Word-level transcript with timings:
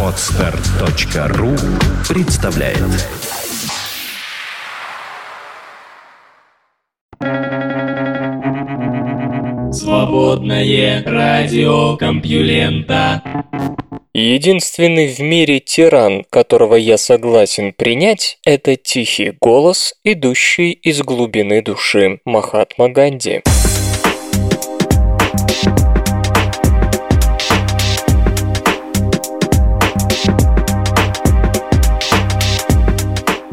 Отстар.ру 0.00 1.50
представляет 2.08 2.78
Свободное 9.74 11.02
радио 11.04 11.96
Компьюлента 11.96 13.22
Единственный 14.12 15.08
в 15.08 15.18
мире 15.18 15.58
тиран, 15.58 16.24
которого 16.30 16.76
я 16.76 16.96
согласен 16.96 17.72
принять, 17.72 18.38
это 18.44 18.76
тихий 18.76 19.32
голос, 19.40 19.94
идущий 20.04 20.70
из 20.70 21.02
глубины 21.02 21.60
души 21.60 22.20
Махатма 22.24 22.88
Ганди. 22.88 23.42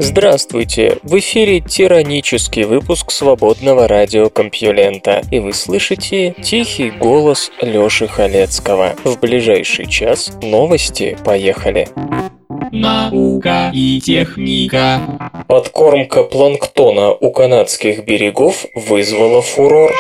Здравствуйте! 0.04 0.98
В 1.04 1.20
эфире 1.20 1.60
тиранический 1.60 2.64
выпуск 2.64 3.12
свободного 3.12 3.88
радиокомпьюлента, 3.88 5.22
и 5.30 5.38
вы 5.38 5.54
слышите 5.54 6.34
тихий 6.42 6.90
голос 6.90 7.52
Лёши 7.62 8.08
Халецкого. 8.08 8.96
В 9.04 9.20
ближайший 9.20 9.86
час 9.86 10.32
новости. 10.42 11.16
Поехали! 11.24 11.88
Наука 12.72 13.70
и 13.76 14.02
техника. 14.02 15.02
Подкормка 15.48 16.24
планктона 16.24 17.12
у 17.12 17.32
канадских 17.32 18.04
берегов 18.04 18.66
вызвала 18.74 19.44
фурор. 19.44 19.92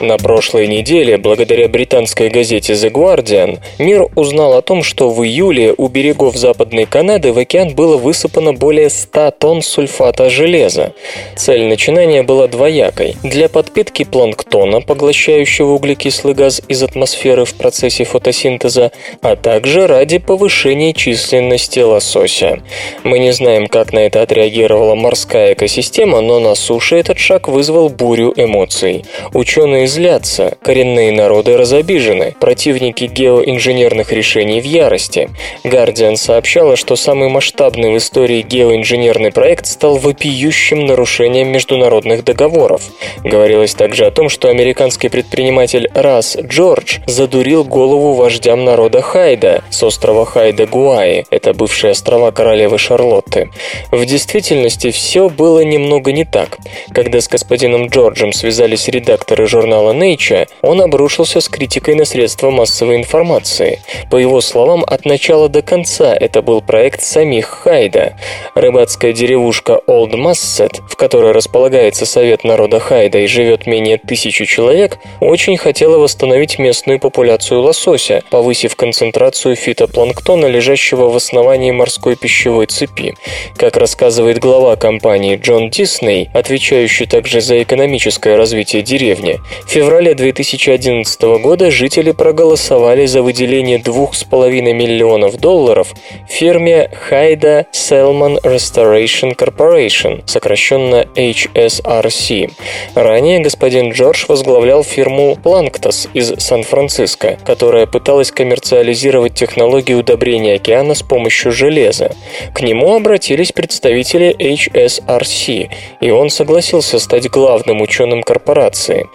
На 0.00 0.16
прошлой 0.16 0.66
неделе, 0.66 1.18
благодаря 1.18 1.68
британской 1.68 2.30
газете 2.30 2.72
The 2.72 2.90
Guardian, 2.90 3.58
мир 3.78 4.08
узнал 4.14 4.54
о 4.56 4.62
том, 4.62 4.82
что 4.82 5.10
в 5.10 5.22
июле 5.22 5.74
у 5.76 5.88
берегов 5.88 6.36
Западной 6.36 6.86
Канады 6.86 7.34
в 7.34 7.38
океан 7.38 7.74
было 7.74 7.98
высыпано 7.98 8.54
более 8.54 8.88
100 8.88 9.32
тонн 9.32 9.60
сульфата 9.60 10.30
железа. 10.30 10.94
Цель 11.36 11.64
начинания 11.64 12.22
была 12.22 12.48
двоякой. 12.48 13.16
Для 13.22 13.50
подпитки 13.50 14.04
планктона, 14.04 14.80
поглощающего 14.80 15.72
углекислый 15.72 16.32
газ 16.32 16.62
из 16.66 16.82
атмосферы 16.82 17.44
в 17.44 17.52
процессе 17.52 18.04
фотосинтеза, 18.04 18.92
а 19.20 19.36
также 19.36 19.86
ради 19.86 20.16
повышения 20.16 20.94
численности 20.94 21.80
лосося. 21.80 22.62
Мы 23.04 23.18
не 23.18 23.34
знаем, 23.34 23.66
как 23.66 23.92
на 23.92 23.98
это 23.98 24.22
отреагировала 24.22 24.94
морская 24.94 25.52
экосистема, 25.52 26.22
но 26.22 26.40
на 26.40 26.54
суше 26.54 26.96
этот 26.96 27.18
шаг 27.18 27.48
вызвал 27.48 27.90
бурю 27.90 28.32
эмоций. 28.34 29.04
Ученые 29.34 29.89
злятся, 29.90 30.56
коренные 30.62 31.12
народы 31.12 31.56
разобижены, 31.58 32.34
противники 32.40 33.04
геоинженерных 33.04 34.12
решений 34.12 34.60
в 34.60 34.64
ярости. 34.64 35.28
Guardian 35.64 36.16
сообщала, 36.16 36.76
что 36.76 36.96
самый 36.96 37.28
масштабный 37.28 37.92
в 37.92 37.96
истории 37.98 38.40
геоинженерный 38.40 39.32
проект 39.32 39.66
стал 39.66 39.96
вопиющим 39.96 40.86
нарушением 40.86 41.48
международных 41.48 42.24
договоров. 42.24 42.82
Говорилось 43.24 43.74
также 43.74 44.06
о 44.06 44.10
том, 44.10 44.28
что 44.28 44.48
американский 44.48 45.08
предприниматель 45.08 45.90
Рас 45.92 46.36
Джордж 46.40 46.98
задурил 47.06 47.64
голову 47.64 48.14
вождям 48.14 48.64
народа 48.64 49.02
Хайда 49.02 49.62
с 49.70 49.82
острова 49.82 50.24
Хайда 50.24 50.66
Гуаи, 50.66 51.26
это 51.30 51.52
бывшие 51.52 51.90
острова 51.90 52.30
королевы 52.30 52.78
Шарлотты. 52.78 53.50
В 53.90 54.04
действительности 54.06 54.90
все 54.92 55.28
было 55.28 55.64
немного 55.64 56.12
не 56.12 56.24
так. 56.24 56.58
Когда 56.94 57.20
с 57.20 57.28
господином 57.28 57.88
Джорджем 57.88 58.32
связались 58.32 58.86
редакторы 58.86 59.48
журнала 59.48 59.79
журнала 59.80 59.92
Nature, 59.92 60.48
он 60.62 60.80
обрушился 60.80 61.40
с 61.40 61.48
критикой 61.48 61.94
на 61.94 62.04
средства 62.04 62.50
массовой 62.50 62.96
информации. 62.96 63.80
По 64.10 64.16
его 64.16 64.40
словам, 64.40 64.84
от 64.86 65.04
начала 65.04 65.48
до 65.48 65.62
конца 65.62 66.14
это 66.14 66.42
был 66.42 66.60
проект 66.60 67.02
самих 67.02 67.46
Хайда. 67.46 68.16
Рыбацкая 68.54 69.12
деревушка 69.12 69.80
Олд 69.86 70.14
Массет, 70.14 70.80
в 70.88 70.96
которой 70.96 71.32
располагается 71.32 72.06
Совет 72.06 72.44
народа 72.44 72.80
Хайда 72.80 73.18
и 73.18 73.26
живет 73.26 73.66
менее 73.66 73.98
тысячи 73.98 74.44
человек, 74.44 74.98
очень 75.20 75.56
хотела 75.56 75.98
восстановить 75.98 76.58
местную 76.58 76.98
популяцию 76.98 77.60
лосося, 77.60 78.22
повысив 78.30 78.76
концентрацию 78.76 79.56
фитопланктона, 79.56 80.46
лежащего 80.46 81.08
в 81.08 81.16
основании 81.16 81.70
морской 81.70 82.16
пищевой 82.16 82.66
цепи. 82.66 83.14
Как 83.56 83.76
рассказывает 83.76 84.38
глава 84.38 84.76
компании 84.76 85.36
Джон 85.36 85.70
Дисней, 85.70 86.28
отвечающий 86.34 87.06
также 87.06 87.40
за 87.40 87.62
экономическое 87.62 88.36
развитие 88.36 88.82
деревни, 88.82 89.40
в 89.70 89.72
феврале 89.72 90.14
2011 90.16 91.22
года 91.40 91.70
жители 91.70 92.10
проголосовали 92.10 93.06
за 93.06 93.22
выделение 93.22 93.78
2,5 93.78 94.72
миллионов 94.72 95.36
долларов 95.36 95.94
фирме 96.28 96.90
Haida 97.08 97.66
Salmon 97.72 98.40
Restoration 98.42 99.36
Corporation, 99.36 100.22
сокращенно 100.26 101.06
HSRC. 101.14 102.50
Ранее 102.96 103.38
господин 103.38 103.92
Джордж 103.92 104.24
возглавлял 104.26 104.82
фирму 104.82 105.36
Planktos 105.40 106.08
из 106.14 106.34
Сан-Франциско, 106.42 107.38
которая 107.46 107.86
пыталась 107.86 108.32
коммерциализировать 108.32 109.34
технологии 109.34 109.94
удобрения 109.94 110.54
океана 110.54 110.94
с 110.94 111.02
помощью 111.02 111.52
железа. 111.52 112.10
К 112.54 112.62
нему 112.62 112.96
обратились 112.96 113.52
представители 113.52 114.34
HSRC, 114.36 115.70
и 116.00 116.10
он 116.10 116.28
согласился 116.28 116.98
стать 116.98 117.30
главным 117.30 117.80
ученым 117.82 118.24
корпорации. 118.24 119.06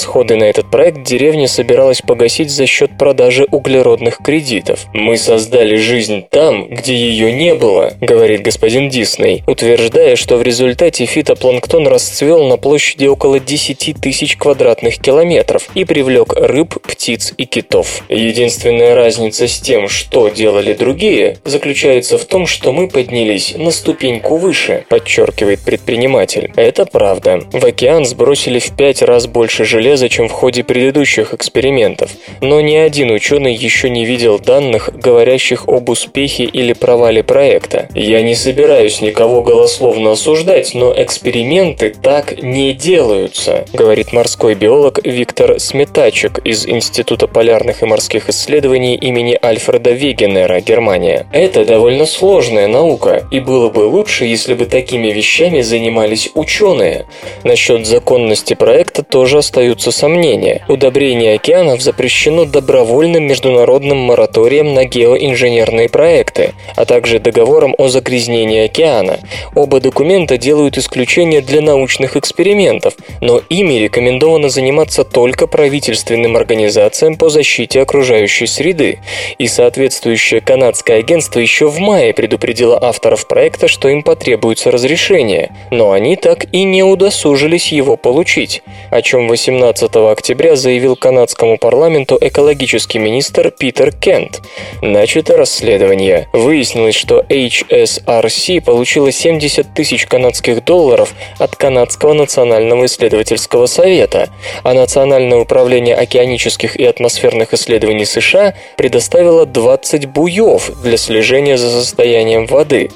Расходы 0.00 0.36
на 0.36 0.44
этот 0.44 0.70
проект 0.70 1.02
деревня 1.02 1.46
собиралась 1.46 2.00
погасить 2.00 2.50
за 2.50 2.64
счет 2.64 2.96
продажи 2.96 3.46
углеродных 3.50 4.16
кредитов. 4.24 4.86
«Мы 4.94 5.18
создали 5.18 5.76
жизнь 5.76 6.24
там, 6.30 6.68
где 6.70 6.94
ее 6.94 7.34
не 7.34 7.54
было»,— 7.54 7.92
говорит 8.00 8.40
господин 8.40 8.88
Дисней, 8.88 9.42
утверждая, 9.46 10.16
что 10.16 10.38
в 10.38 10.42
результате 10.42 11.04
фитопланктон 11.04 11.86
расцвел 11.86 12.44
на 12.48 12.56
площади 12.56 13.04
около 13.04 13.40
10 13.40 13.96
тысяч 14.00 14.38
квадратных 14.38 14.96
километров 14.96 15.68
и 15.74 15.84
привлек 15.84 16.32
рыб, 16.32 16.80
птиц 16.80 17.34
и 17.36 17.44
китов. 17.44 18.02
Единственная 18.08 18.94
разница 18.94 19.48
с 19.48 19.60
тем, 19.60 19.86
что 19.86 20.30
делали 20.30 20.72
другие, 20.72 21.36
заключается 21.44 22.16
в 22.16 22.24
том, 22.24 22.46
что 22.46 22.72
мы 22.72 22.88
поднялись 22.88 23.52
на 23.54 23.70
ступеньку 23.70 24.38
выше, 24.38 24.86
подчеркивает 24.88 25.60
предприниматель. 25.60 26.50
Это 26.56 26.86
правда. 26.86 27.42
В 27.52 27.66
океан 27.66 28.06
сбросили 28.06 28.60
в 28.60 28.74
пять 28.74 29.02
раз 29.02 29.26
больше 29.26 29.66
железа, 29.66 29.89
железа, 29.90 30.08
чем 30.08 30.28
в 30.28 30.32
ходе 30.32 30.62
предыдущих 30.62 31.34
экспериментов, 31.34 32.10
но 32.40 32.60
ни 32.60 32.76
один 32.76 33.10
ученый 33.10 33.54
еще 33.54 33.90
не 33.90 34.04
видел 34.04 34.38
данных, 34.38 34.90
говорящих 34.94 35.68
об 35.68 35.88
успехе 35.88 36.44
или 36.44 36.74
провале 36.74 37.24
проекта. 37.24 37.88
Я 37.94 38.22
не 38.22 38.36
собираюсь 38.36 39.00
никого 39.00 39.42
голословно 39.42 40.12
осуждать, 40.12 40.74
но 40.74 40.94
эксперименты 40.96 41.92
так 42.02 42.40
не 42.40 42.72
делаются, 42.72 43.64
говорит 43.72 44.12
морской 44.12 44.54
биолог 44.54 45.00
Виктор 45.04 45.58
Сметачек 45.58 46.38
из 46.44 46.68
Института 46.68 47.26
полярных 47.26 47.82
и 47.82 47.86
морских 47.86 48.28
исследований 48.28 48.94
имени 48.94 49.36
Альфреда 49.42 49.90
Вегенера, 49.90 50.60
Германия. 50.60 51.26
Это 51.32 51.64
довольно 51.64 52.06
сложная 52.06 52.68
наука, 52.68 53.24
и 53.32 53.40
было 53.40 53.70
бы 53.70 53.80
лучше, 53.80 54.24
если 54.24 54.54
бы 54.54 54.66
такими 54.66 55.08
вещами 55.08 55.62
занимались 55.62 56.30
ученые. 56.34 57.06
Насчет 57.42 57.86
законности 57.86 58.54
проекта 58.54 59.02
тоже 59.02 59.38
остается 59.38 59.69
остаются 59.70 59.92
сомнения. 59.92 60.64
Удобрение 60.68 61.34
океанов 61.34 61.80
запрещено 61.80 62.44
добровольным 62.44 63.24
международным 63.26 63.98
мораторием 63.98 64.74
на 64.74 64.84
геоинженерные 64.84 65.88
проекты, 65.88 66.54
а 66.74 66.84
также 66.84 67.20
договором 67.20 67.74
о 67.78 67.88
загрязнении 67.88 68.64
океана. 68.64 69.20
Оба 69.54 69.80
документа 69.80 70.38
делают 70.38 70.76
исключение 70.76 71.40
для 71.40 71.60
научных 71.60 72.16
экспериментов, 72.16 72.94
но 73.20 73.40
ими 73.48 73.74
рекомендовано 73.74 74.48
заниматься 74.48 75.04
только 75.04 75.46
правительственным 75.46 76.36
организациям 76.36 77.16
по 77.16 77.28
защите 77.28 77.80
окружающей 77.80 78.46
среды. 78.46 78.98
И 79.38 79.46
соответствующее 79.46 80.40
канадское 80.40 80.98
агентство 80.98 81.38
еще 81.38 81.68
в 81.68 81.78
мае 81.78 82.12
предупредило 82.12 82.76
авторов 82.82 83.28
проекта, 83.28 83.68
что 83.68 83.88
им 83.88 84.02
потребуется 84.02 84.72
разрешение, 84.72 85.50
но 85.70 85.92
они 85.92 86.16
так 86.16 86.46
и 86.52 86.64
не 86.64 86.82
удосужились 86.82 87.70
его 87.70 87.96
получить, 87.96 88.62
о 88.90 89.00
чем 89.02 89.28
18 89.28 89.59
17 89.60 89.94
октября 90.10 90.56
заявил 90.56 90.96
канадскому 90.96 91.58
парламенту 91.58 92.16
экологический 92.18 92.98
министр 92.98 93.50
Питер 93.50 93.92
Кент. 93.92 94.40
Начато 94.80 95.36
расследование. 95.36 96.28
Выяснилось, 96.32 96.94
что 96.94 97.20
HSRC 97.28 98.62
получила 98.62 99.12
70 99.12 99.74
тысяч 99.74 100.06
канадских 100.06 100.64
долларов 100.64 101.12
от 101.38 101.56
Канадского 101.56 102.14
национального 102.14 102.86
исследовательского 102.86 103.66
совета, 103.66 104.30
а 104.62 104.72
Национальное 104.72 105.36
управление 105.36 105.94
океанических 105.94 106.76
и 106.76 106.84
атмосферных 106.86 107.52
исследований 107.52 108.06
США 108.06 108.54
предоставило 108.78 109.44
20 109.44 110.06
буев 110.06 110.70
для 110.82 110.96
слежения 110.96 111.58
за 111.58 111.68
состоянием 111.68 112.46
воды. 112.46 112.90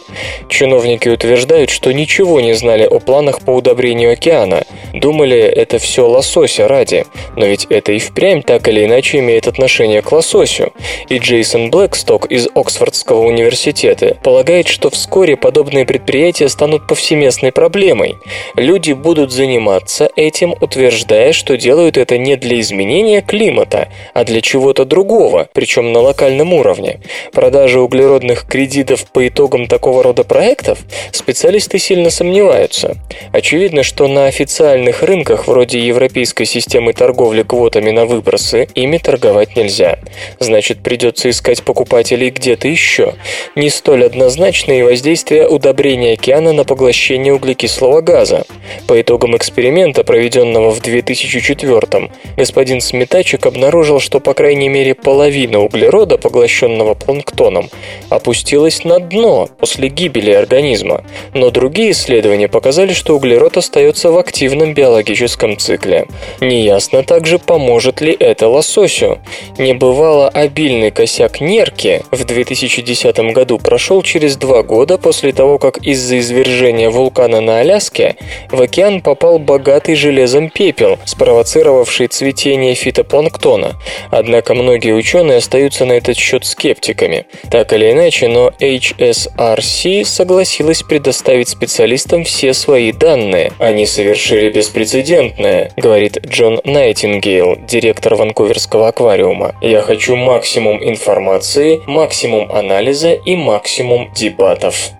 Чиновники 0.49 1.11
утверждают, 1.11 1.69
что 1.69 1.93
ничего 1.93 2.41
не 2.41 2.55
знали 2.55 2.85
о 2.85 3.01
планах 3.01 3.43
по 3.43 3.51
удобрению 3.51 4.15
океана. 4.15 4.65
Думали, 4.95 5.39
это 5.39 5.79
все 5.79 6.09
лосося 6.55 6.69
ради. 6.69 7.07
Но 7.37 7.47
ведь 7.47 7.67
это 7.71 7.93
и 7.93 7.99
впрямь 7.99 8.43
так 8.43 8.69
или 8.69 8.85
иначе 8.85 9.19
имеет 9.19 9.47
отношение 9.47 10.03
к 10.03 10.13
лососю. 10.13 10.73
И 11.09 11.19
Джейсон 11.19 11.71
Блэксток 11.71 12.27
из 12.27 12.49
Оксфордского 12.55 13.25
университета 13.27 14.17
полагает, 14.23 14.69
что 14.69 14.91
вскоре 14.91 15.37
подобные 15.37 15.85
предприятия 15.85 16.49
станут 16.49 16.87
повсеместной 16.87 17.53
проблемой. 17.53 18.17
Люди 18.57 18.93
будут 18.93 19.33
заниматься 19.33 20.09
этим, 20.17 20.55
утверждая, 20.61 21.33
что 21.33 21.57
делают 21.57 21.97
это 21.97 22.19
не 22.19 22.37
для 22.37 22.61
изменения 22.61 23.23
климата, 23.23 23.89
а 24.15 24.25
для 24.25 24.41
чего-то 24.41 24.85
другого, 24.85 25.49
причем 25.53 25.93
на 25.93 26.01
локальном 26.01 26.53
уровне. 26.53 27.01
Продажа 27.33 27.81
углеродных 27.81 28.47
кредитов 28.47 29.07
по 29.11 29.27
итогам 29.27 29.67
такого 29.67 30.03
рода 30.03 30.25
проектов 30.25 30.79
специалисты 31.13 31.79
сильно 31.79 32.11
сомневаются. 32.11 32.97
Очевидно, 33.33 33.83
что 33.83 34.09
на 34.09 34.27
официальных 34.27 35.03
рынках 35.03 35.47
вроде 35.47 35.79
европейской 35.79 36.44
системы 36.45 36.93
торговли 36.93 37.43
квотами 37.43 37.91
на 37.91 38.07
выбросы 38.07 38.69
ими 38.75 38.99
торговать 38.99 39.57
нельзя. 39.57 39.99
Значит, 40.39 40.83
придется 40.83 41.31
искать 41.31 41.63
покупателей 41.63 42.31
где-то 42.31 42.69
еще. 42.69 43.15
Не 43.55 43.71
столь 43.71 44.05
однозначно 44.05 44.73
и 44.73 44.83
воздействие 44.83 45.49
удобрения 45.49 46.13
океана 46.13 46.53
на 46.53 46.65
поглощение 46.65 47.35
углекислого 47.35 48.01
газа. 48.01 48.45
По 48.87 49.01
итогам 49.01 49.37
эксперимента, 49.37 50.05
проведенного 50.05 50.71
в 50.71 50.81
2004 50.81 52.11
господин 52.37 52.81
Сметачек 52.81 53.47
обнаружил, 53.47 54.01
что 54.01 54.21
по 54.21 54.35
крайней 54.35 54.69
мере 54.69 54.95
половина 54.95 55.61
углерода, 55.61 56.19
поглощенного 56.19 56.95
планктоном, 56.95 57.71
опустилась 58.09 58.85
на 58.85 58.99
дно 58.99 59.49
после 59.59 59.89
гибели 59.89 60.31
организма. 60.31 61.05
Но 61.33 61.51
другие 61.51 61.93
исследования 61.93 62.49
показали, 62.49 62.93
что 62.93 63.17
углерод 63.17 63.57
остается 63.57 64.11
в 64.11 64.19
активном 64.19 64.75
биологическом 64.75 65.57
цикле. 65.59 66.07
Неясно 66.41 67.03
также, 67.03 67.39
поможет 67.39 68.01
ли 68.01 68.17
это 68.19 68.49
лососю. 68.49 69.19
Небывало 69.59 70.29
обильный 70.29 70.91
косяк 70.91 71.41
нерки 71.41 72.03
в 72.11 72.25
2010 72.25 73.17
году 73.33 73.59
прошел 73.59 74.03
через 74.03 74.37
два 74.37 74.63
года 74.63 74.99
после 74.99 75.33
того, 75.33 75.59
как 75.59 75.79
из-за 75.79 76.19
извержения 76.19 76.91
вулкана 76.91 77.41
на 77.41 77.61
Аляске 77.61 78.17
в 78.51 78.61
океан 78.61 79.01
попал 79.01 79.39
богатый 79.39 79.95
железом 79.95 80.51
пепел, 80.51 80.99
спровоцировавший 81.05 82.09
цветение 82.09 82.75
фитопланктона. 82.75 83.75
Однако 84.11 84.55
многие 84.55 84.95
ученые 84.95 85.39
остаются 85.39 85.85
на 85.85 85.93
этот 85.93 86.17
счет 86.17 86.45
скептиками. 86.45 87.27
Так 87.51 87.73
или 87.73 87.93
иначе, 87.93 88.29
но 88.29 88.53
HSRC 88.61 90.05
согласилась 90.05 90.83
предоставить 90.83 91.49
специалистам 91.49 92.25
все 92.25 92.55
свои 92.55 92.93
данные. 92.93 93.53
Они 93.59 93.87
совершили 93.87 94.51
беспрецедентное, 94.51 95.73
говорит 95.77 96.19
Джон 96.25 96.61
Найтингейл, 96.65 97.59
директор 97.69 98.15
Ванкуверского 98.15 98.89
аквариума. 98.89 99.55
Я 99.61 99.83
хочу 99.83 100.17
максимум 100.17 100.83
информации, 100.83 101.81
максимум 101.87 102.51
анализа 102.51 103.13
и 103.13 103.37
максимум 103.37 104.11
дебатов. 104.15 104.91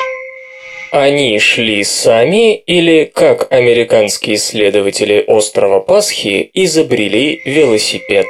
Они 0.93 1.39
шли 1.39 1.83
сами 1.83 2.55
или, 2.55 3.11
как 3.13 3.51
американские 3.51 4.37
исследователи 4.37 5.25
острова 5.27 5.81
Пасхи, 5.81 6.51
изобрели 6.53 7.41
велосипед? 7.45 8.27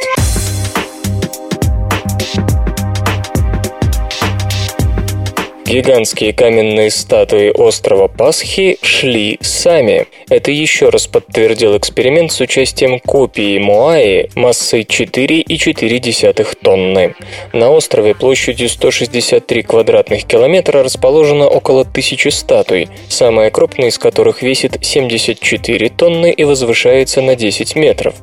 Гигантские 5.75 6.33
каменные 6.33 6.89
статуи 6.89 7.51
острова 7.51 8.07
Пасхи 8.07 8.79
шли 8.81 9.39
сами. 9.41 10.07
Это 10.29 10.53
еще 10.53 10.89
раз 10.89 11.09
подтвердил 11.09 11.77
эксперимент 11.77 12.31
с 12.31 12.41
участием 12.41 13.01
копии 13.01 13.59
Моаи 13.59 14.29
массой 14.37 14.83
4,4 14.83 16.57
тонны. 16.63 17.17
На 17.53 17.73
острове 17.73 18.15
площадью 18.15 18.69
163 18.69 19.63
квадратных 19.63 20.23
километра 20.27 20.85
расположено 20.85 21.49
около 21.49 21.85
тысячи 21.85 22.29
статуй, 22.29 22.89
самая 23.09 23.51
крупная 23.51 23.89
из 23.89 23.99
которых 23.99 24.43
весит 24.43 24.79
74 24.81 25.89
тонны 25.89 26.31
и 26.31 26.45
возвышается 26.45 27.21
на 27.21 27.35
10 27.35 27.75
метров. 27.75 28.15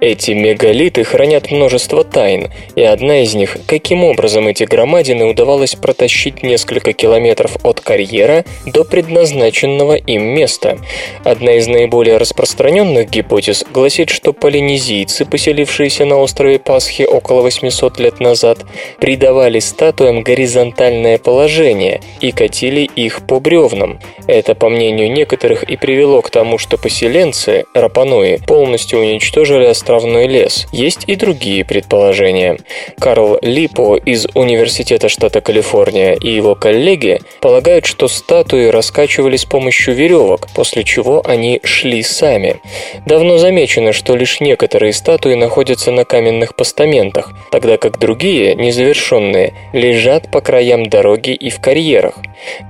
Эти 0.00 0.30
мегалиты 0.30 1.02
хранят 1.02 1.50
множество 1.50 2.04
тайн, 2.04 2.52
и 2.76 2.82
одна 2.82 3.24
из 3.24 3.34
них, 3.34 3.56
каким 3.66 4.04
образом 4.04 4.46
эти 4.46 4.62
громадины 4.62 5.24
удавалось 5.24 5.74
протащить 5.74 6.44
несколько 6.44 6.92
километров 7.00 7.56
от 7.62 7.80
карьера 7.80 8.44
до 8.66 8.84
предназначенного 8.84 9.94
им 9.94 10.22
места. 10.22 10.78
Одна 11.24 11.54
из 11.54 11.66
наиболее 11.66 12.18
распространенных 12.18 13.08
гипотез 13.08 13.64
гласит, 13.72 14.10
что 14.10 14.32
полинезийцы, 14.32 15.24
поселившиеся 15.24 16.04
на 16.04 16.18
острове 16.18 16.58
Пасхи 16.58 17.02
около 17.02 17.40
800 17.40 17.98
лет 18.00 18.20
назад, 18.20 18.58
придавали 18.98 19.60
статуям 19.60 20.22
горизонтальное 20.22 21.16
положение 21.18 22.00
и 22.20 22.32
катили 22.32 22.82
их 22.82 23.26
по 23.26 23.40
бревнам. 23.40 23.98
Это, 24.26 24.54
по 24.54 24.68
мнению 24.68 25.10
некоторых, 25.10 25.62
и 25.62 25.76
привело 25.76 26.20
к 26.20 26.30
тому, 26.30 26.58
что 26.58 26.76
поселенцы, 26.76 27.64
рапануи, 27.74 28.40
полностью 28.46 29.00
уничтожили 29.00 29.64
островной 29.64 30.26
лес. 30.26 30.66
Есть 30.72 31.04
и 31.06 31.16
другие 31.16 31.64
предположения. 31.64 32.58
Карл 32.98 33.38
Липо 33.40 33.96
из 33.96 34.26
Университета 34.34 35.08
штата 35.08 35.40
Калифорния 35.40 36.14
и 36.14 36.30
его 36.30 36.54
коллеги 36.54 36.79
коллеги 36.80 37.20
полагают, 37.40 37.84
что 37.84 38.08
статуи 38.08 38.68
раскачивали 38.68 39.36
с 39.36 39.44
помощью 39.44 39.94
веревок, 39.94 40.48
после 40.54 40.82
чего 40.82 41.20
они 41.26 41.60
шли 41.62 42.02
сами. 42.02 42.56
Давно 43.04 43.36
замечено, 43.36 43.92
что 43.92 44.16
лишь 44.16 44.40
некоторые 44.40 44.94
статуи 44.94 45.34
находятся 45.34 45.90
на 45.90 46.06
каменных 46.06 46.56
постаментах, 46.56 47.32
тогда 47.50 47.76
как 47.76 47.98
другие, 47.98 48.54
незавершенные, 48.54 49.52
лежат 49.74 50.30
по 50.30 50.40
краям 50.40 50.88
дороги 50.88 51.32
и 51.32 51.50
в 51.50 51.60
карьерах. 51.60 52.14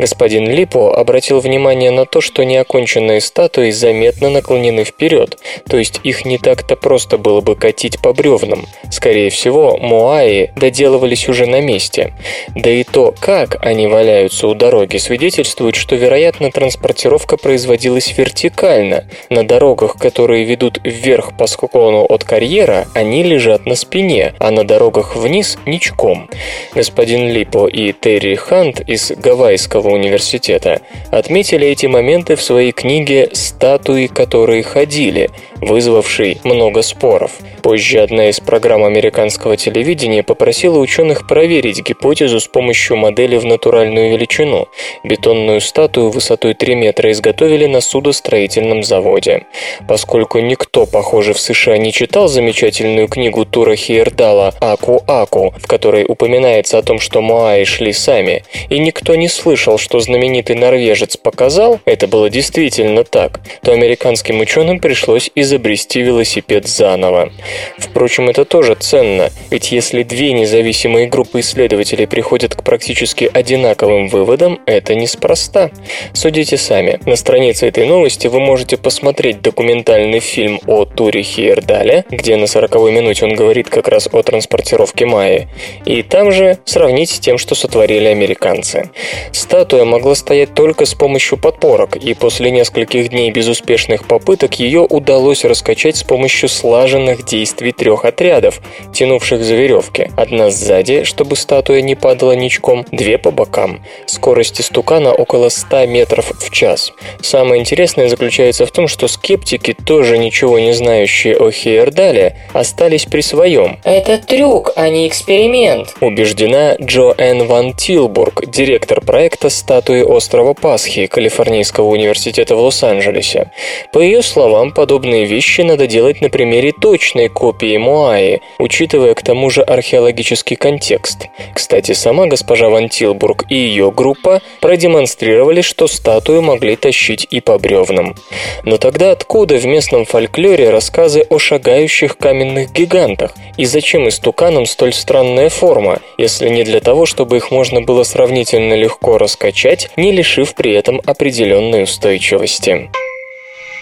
Господин 0.01 0.51
Липо 0.51 0.93
обратил 0.97 1.39
внимание 1.39 1.93
на 1.93 2.05
то, 2.05 2.21
что 2.21 2.43
неоконченные 2.43 3.21
статуи 3.21 3.71
заметно 3.71 4.29
наклонены 4.29 4.83
вперед, 4.83 5.39
то 5.69 5.77
есть 5.77 6.01
их 6.03 6.25
не 6.25 6.39
так-то 6.39 6.75
просто 6.75 7.17
было 7.17 7.41
бы 7.43 7.55
катить 7.55 8.01
по 8.01 8.13
бревнам. 8.13 8.67
Скорее 8.91 9.31
всего, 9.31 9.77
Моаи 9.77 10.51
доделывались 10.56 11.29
уже 11.29 11.47
на 11.47 11.61
месте. 11.61 12.13
Да 12.56 12.71
и 12.71 12.83
то, 12.83 13.15
как 13.21 13.65
они 13.65 13.87
валяются 14.00 14.49
у 14.49 14.55
дороги, 14.55 14.97
свидетельствует, 14.97 15.76
что, 15.76 15.94
вероятно, 15.94 16.50
транспортировка 16.50 17.37
производилась 17.37 18.17
вертикально. 18.17 19.05
На 19.29 19.47
дорогах, 19.47 19.99
которые 19.99 20.44
ведут 20.44 20.81
вверх 20.82 21.37
по 21.37 21.47
склону 21.47 22.06
от 22.08 22.25
карьера, 22.25 22.87
они 22.94 23.23
лежат 23.23 23.67
на 23.67 23.75
спине, 23.75 24.32
а 24.39 24.51
на 24.51 24.65
дорогах 24.65 25.17
вниз– 25.17 25.58
ничком. 25.67 26.31
Господин 26.75 27.29
Липо 27.29 27.67
и 27.67 27.93
Терри 27.93 28.36
Хант 28.36 28.81
из 28.81 29.10
Гавайского 29.10 29.91
университета 29.91 30.81
отметили 31.10 31.67
эти 31.67 31.84
моменты 31.84 32.36
в 32.36 32.43
своей 32.43 32.72
книге 32.72 33.29
«Статуи, 33.34 34.06
которые 34.06 34.63
ходили», 34.63 35.29
вызвавшей 35.60 36.41
много 36.43 36.81
споров. 36.81 37.32
Позже 37.63 37.98
одна 37.98 38.31
из 38.31 38.41
программ 38.41 38.84
американского 38.84 39.58
телевидения 39.58 40.22
попросила 40.22 40.79
ученых 40.79 41.27
проверить 41.27 41.86
гипотезу 41.86 42.41
с 42.41 42.48
помощью 42.48 42.96
модели 42.96 43.36
в 43.36 43.44
натуральную 43.44 43.90
бетонную 43.91 44.11
величину. 44.11 44.69
Бетонную 45.05 45.61
статую 45.61 46.11
высотой 46.11 46.55
3 46.55 46.75
метра 46.75 47.11
изготовили 47.11 47.67
на 47.67 47.81
судостроительном 47.81 48.82
заводе. 48.82 49.47
Поскольку 49.89 50.39
никто, 50.39 50.87
похоже, 50.87 51.32
в 51.32 51.41
США 51.41 51.79
не 51.79 51.93
читал 51.93 52.29
замечательную 52.29 53.09
книгу 53.09 53.44
Тура 53.44 53.77
Хейердала 53.77 54.55
«Аку-Аку», 54.61 55.55
в 55.59 55.67
которой 55.67 56.05
упоминается 56.06 56.79
о 56.79 56.82
том, 56.82 57.01
что 57.01 57.20
Моаи 57.20 57.65
шли 57.65 57.93
сами, 57.93 58.44
и 58.69 58.79
никто 58.79 59.15
не 59.17 59.29
слышал, 59.29 59.79
что 59.79 60.01
знаменитый 60.01 60.56
норвежец 60.56 61.17
показал, 61.17 61.81
это 61.85 62.06
было 62.06 62.31
действительно 62.31 63.05
так, 63.05 63.41
то 63.63 63.73
американским 63.73 64.41
ученым 64.41 64.79
пришлось 64.79 65.31
изобрести 65.35 66.03
велосипед 66.03 66.67
заново. 66.67 67.31
Впрочем, 67.79 68.29
это 68.29 68.44
тоже 68.44 68.75
ценно, 68.75 69.31
ведь 69.51 69.73
если 69.73 70.03
две 70.03 70.32
независимые 70.32 71.06
группы 71.06 71.41
исследователей 71.41 72.06
приходят 72.06 72.55
к 72.55 72.63
практически 72.63 73.31
одинаковым 73.32 73.80
таковым 73.81 74.08
выводам, 74.08 74.60
это 74.67 74.94
неспроста. 74.94 75.70
Судите 76.13 76.58
сами. 76.58 77.01
На 77.06 77.17
странице 77.17 77.67
этой 77.67 77.87
новости 77.87 78.27
вы 78.27 78.39
можете 78.39 78.77
посмотреть 78.77 79.41
документальный 79.41 80.20
фильм 80.20 80.60
о 80.67 80.84
туре 80.84 81.22
Хейердаля, 81.22 82.05
где 82.10 82.37
на 82.37 82.44
40-й 82.44 82.93
минуте 82.93 83.25
он 83.25 83.34
говорит 83.34 83.70
как 83.70 83.89
раз 83.89 84.06
о 84.13 84.22
транспортировке 84.22 85.06
Майи, 85.06 85.49
и 85.87 86.03
там 86.03 86.31
же 86.31 86.58
сравнить 86.67 87.08
с 87.08 87.20
тем, 87.20 87.39
что 87.39 87.55
сотворили 87.55 88.08
американцы. 88.08 88.91
Статуя 89.32 89.87
могла 89.87 90.15
стоять 90.15 90.53
только 90.53 90.84
с 90.84 90.93
помощью 90.93 91.39
подпорок, 91.39 91.96
и 91.96 92.13
после 92.13 92.51
нескольких 92.51 93.08
дней 93.08 93.31
безуспешных 93.31 94.06
попыток 94.06 94.60
ее 94.60 94.81
удалось 94.81 95.46
раскачать 95.46 95.96
с 95.96 96.03
помощью 96.03 96.51
слаженных 96.51 97.25
действий 97.25 97.72
трех 97.72 98.05
отрядов, 98.05 98.60
тянувших 98.93 99.43
за 99.43 99.55
веревки. 99.55 100.10
Одна 100.19 100.51
сзади, 100.51 101.05
чтобы 101.05 101.34
статуя 101.37 101.81
не 101.81 101.94
падала 101.94 102.32
ничком, 102.32 102.84
две 102.93 103.17
по 103.17 103.31
бокам. 103.31 103.69
Скорость 104.06 104.60
истукана 104.60 105.12
около 105.12 105.48
100 105.48 105.86
метров 105.86 106.32
в 106.39 106.50
час. 106.50 106.93
Самое 107.20 107.60
интересное 107.60 108.08
заключается 108.08 108.67
в 108.67 108.72
том, 108.72 108.89
что 108.89 109.08
скептики, 109.08 109.74
тоже 109.74 110.19
ничего 110.19 110.58
не 110.58 110.72
знающие 110.72 111.36
о 111.36 111.50
Хейердале, 111.50 112.36
остались 112.53 113.06
при 113.06 113.20
своем. 113.20 113.79
Это 113.84 114.19
трюк, 114.19 114.72
а 114.77 114.89
не 114.89 115.06
эксперимент. 115.06 115.94
Убеждена 116.00 116.77
Джоэн 116.81 117.46
Ван 117.46 117.74
Тилбург, 117.74 118.46
директор 118.46 119.00
проекта 119.00 119.50
статуи 119.50 120.03
острова 120.03 120.55
Пасхи 120.55 121.06
Калифорнийского 121.06 121.86
университета 121.89 122.56
в 122.56 122.60
Лос-Анджелесе. 122.60 123.50
По 123.93 123.98
ее 123.98 124.22
словам, 124.22 124.72
подобные 124.72 125.24
вещи 125.24 125.62
надо 125.62 125.86
делать 125.86 126.20
на 126.20 126.31
примере 126.31 126.72
точной 126.72 127.29
копии 127.29 127.77
Моаи, 127.77 128.41
учитывая 128.58 129.15
к 129.15 129.22
тому 129.22 129.50
же 129.50 129.62
археологический 129.62 130.56
контекст. 130.56 131.27
Кстати, 131.55 131.93
сама 131.93 132.27
госпожа 132.27 132.69
Ван 132.69 132.89
Тилбург 132.89 133.44
и 133.48 133.55
ее 133.60 133.90
группа 133.90 134.43
продемонстрировали, 134.60 135.60
что 135.60 135.86
статую 135.86 136.43
могли 136.43 136.76
тащить 136.76 137.26
и 137.31 137.40
по 137.40 137.58
бревнам. 137.58 138.17
Но 138.64 138.76
тогда 138.79 139.12
откуда 139.12 139.56
в 139.56 139.67
местном 139.67 140.05
фольклоре 140.05 140.70
рассказы 140.70 141.26
о 141.29 141.38
шагающих 141.38 142.17
каменных 142.17 142.72
гигантах? 142.72 143.32
И 143.56 143.64
зачем 143.64 144.08
истуканам 144.08 144.67
столь 144.67 144.93
странная 144.93 145.48
форма, 145.48 146.00
если 146.19 146.48
не 146.48 146.64
для 146.64 146.81
того, 146.81 147.06
чтобы 147.06 147.36
их 147.36 147.50
можно 147.50 147.81
было 147.81 148.02
сравнительно 148.02 148.74
легко 148.74 149.19
раскачать, 149.19 149.90
не 149.96 150.12
лишив 150.12 150.55
при 150.55 150.72
этом 150.72 151.00
определенной 151.05 151.84
устойчивости? 151.84 152.90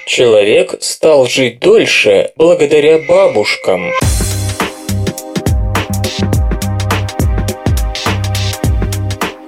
Человек 0.07 0.77
стал 0.81 1.27
жить 1.27 1.61
дольше 1.61 2.31
благодаря 2.37 2.99
бабушкам. 2.99 3.91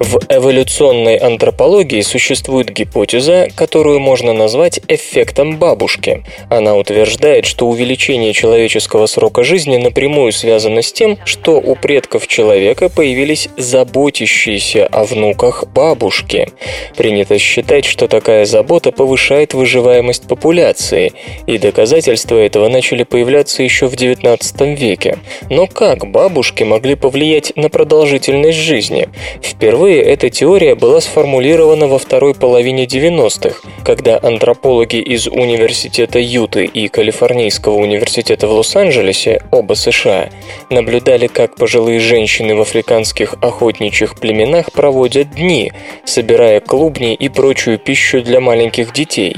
В 0.03 0.19
эволюционной 0.29 1.15
антропологии 1.17 2.01
существует 2.01 2.73
гипотеза, 2.73 3.49
которую 3.53 3.99
можно 3.99 4.33
назвать 4.33 4.79
эффектом 4.87 5.57
бабушки. 5.59 6.23
Она 6.49 6.75
утверждает, 6.75 7.45
что 7.45 7.67
увеличение 7.67 8.33
человеческого 8.33 9.05
срока 9.05 9.43
жизни 9.43 9.77
напрямую 9.77 10.31
связано 10.31 10.81
с 10.81 10.91
тем, 10.91 11.19
что 11.23 11.57
у 11.59 11.75
предков 11.75 12.25
человека 12.25 12.89
появились 12.89 13.49
заботящиеся 13.57 14.87
о 14.87 15.03
внуках 15.03 15.65
бабушки. 15.67 16.49
Принято 16.97 17.37
считать, 17.37 17.85
что 17.85 18.07
такая 18.07 18.45
забота 18.45 18.91
повышает 18.91 19.53
выживаемость 19.53 20.27
популяции, 20.27 21.13
и 21.45 21.59
доказательства 21.59 22.37
этого 22.37 22.69
начали 22.69 23.03
появляться 23.03 23.61
еще 23.61 23.85
в 23.85 23.93
XIX 23.93 24.75
веке. 24.75 25.19
Но 25.51 25.67
как 25.67 26.09
бабушки 26.09 26.63
могли 26.63 26.95
повлиять 26.95 27.53
на 27.55 27.69
продолжительность 27.69 28.57
жизни? 28.57 29.07
Впервые 29.43 29.90
Впервые 29.91 30.13
эта 30.13 30.29
теория 30.29 30.75
была 30.75 31.01
сформулирована 31.01 31.85
во 31.85 31.99
второй 31.99 32.33
половине 32.33 32.85
90-х, 32.85 33.59
когда 33.83 34.17
антропологи 34.23 34.95
из 34.95 35.27
Университета 35.27 36.17
Юты 36.17 36.63
и 36.63 36.87
Калифорнийского 36.87 37.73
университета 37.73 38.47
в 38.47 38.53
Лос-Анджелесе, 38.53 39.41
оба 39.51 39.73
США, 39.73 40.29
наблюдали, 40.69 41.27
как 41.27 41.57
пожилые 41.57 41.99
женщины 41.99 42.55
в 42.55 42.61
африканских 42.61 43.35
охотничьих 43.41 44.15
племенах 44.15 44.71
проводят 44.71 45.31
дни, 45.31 45.73
собирая 46.05 46.61
клубни 46.61 47.13
и 47.13 47.27
прочую 47.27 47.77
пищу 47.77 48.21
для 48.21 48.39
маленьких 48.39 48.93
детей. 48.93 49.35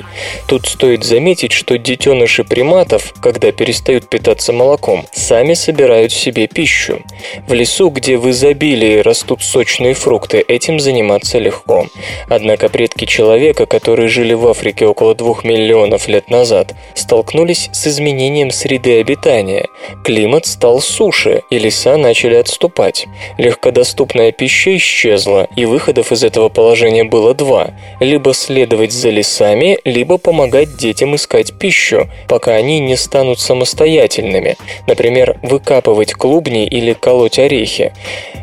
Тут 0.48 0.67
стоит 0.67 1.03
заметить, 1.03 1.51
что 1.51 1.79
детеныши 1.79 2.43
приматов, 2.43 3.15
когда 3.19 3.51
перестают 3.51 4.07
питаться 4.07 4.53
молоком, 4.53 5.07
сами 5.13 5.55
собирают 5.55 6.12
себе 6.12 6.45
пищу. 6.45 7.01
В 7.48 7.53
лесу, 7.53 7.89
где 7.89 8.17
в 8.17 8.29
изобилии 8.29 9.00
растут 9.00 9.41
сочные 9.41 9.95
фрукты, 9.95 10.42
этим 10.47 10.79
заниматься 10.79 11.39
легко. 11.39 11.88
Однако 12.29 12.69
предки 12.69 13.05
человека, 13.05 13.65
которые 13.65 14.07
жили 14.07 14.33
в 14.33 14.47
Африке 14.47 14.85
около 14.85 15.15
двух 15.15 15.43
миллионов 15.43 16.07
лет 16.07 16.29
назад, 16.29 16.73
столкнулись 16.93 17.69
с 17.73 17.88
изменением 17.88 18.51
среды 18.51 19.00
обитания. 19.00 19.67
Климат 20.03 20.45
стал 20.45 20.81
суше, 20.81 21.43
и 21.50 21.59
леса 21.59 21.97
начали 21.97 22.35
отступать. 22.35 23.07
Легкодоступная 23.38 24.31
пища 24.31 24.75
исчезла, 24.75 25.47
и 25.55 25.65
выходов 25.65 26.12
из 26.12 26.23
этого 26.23 26.50
положения 26.50 27.03
было 27.03 27.33
два– 27.33 27.71
либо 28.00 28.33
следовать 28.33 28.91
за 28.91 29.09
лесами, 29.09 29.79
либо 29.85 30.17
помогать 30.17 30.77
детям 30.77 31.15
искать 31.15 31.57
пищу, 31.57 32.09
пока 32.27 32.53
они 32.53 32.79
не 32.79 32.95
станут 32.95 33.39
самостоятельными, 33.39 34.57
например, 34.88 35.38
выкапывать 35.41 36.13
клубни 36.13 36.65
или 36.67 36.93
колоть 36.93 37.39
орехи. 37.39 37.93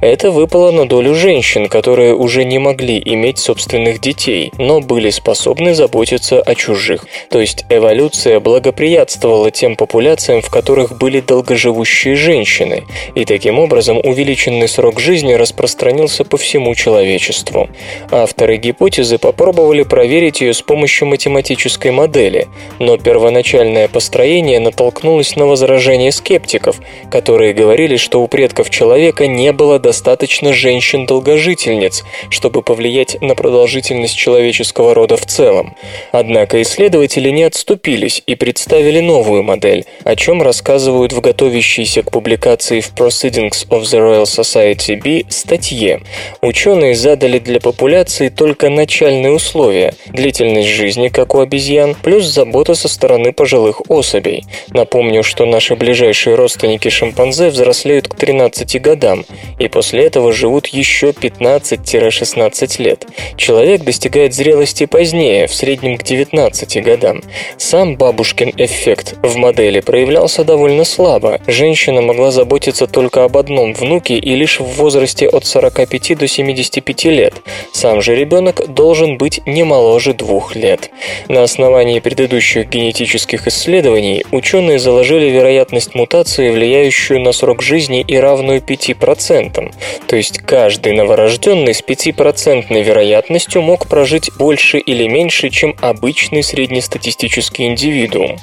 Это 0.01 0.31
выпало 0.31 0.71
на 0.71 0.89
долю 0.89 1.15
женщин, 1.15 1.69
которые 1.81 2.15
уже 2.15 2.45
не 2.45 2.59
могли 2.59 3.01
иметь 3.03 3.39
собственных 3.39 4.03
детей, 4.03 4.53
но 4.59 4.81
были 4.83 5.09
способны 5.09 5.75
заботиться 5.75 6.43
о 6.43 6.55
чужих. 6.55 7.07
То 7.31 7.41
есть 7.41 7.65
эволюция 7.71 8.39
благоприятствовала 8.39 9.51
тем 9.51 9.77
популяциям, 9.77 10.43
в 10.43 10.51
которых 10.51 10.99
были 10.99 11.21
долгоживущие 11.21 12.17
женщины, 12.17 12.85
и 13.15 13.25
таким 13.25 13.59
образом 13.59 13.99
увеличенный 14.05 14.69
срок 14.69 15.01
жизни 15.01 15.33
распространился 15.33 16.25
по 16.25 16.37
всему 16.37 16.75
человечеству. 16.75 17.71
Авторы 18.11 18.59
гипотезы 18.59 19.17
попробовали 19.17 19.83
проверить 19.83 20.43
ее 20.43 20.53
с 20.53 20.61
помощью 20.61 21.09
математической 21.09 21.93
модели, 21.93 22.49
но 22.79 22.99
первоначальное 22.99 23.89
построение 23.89 24.61
натолкнулось 24.61 25.35
на 25.35 25.47
возражения 25.47 26.13
скептиков, 26.13 26.77
которые 27.11 27.55
говорили, 27.55 27.97
что 27.97 28.21
у 28.21 28.29
предков 28.29 28.69
человека 28.69 29.27
не 29.27 29.53
было 29.53 29.79
достаточно 29.79 30.53
женщин-долгожительниц, 30.53 31.70
хранительниц, 31.71 32.05
чтобы 32.31 32.63
повлиять 32.63 33.21
на 33.21 33.35
продолжительность 33.35 34.17
человеческого 34.17 34.95
рода 34.95 35.17
в 35.17 35.27
целом. 35.27 35.77
Однако 36.13 36.61
исследователи 36.63 37.31
не 37.31 37.45
отступились 37.45 38.23
и 38.27 38.35
представили 38.35 39.01
новую 39.01 39.43
модель, 39.43 39.85
о 40.05 40.17
чем 40.17 40.43
рассказывают 40.43 41.13
в 41.13 41.21
готовящейся 41.21 42.03
к 42.03 42.11
публикации 42.11 42.81
в 42.81 42.93
Proceedings 42.95 43.69
of 43.69 43.83
the 43.83 43.99
Royal 43.99 44.25
Society 44.25 45.01
B 45.01 45.31
статье. 45.31 46.01
Ученые 46.41 46.95
задали 46.95 47.39
для 47.39 47.61
популяции 47.61 48.29
только 48.29 48.71
начальные 48.71 49.33
условия– 49.33 49.95
длительность 50.07 50.69
жизни, 50.69 51.09
как 51.09 51.35
у 51.35 51.41
обезьян, 51.41 51.97
плюс 52.03 52.25
забота 52.25 52.75
со 52.75 52.89
стороны 52.89 53.33
пожилых 53.33 53.83
особей. 53.89 54.45
Напомню, 54.69 55.23
что 55.23 55.47
наши 55.47 55.77
ближайшие 55.77 56.37
родственники 56.37 56.89
шимпанзе 56.89 57.49
взрослеют 57.51 58.09
к 58.09 58.15
13 58.15 58.81
годам, 58.81 59.25
и 59.59 59.69
после 59.69 60.05
этого 60.05 60.33
живут 60.33 60.67
еще 60.69 61.13
15 61.13 61.60
15-16 61.61 62.83
лет. 62.83 63.07
Человек 63.37 63.83
достигает 63.83 64.35
зрелости 64.35 64.87
позднее, 64.87 65.47
в 65.47 65.55
среднем 65.55 65.97
к 65.97 66.03
19 66.03 66.83
годам. 66.83 67.23
Сам 67.57 67.97
бабушкин 67.97 68.53
эффект 68.57 69.17
в 69.23 69.37
модели 69.37 69.81
проявлялся 69.81 70.45
довольно 70.45 70.85
слабо. 70.85 71.41
Женщина 71.47 72.03
могла 72.03 72.31
заботиться 72.31 72.87
только 72.87 73.25
об 73.25 73.37
одном 73.37 73.75
внуке 73.75 74.17
и 74.19 74.35
лишь 74.35 74.61
в 74.61 74.65
возрасте 74.65 75.29
от 75.29 75.45
45 75.45 76.19
до 76.19 76.27
75 76.27 77.05
лет. 77.07 77.35
Сам 77.73 78.03
же 78.03 78.15
ребенок 78.15 78.73
должен 78.73 79.19
быть 79.19 79.41
не 79.47 79.65
моложе 79.65 80.15
двух 80.15 80.55
лет. 80.57 80.91
На 81.29 81.43
основании 81.43 82.01
предыдущих 82.01 82.69
генетических 82.69 83.47
исследований 83.47 84.25
ученые 84.33 84.79
заложили 84.79 85.31
вероятность 85.31 85.95
мутации, 85.95 86.51
влияющую 86.51 87.21
на 87.21 87.33
срок 87.33 87.63
жизни 87.63 88.05
и 88.07 88.17
равную 88.17 88.61
5%. 88.61 89.73
То 90.07 90.17
есть 90.17 90.39
каждый 90.39 90.93
новорожденный 90.93 91.50
рожденный 91.51 91.75
с 91.75 91.83
5% 91.83 92.83
вероятностью 92.83 93.63
мог 93.63 93.89
прожить 93.89 94.31
больше 94.39 94.79
или 94.79 95.09
меньше, 95.09 95.51
чем 95.51 95.75
обычный 95.81 96.43
среднестатистический 96.45 97.67
индивидуум. 97.67 98.39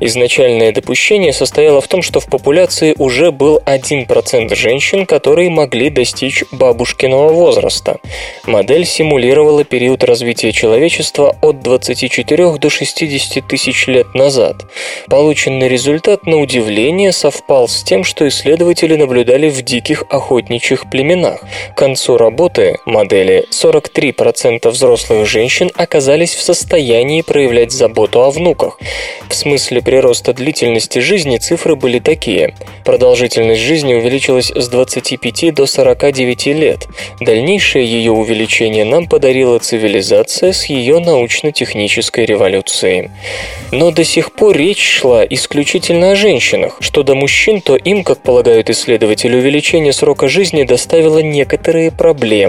Изначальное 0.00 0.70
допущение 0.72 1.32
состояло 1.32 1.80
в 1.80 1.88
том, 1.88 2.02
что 2.02 2.20
в 2.20 2.26
популяции 2.26 2.94
уже 2.98 3.32
был 3.32 3.60
1% 3.66 4.54
женщин, 4.54 5.06
которые 5.06 5.50
могли 5.50 5.90
достичь 5.90 6.44
бабушкиного 6.52 7.32
возраста. 7.32 7.98
Модель 8.46 8.84
симулировала 8.84 9.64
период 9.64 10.04
развития 10.04 10.52
человечества 10.52 11.36
от 11.42 11.62
24 11.62 12.58
до 12.58 12.70
60 12.70 13.46
тысяч 13.46 13.88
лет 13.88 14.14
назад. 14.14 14.66
Полученный 15.08 15.68
результат, 15.68 16.26
на 16.26 16.38
удивление, 16.38 17.10
совпал 17.10 17.66
с 17.66 17.82
тем, 17.82 18.04
что 18.04 18.28
исследователи 18.28 18.94
наблюдали 18.94 19.48
в 19.48 19.62
диких 19.62 20.04
охотничьих 20.08 20.88
племенах. 20.90 21.44
К 21.74 21.78
концу 21.78 22.16
работы 22.16 22.51
годы 22.52 22.76
модели 22.84 23.46
43% 23.50 24.68
взрослых 24.68 25.26
женщин 25.26 25.70
оказались 25.74 26.34
в 26.34 26.42
состоянии 26.42 27.22
проявлять 27.22 27.72
заботу 27.72 28.20
о 28.22 28.30
внуках. 28.30 28.78
В 29.28 29.34
смысле 29.34 29.80
прироста 29.80 30.34
длительности 30.34 30.98
жизни 30.98 31.38
цифры 31.38 31.76
были 31.76 31.98
такие. 31.98 32.54
Продолжительность 32.84 33.62
жизни 33.62 33.94
увеличилась 33.94 34.52
с 34.54 34.68
25 34.68 35.54
до 35.54 35.66
49 35.66 36.46
лет. 36.48 36.88
Дальнейшее 37.20 37.86
ее 37.86 38.12
увеличение 38.12 38.84
нам 38.84 39.08
подарила 39.08 39.58
цивилизация 39.58 40.52
с 40.52 40.66
ее 40.66 40.98
научно-технической 40.98 42.26
революцией. 42.26 43.10
Но 43.70 43.90
до 43.90 44.04
сих 44.04 44.32
пор 44.32 44.56
речь 44.56 44.86
шла 44.86 45.24
исключительно 45.24 46.12
о 46.12 46.16
женщинах. 46.16 46.76
Что 46.80 47.02
до 47.02 47.14
мужчин, 47.14 47.62
то 47.62 47.76
им, 47.76 48.04
как 48.04 48.18
полагают 48.22 48.68
исследователи, 48.68 49.36
увеличение 49.36 49.94
срока 49.94 50.28
жизни 50.28 50.64
доставило 50.64 51.20
некоторые 51.20 51.90
проблемы. 51.90 52.41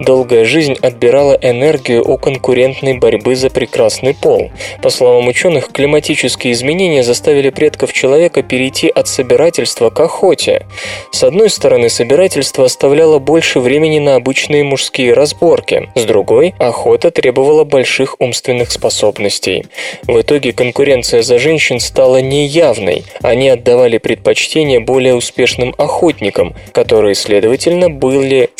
Долгая 0.00 0.44
жизнь 0.44 0.76
отбирала 0.80 1.38
энергию 1.40 2.08
у 2.08 2.16
конкурентной 2.16 2.98
борьбы 2.98 3.36
за 3.36 3.50
прекрасный 3.50 4.14
пол. 4.14 4.50
По 4.82 4.90
словам 4.90 5.28
ученых, 5.28 5.68
климатические 5.72 6.52
изменения 6.52 7.02
заставили 7.02 7.50
предков 7.50 7.92
человека 7.92 8.42
перейти 8.42 8.88
от 8.88 9.08
собирательства 9.08 9.90
к 9.90 10.00
охоте. 10.00 10.66
С 11.12 11.22
одной 11.22 11.50
стороны, 11.50 11.88
собирательство 11.88 12.64
оставляло 12.64 13.18
больше 13.18 13.60
времени 13.60 13.98
на 13.98 14.16
обычные 14.16 14.64
мужские 14.64 15.12
разборки. 15.12 15.90
С 15.94 16.04
другой, 16.04 16.54
охота 16.58 17.10
требовала 17.10 17.64
больших 17.64 18.16
умственных 18.20 18.70
способностей. 18.70 19.66
В 20.06 20.20
итоге 20.20 20.52
конкуренция 20.52 21.22
за 21.22 21.38
женщин 21.38 21.80
стала 21.80 22.20
неявной. 22.20 23.04
Они 23.22 23.48
отдавали 23.48 23.98
предпочтение 23.98 24.80
более 24.80 25.14
успешным 25.14 25.74
охотникам, 25.78 26.54
которые, 26.72 27.14
следовательно, 27.14 27.90
были 27.90 28.50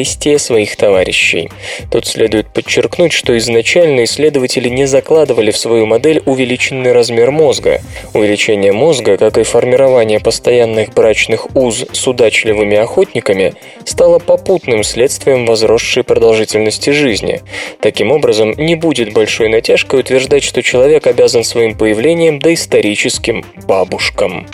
смекалистее 0.00 0.38
своих 0.38 0.76
товарищей. 0.76 1.50
Тут 1.90 2.06
следует 2.06 2.48
подчеркнуть, 2.48 3.12
что 3.12 3.36
изначально 3.36 4.04
исследователи 4.04 4.68
не 4.68 4.86
закладывали 4.86 5.50
в 5.50 5.56
свою 5.56 5.86
модель 5.86 6.22
увеличенный 6.26 6.92
размер 6.92 7.30
мозга. 7.30 7.80
Увеличение 8.14 8.72
мозга, 8.72 9.16
как 9.16 9.38
и 9.38 9.42
формирование 9.42 10.20
постоянных 10.20 10.94
брачных 10.94 11.54
уз 11.54 11.84
с 11.92 12.06
удачливыми 12.06 12.76
охотниками, 12.76 13.54
стало 13.84 14.18
попутным 14.18 14.82
следствием 14.82 15.46
возросшей 15.46 16.02
продолжительности 16.04 16.90
жизни. 16.90 17.40
Таким 17.80 18.10
образом, 18.10 18.52
не 18.52 18.76
будет 18.76 19.12
большой 19.12 19.48
натяжкой 19.48 20.00
утверждать, 20.00 20.42
что 20.42 20.62
человек 20.62 21.06
обязан 21.06 21.44
своим 21.44 21.76
появлением 21.76 22.38
доисторическим 22.38 23.44
бабушкам. 23.66 24.46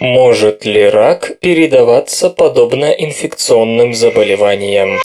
Может 0.00 0.64
ли 0.64 0.88
рак 0.88 1.32
передаваться 1.40 2.30
подобно 2.30 2.84
инфекционным 2.84 3.94
заболеваниям? 3.94 5.00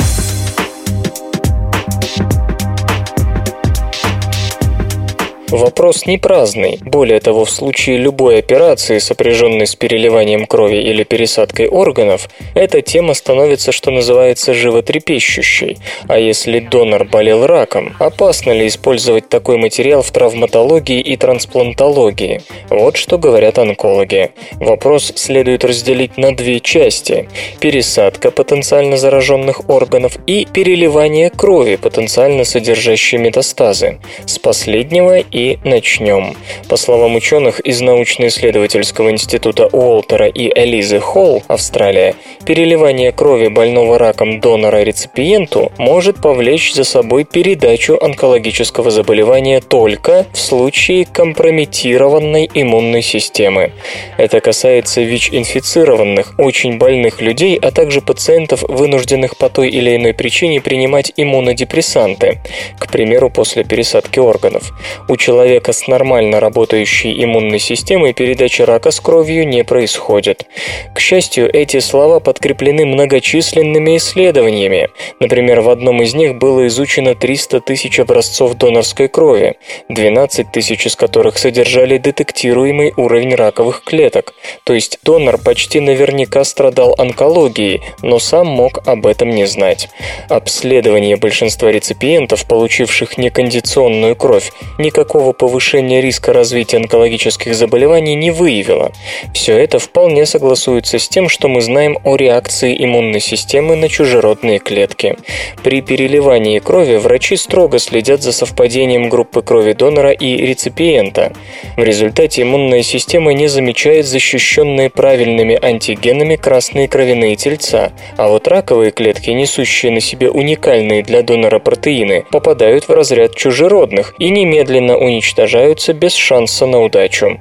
Вопрос 5.54 6.08
не 6.08 6.18
праздный. 6.18 6.80
Более 6.82 7.20
того, 7.20 7.46
в 7.46 7.52
случае 7.52 7.98
любой 7.98 8.40
операции, 8.40 8.98
сопряженной 8.98 9.68
с 9.68 9.76
переливанием 9.76 10.48
крови 10.48 10.78
или 10.78 11.04
пересадкой 11.04 11.68
органов, 11.68 12.28
эта 12.56 12.82
тема 12.82 13.14
становится, 13.14 13.72
что 13.72 13.92
называется, 13.92 14.56
животрепещущей. 14.56 15.78
А 16.08 16.18
если 16.18 16.60
донор 16.60 17.04
болел 17.04 17.46
раком, 17.46 17.94
опасно 18.00 18.50
ли 18.50 18.66
использовать 18.66 19.30
такой 19.30 19.58
материал 19.58 20.02
в 20.02 20.10
травматологии 20.10 21.00
и 21.00 21.16
трансплантологии? 21.18 22.42
Вот 22.72 22.98
что 22.98 23.20
говорят 23.20 23.60
онкологи. 23.60 24.32
Вопрос 24.54 25.14
следует 25.16 25.64
разделить 25.64 26.18
на 26.18 26.36
две 26.36 26.62
части. 26.62 27.30
Пересадка 27.60 28.32
потенциально 28.32 28.98
зараженных 28.98 29.70
органов 29.70 30.18
и 30.26 30.48
переливание 30.52 31.30
крови, 31.30 31.76
потенциально 31.76 32.44
содержащей 32.44 33.20
метастазы. 33.20 34.00
С 34.26 34.40
последнего 34.40 35.20
и 35.20 35.43
начнем. 35.64 36.36
По 36.70 36.78
словам 36.78 37.16
ученых 37.16 37.60
из 37.60 37.82
научно-исследовательского 37.82 39.12
института 39.12 39.68
Уолтера 39.68 40.28
и 40.28 40.52
Элизы 40.54 41.00
Холл, 41.00 41.44
Австралия, 41.48 42.16
переливание 42.46 43.12
крови 43.12 43.48
больного 43.48 43.98
раком 43.98 44.40
донора 44.40 44.84
реципиенту 44.84 45.72
может 45.78 46.22
повлечь 46.22 46.74
за 46.74 46.84
собой 46.84 47.24
передачу 47.24 47.98
онкологического 48.02 48.92
заболевания 48.92 49.62
только 49.62 50.26
в 50.34 50.40
случае 50.40 51.06
компрометированной 51.06 52.50
иммунной 52.54 53.02
системы. 53.02 53.72
Это 54.18 54.40
касается 54.40 55.02
ВИЧ-инфицированных, 55.02 56.34
очень 56.38 56.78
больных 56.78 57.22
людей, 57.22 57.58
а 57.62 57.72
также 57.72 58.02
пациентов, 58.02 58.64
вынужденных 58.64 59.38
по 59.38 59.50
той 59.50 59.70
или 59.70 59.96
иной 59.96 60.14
причине 60.14 60.62
принимать 60.62 61.12
иммунодепрессанты, 61.18 62.42
к 62.80 62.92
примеру, 62.92 63.30
после 63.30 63.64
пересадки 63.64 64.20
органов. 64.20 64.72
У 65.08 65.18
человека 65.18 65.33
с 65.74 65.88
нормально 65.88 66.40
работающей 66.40 67.24
иммунной 67.24 67.60
системой 67.60 68.14
передача 68.14 68.66
рака 68.66 68.92
с 68.92 69.00
кровью 69.00 69.48
не 69.48 69.64
происходит. 69.64 70.46
К 70.94 71.00
счастью, 71.00 71.50
эти 71.54 71.80
слова 71.80 72.20
подкреплены 72.20 72.86
многочисленными 72.86 73.98
исследованиями. 73.98 74.90
Например, 75.20 75.62
в 75.62 75.70
одном 75.70 76.02
из 76.02 76.14
них 76.14 76.36
было 76.36 76.68
изучено 76.68 77.16
300 77.16 77.62
тысяч 77.62 78.00
образцов 78.00 78.56
донорской 78.56 79.08
крови, 79.08 79.56
12 79.90 80.52
тысяч 80.52 80.86
из 80.86 80.96
которых 80.96 81.38
содержали 81.38 81.98
детектируемый 81.98 82.94
уровень 82.96 83.36
раковых 83.36 83.84
клеток. 83.84 84.34
То 84.64 84.74
есть 84.74 85.00
донор 85.04 85.38
почти 85.38 85.80
наверняка 85.80 86.44
страдал 86.44 86.96
онкологией, 86.98 87.82
но 88.02 88.20
сам 88.20 88.48
мог 88.48 88.88
об 88.88 89.08
этом 89.08 89.30
не 89.30 89.46
знать. 89.46 89.90
Обследование 90.30 91.16
большинства 91.16 91.72
реципиентов, 91.72 92.46
получивших 92.46 93.18
некондиционную 93.18 94.16
кровь, 94.16 94.52
никакого 94.78 95.13
никакого 95.14 95.34
повышения 95.34 96.02
риска 96.02 96.34
развития 96.34 96.78
онкологических 96.78 97.54
заболеваний 97.54 98.16
не 98.16 98.32
выявила. 98.32 98.92
Все 99.32 99.56
это 99.60 99.78
вполне 99.78 100.26
согласуется 100.26 100.98
с 100.98 101.08
тем, 101.08 101.30
что 101.30 101.48
мы 101.48 101.62
знаем 101.62 102.00
о 102.04 102.16
реакции 102.16 102.76
иммунной 102.84 103.20
системы 103.20 103.76
на 103.76 103.90
чужеродные 103.90 104.58
клетки. 104.58 105.16
При 105.64 105.82
переливании 105.82 106.58
крови 106.58 106.98
врачи 106.98 107.36
строго 107.36 107.78
следят 107.78 108.24
за 108.24 108.32
совпадением 108.32 109.10
группы 109.10 109.44
крови 109.44 109.74
донора 109.74 110.12
и 110.12 110.36
реципиента. 110.38 111.32
В 111.78 111.84
результате 111.84 112.42
иммунная 112.42 112.82
система 112.82 113.34
не 113.34 113.48
замечает 113.48 114.08
защищенные 114.08 114.90
правильными 114.90 115.60
антигенами 115.64 116.38
красные 116.38 116.88
кровяные 116.88 117.36
тельца, 117.36 117.92
а 118.18 118.30
вот 118.30 118.48
раковые 118.48 118.90
клетки, 118.90 119.30
несущие 119.30 119.92
на 119.92 120.00
себе 120.00 120.32
уникальные 120.32 121.04
для 121.04 121.22
донора 121.22 121.60
протеины, 121.60 122.26
попадают 122.32 122.88
в 122.88 122.92
разряд 122.92 123.36
чужеродных 123.36 124.16
и 124.18 124.32
немедленно 124.32 125.03
уничтожаются 125.04 125.94
без 125.94 126.14
шанса 126.14 126.66
на 126.66 126.82
удачу. 126.82 127.40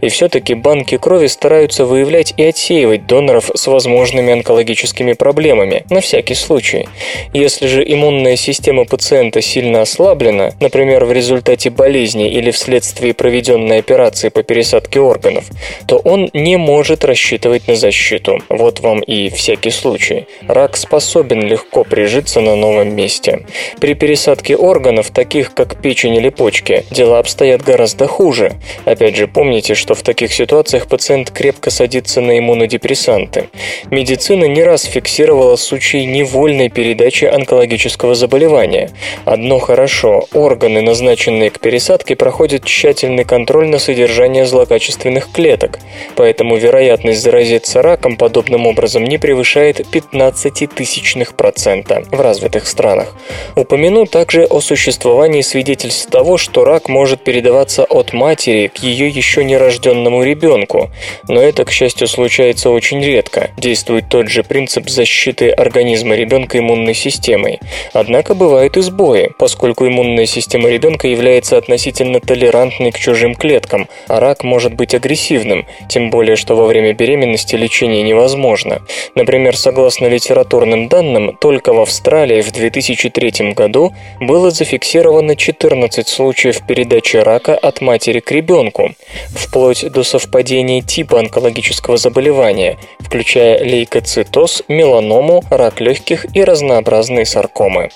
И 0.00 0.08
все-таки 0.08 0.54
банки 0.54 0.96
крови 0.96 1.26
стараются 1.26 1.84
выявлять 1.84 2.34
и 2.36 2.44
отсеивать 2.44 3.06
доноров 3.06 3.50
с 3.54 3.66
возможными 3.66 4.32
онкологическими 4.32 5.12
проблемами, 5.12 5.84
на 5.90 6.00
всякий 6.00 6.34
случай. 6.34 6.88
Если 7.32 7.66
же 7.66 7.84
иммунная 7.84 8.36
система 8.36 8.84
пациента 8.84 9.42
сильно 9.42 9.82
ослаблена, 9.82 10.52
например, 10.60 11.04
в 11.04 11.12
результате 11.12 11.70
болезни 11.70 12.30
или 12.30 12.50
вследствие 12.50 13.14
проведенной 13.14 13.78
операции 13.78 14.28
по 14.28 14.42
пересадке 14.42 15.00
органов, 15.00 15.44
то 15.86 15.98
он 15.98 16.30
не 16.32 16.56
может 16.56 17.04
рассчитывать 17.04 17.68
на 17.68 17.74
защиту. 17.74 18.38
Вот 18.48 18.80
вам 18.80 19.00
и 19.00 19.28
всякий 19.28 19.70
случай. 19.70 20.26
Рак 20.46 20.76
способен 20.76 21.42
легко 21.42 21.84
прижиться 21.84 22.40
на 22.40 22.56
новом 22.56 22.94
месте. 22.94 23.44
При 23.80 23.94
пересадке 23.94 24.56
органов, 24.56 25.10
таких 25.10 25.54
как 25.54 25.80
печень 25.82 26.14
или 26.14 26.28
почки, 26.28 26.84
дела 26.90 27.18
обстоят 27.18 27.62
гораздо 27.62 28.06
хуже. 28.06 28.52
Опять 28.84 29.16
же, 29.16 29.26
помните, 29.26 29.47
Помните, 29.48 29.74
что 29.74 29.94
в 29.94 30.02
таких 30.02 30.34
ситуациях 30.34 30.88
пациент 30.88 31.30
крепко 31.30 31.70
садится 31.70 32.20
на 32.20 32.38
иммунодепрессанты. 32.38 33.48
Медицина 33.90 34.44
не 34.44 34.62
раз 34.62 34.84
фиксировала 34.84 35.56
случаи 35.56 36.04
невольной 36.04 36.68
передачи 36.68 37.24
онкологического 37.24 38.14
заболевания. 38.14 38.90
Одно 39.24 39.58
хорошо– 39.58 40.26
органы, 40.34 40.82
назначенные 40.82 41.48
к 41.48 41.60
пересадке, 41.60 42.14
проходят 42.14 42.66
тщательный 42.66 43.24
контроль 43.24 43.68
на 43.68 43.78
содержание 43.78 44.44
злокачественных 44.44 45.32
клеток, 45.32 45.78
поэтому 46.14 46.56
вероятность 46.56 47.22
заразиться 47.22 47.80
раком 47.80 48.18
подобным 48.18 48.66
образом 48.66 49.04
не 49.04 49.16
превышает 49.16 49.86
15 49.90 50.68
тысячных 50.74 51.32
процента 51.32 52.04
в 52.12 52.20
развитых 52.20 52.66
странах. 52.66 53.14
Упомяну 53.56 54.04
также 54.04 54.44
о 54.44 54.60
существовании 54.60 55.40
свидетельств 55.40 56.10
того, 56.10 56.36
что 56.36 56.66
рак 56.66 56.90
может 56.90 57.24
передаваться 57.24 57.84
от 57.84 58.12
матери 58.12 58.66
к 58.66 58.82
ее 58.82 59.08
еще 59.08 59.37
еще 59.38 59.44
нерожденному 59.44 60.22
ребенку, 60.22 60.90
но 61.28 61.40
это, 61.40 61.64
к 61.64 61.70
счастью, 61.70 62.08
случается 62.08 62.70
очень 62.70 63.02
редко. 63.02 63.50
Действует 63.56 64.08
тот 64.08 64.28
же 64.28 64.42
принцип 64.42 64.88
защиты 64.88 65.50
организма 65.50 66.14
ребенка 66.16 66.58
иммунной 66.58 66.94
системой. 66.94 67.60
Однако 67.92 68.34
бывают 68.34 68.76
и 68.76 68.80
сбои, 68.80 69.30
поскольку 69.38 69.86
иммунная 69.86 70.26
система 70.26 70.68
ребенка 70.68 71.08
является 71.08 71.56
относительно 71.56 72.20
толерантной 72.20 72.90
к 72.92 72.98
чужим 72.98 73.34
клеткам, 73.34 73.88
а 74.08 74.20
рак 74.20 74.42
может 74.42 74.74
быть 74.74 74.94
агрессивным, 74.94 75.66
тем 75.88 76.10
более, 76.10 76.36
что 76.36 76.56
во 76.56 76.66
время 76.66 76.92
беременности 76.92 77.54
лечение 77.54 78.02
невозможно. 78.02 78.82
Например, 79.14 79.56
согласно 79.56 80.06
литературным 80.06 80.88
данным, 80.88 81.36
только 81.40 81.72
в 81.72 81.80
Австралии 81.80 82.40
в 82.40 82.50
2003 82.52 83.52
году 83.52 83.92
было 84.20 84.50
зафиксировано 84.50 85.36
14 85.36 86.08
случаев 86.08 86.66
передачи 86.66 87.16
рака 87.16 87.54
от 87.54 87.80
матери 87.80 88.20
к 88.20 88.32
ребенку, 88.32 88.94
вплоть 89.34 89.90
до 89.92 90.02
совпадения 90.04 90.82
типа 90.82 91.20
онкологического 91.20 91.96
заболевания, 91.96 92.78
включая 93.00 93.62
лейкоцитоз, 93.62 94.62
меланому, 94.68 95.42
рак 95.50 95.80
легких 95.80 96.26
и 96.34 96.44
разнообразные 96.44 97.26
саркомы. 97.26 97.90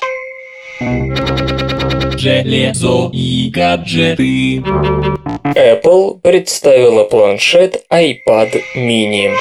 Железо 2.17 3.11
и 3.13 3.51
гаджеты. 3.51 4.63
Apple 5.45 6.21
представила 6.21 7.05
планшет 7.05 7.85
iPad 7.91 8.61
mini. 8.77 9.33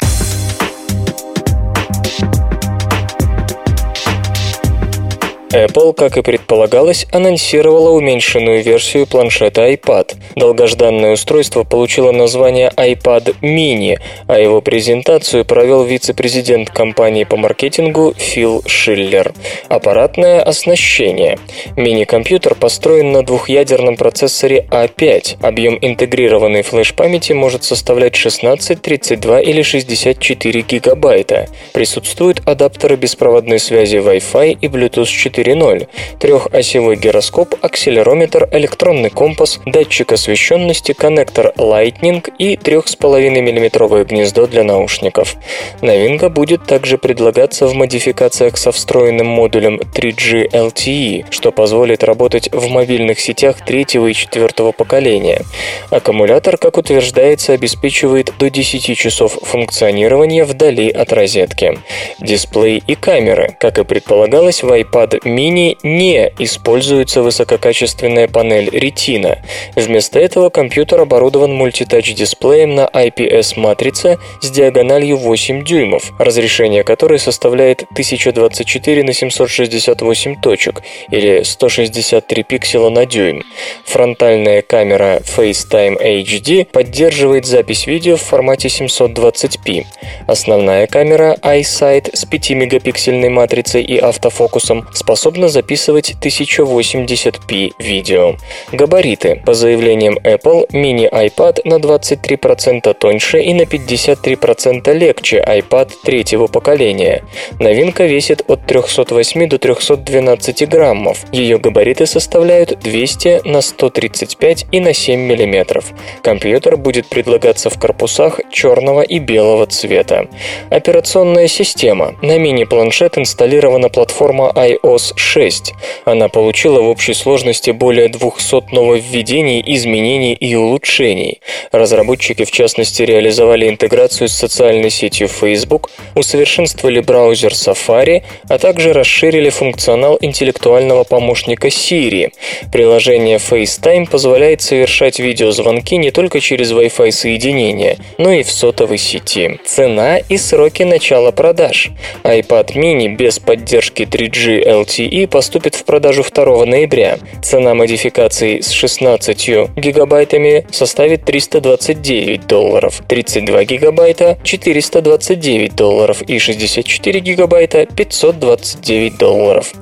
Apple, 5.52 5.94
как 5.94 6.16
и 6.16 6.22
предполагалось, 6.22 7.06
анонсировала 7.12 7.90
уменьшенную 7.90 8.62
версию 8.62 9.06
планшета 9.06 9.70
iPad. 9.72 10.16
Долгожданное 10.34 11.12
устройство 11.12 11.62
получило 11.62 12.10
название 12.10 12.72
iPad 12.76 13.36
mini, 13.40 13.98
а 14.26 14.38
его 14.38 14.60
презентацию 14.60 15.44
провел 15.44 15.84
вице-президент 15.84 16.70
компании 16.70 17.24
по 17.24 17.36
маркетингу 17.36 18.14
Фил 18.16 18.64
Шиллер. 18.66 19.32
Аппаратное 19.68 20.42
оснащение. 20.42 21.38
Мини-компьютер 21.76 22.56
построен 22.56 23.12
на 23.12 23.22
двухъядерном 23.22 23.96
процессоре 23.96 24.66
A5. 24.70 25.36
А 25.40 25.52
Объем 25.52 25.76
интегрированной 25.82 26.62
флеш-памяти 26.62 27.34
может 27.34 27.62
составлять 27.62 28.16
16, 28.16 28.80
32 28.80 29.40
или 29.42 29.60
64 29.60 30.62
гигабайта. 30.62 31.46
Присутствуют 31.74 32.40
адаптеры 32.46 32.96
беспроводной 32.96 33.58
связи 33.58 33.96
Wi-Fi 33.96 34.56
и 34.58 34.66
Bluetooth 34.68 35.04
4 35.04 35.41
4.0, 35.42 35.88
трехосевой 36.18 36.96
гироскоп, 36.96 37.54
акселерометр, 37.60 38.48
электронный 38.52 39.10
компас, 39.10 39.60
датчик 39.66 40.12
освещенности, 40.12 40.92
коннектор 40.92 41.52
Lightning 41.56 42.32
и 42.38 42.54
3,5 42.54 43.30
мм 43.30 44.04
гнездо 44.04 44.46
для 44.46 44.64
наушников. 44.64 45.36
Новинка 45.80 46.28
будет 46.28 46.64
также 46.64 46.98
предлагаться 46.98 47.66
в 47.66 47.74
модификациях 47.74 48.56
со 48.56 48.72
встроенным 48.72 49.26
модулем 49.26 49.80
3G 49.80 50.50
LTE, 50.50 51.26
что 51.30 51.52
позволит 51.52 52.04
работать 52.04 52.48
в 52.52 52.68
мобильных 52.68 53.20
сетях 53.20 53.64
третьего 53.64 54.06
и 54.06 54.14
четвертого 54.14 54.72
поколения. 54.72 55.42
Аккумулятор, 55.90 56.56
как 56.56 56.78
утверждается, 56.78 57.52
обеспечивает 57.52 58.32
до 58.38 58.50
10 58.50 58.96
часов 58.96 59.38
функционирования 59.42 60.44
вдали 60.44 60.90
от 60.90 61.12
розетки. 61.12 61.78
Дисплей 62.20 62.82
и 62.86 62.94
камеры. 62.94 63.56
Как 63.58 63.78
и 63.78 63.84
предполагалось, 63.84 64.62
в 64.62 64.68
iPad 64.68 65.20
Mini 65.32 65.78
не 65.82 66.30
используется 66.38 67.22
высококачественная 67.22 68.28
панель 68.28 68.68
Retina. 68.68 69.38
Вместо 69.74 70.18
этого 70.18 70.50
компьютер 70.50 71.00
оборудован 71.00 71.52
мультитач-дисплеем 71.54 72.74
на 72.74 72.86
IPS-матрице 72.92 74.18
с 74.40 74.50
диагональю 74.50 75.16
8 75.16 75.64
дюймов, 75.64 76.12
разрешение 76.18 76.84
которой 76.84 77.18
составляет 77.18 77.84
1024 77.92 79.04
на 79.04 79.12
768 79.12 80.40
точек 80.40 80.82
или 81.10 81.42
163 81.42 82.42
пикселя 82.42 82.90
на 82.90 83.06
дюйм. 83.06 83.42
Фронтальная 83.86 84.62
камера 84.62 85.20
FaceTime 85.24 85.96
HD 86.00 86.66
поддерживает 86.66 87.46
запись 87.46 87.86
видео 87.86 88.16
в 88.16 88.22
формате 88.22 88.68
720p. 88.68 89.86
Основная 90.26 90.86
камера 90.86 91.36
iSight 91.42 92.14
с 92.14 92.26
5-мегапиксельной 92.26 93.30
матрицей 93.30 93.82
и 93.82 93.96
автофокусом 93.96 94.86
способна 94.92 95.21
способна 95.22 95.48
записывать 95.48 96.16
1080p 96.20 97.74
видео. 97.78 98.34
Габариты. 98.72 99.40
По 99.46 99.54
заявлениям 99.54 100.18
Apple, 100.18 100.66
мини-iPad 100.72 101.60
на 101.62 101.74
23% 101.74 102.92
тоньше 102.94 103.40
и 103.40 103.54
на 103.54 103.62
53% 103.62 104.92
легче 104.92 105.38
iPad 105.46 105.92
третьего 106.02 106.48
поколения. 106.48 107.22
Новинка 107.60 108.06
весит 108.06 108.42
от 108.48 108.66
308 108.66 109.48
до 109.48 109.58
312 109.58 110.68
граммов. 110.68 111.18
Ее 111.30 111.58
габариты 111.58 112.06
составляют 112.06 112.80
200 112.80 113.42
на 113.44 113.60
135 113.60 114.66
и 114.72 114.80
на 114.80 114.92
7 114.92 115.20
мм. 115.20 115.84
Компьютер 116.24 116.76
будет 116.76 117.06
предлагаться 117.06 117.70
в 117.70 117.78
корпусах 117.78 118.40
черного 118.50 119.02
и 119.02 119.20
белого 119.20 119.66
цвета. 119.66 120.26
Операционная 120.70 121.46
система. 121.46 122.16
На 122.22 122.38
мини-планшет 122.38 123.18
инсталлирована 123.18 123.88
платформа 123.88 124.50
iOS 124.56 125.11
6. 125.18 125.72
Она 126.04 126.28
получила 126.28 126.80
в 126.80 126.88
общей 126.88 127.14
сложности 127.14 127.70
более 127.70 128.08
200 128.08 128.74
нововведений, 128.74 129.62
изменений 129.66 130.34
и 130.34 130.54
улучшений. 130.54 131.40
Разработчики, 131.72 132.44
в 132.44 132.50
частности, 132.50 133.02
реализовали 133.02 133.68
интеграцию 133.68 134.28
с 134.28 134.32
социальной 134.32 134.90
сетью 134.90 135.28
Facebook, 135.28 135.90
усовершенствовали 136.14 137.00
браузер 137.00 137.52
Safari, 137.52 138.22
а 138.48 138.58
также 138.58 138.92
расширили 138.92 139.50
функционал 139.50 140.18
интеллектуального 140.20 141.04
помощника 141.04 141.68
Siri. 141.68 142.32
Приложение 142.72 143.38
FaceTime 143.38 144.08
позволяет 144.08 144.62
совершать 144.62 145.18
видеозвонки 145.18 145.96
не 145.96 146.10
только 146.10 146.40
через 146.40 146.72
Wi-Fi 146.72 147.10
соединение, 147.10 147.98
но 148.18 148.32
и 148.32 148.42
в 148.42 148.50
сотовой 148.50 148.98
сети. 148.98 149.58
Цена 149.64 150.18
и 150.18 150.36
сроки 150.36 150.82
начала 150.82 151.30
продаж. 151.32 151.90
iPad 152.24 152.74
mini 152.74 153.08
без 153.08 153.38
поддержки 153.38 154.02
3G 154.02 154.64
LTE 154.66 154.91
LTE 154.92 155.26
поступит 155.26 155.74
в 155.74 155.84
продажу 155.84 156.22
2 156.22 156.66
ноября. 156.66 157.18
Цена 157.42 157.74
модификации 157.74 158.60
с 158.60 158.70
16 158.70 159.48
гигабайтами 159.76 160.66
составит 160.70 161.24
329 161.24 162.46
долларов, 162.46 163.02
32 163.08 163.64
гигабайта– 163.64 164.38
429 164.44 165.74
долларов 165.74 166.22
и 166.22 166.38
64 166.38 167.20
гигабайта– 167.20 167.86
529 167.96 169.16
долларов. 169.16 169.72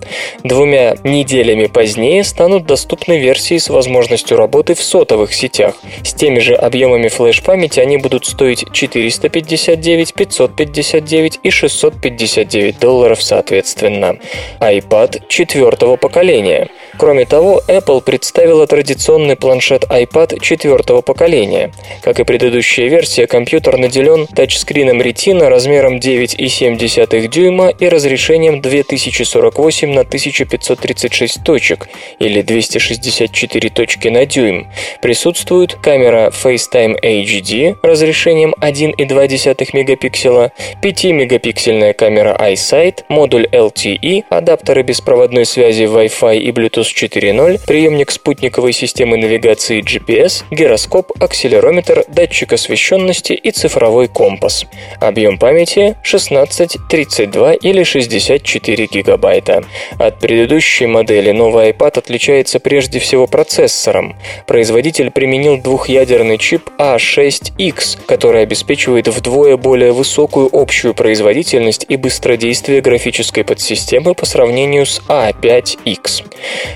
Двумя 0.45 0.97
неделями 1.05 1.67
позднее 1.67 2.23
станут 2.25 2.67
доступны 2.67 3.19
версии 3.19 3.59
с 3.59 3.69
возможностью 3.69 4.37
работы 4.37 4.75
в 4.75 4.83
сотовых 4.83 5.35
сетях. 5.35 5.75
С 6.05 6.15
теми 6.15 6.39
же 6.39 6.55
объемами 6.55 7.09
флеш-памяти 7.09 7.81
они 7.81 7.97
будут 7.97 8.27
стоить 8.27 8.65
459, 8.73 10.15
559 10.15 11.41
и 11.43 11.51
659 11.51 12.79
долларов 12.79 13.23
соответственно. 13.23 14.17
iPad 14.61 15.00
iPad 15.01 15.23
четвертого 15.29 15.97
поколения. 15.97 16.69
Кроме 17.01 17.25
того, 17.25 17.63
Apple 17.67 18.03
представила 18.03 18.67
традиционный 18.67 19.35
планшет 19.35 19.85
iPad 19.85 20.39
четвертого 20.39 21.01
поколения. 21.01 21.73
Как 22.03 22.21
и 22.21 22.25
предыдущая 22.25 22.89
версия, 22.89 23.27
компьютер 23.27 23.79
наделен 23.79 24.27
тачскрином 24.27 25.01
Retina 25.01 25.49
размером 25.49 25.97
9,7 25.97 27.29
дюйма 27.29 27.71
и 27.71 27.89
разрешением 27.89 28.61
2048 28.61 29.95
на 29.95 30.03
1536 30.03 31.43
точек 31.43 31.89
или 32.19 32.43
264 32.43 33.71
точки 33.71 34.09
на 34.09 34.27
дюйм. 34.27 34.69
Присутствует 35.01 35.77
камера 35.77 36.31
FaceTime 36.31 37.01
HD 37.03 37.79
разрешением 37.83 38.55
1,2 38.61 39.71
мегапикселя, 39.73 40.53
5-мегапиксельная 40.83 41.95
камера 41.95 42.37
iSight, 42.39 43.05
модуль 43.09 43.47
LTE, 43.47 44.25
адаптеры 44.29 44.83
беспроводной 44.83 45.47
связи 45.47 45.85
Wi-Fi 45.85 46.37
и 46.37 46.51
Bluetooth 46.51 46.90
4.0, 46.91 47.61
приемник 47.67 48.11
спутниковой 48.11 48.73
системы 48.73 49.17
навигации 49.17 49.83
GPS, 49.83 50.45
гироскоп, 50.51 51.13
акселерометр, 51.21 52.05
датчик 52.09 52.53
освещенности 52.53 53.33
и 53.33 53.51
цифровой 53.51 54.09
компас. 54.09 54.67
Объем 55.01 55.39
памяти 55.39 55.97
16, 56.03 56.77
32 56.89 57.55
или 57.55 57.83
64 57.83 58.87
гигабайта. 58.87 59.65
От 59.99 60.19
предыдущей 60.19 60.87
модели 60.87 61.31
новый 61.31 61.71
iPad 61.71 61.99
отличается 61.99 62.61
прежде 62.61 62.99
всего 62.99 63.27
процессором. 63.27 64.17
Производитель 64.47 65.11
применил 65.11 65.59
двухъядерный 65.61 66.39
чип 66.39 66.71
A6X, 66.79 67.99
который 68.07 68.43
обеспечивает 68.43 69.09
вдвое 69.09 69.57
более 69.57 69.93
высокую 69.93 70.49
общую 70.53 70.95
производительность 70.95 71.87
и 71.89 71.97
быстродействие 71.97 72.81
графической 72.81 73.45
подсистемы 73.45 74.15
по 74.15 74.27
сравнению 74.27 74.87
с 74.87 75.01
A5X. 75.09 76.25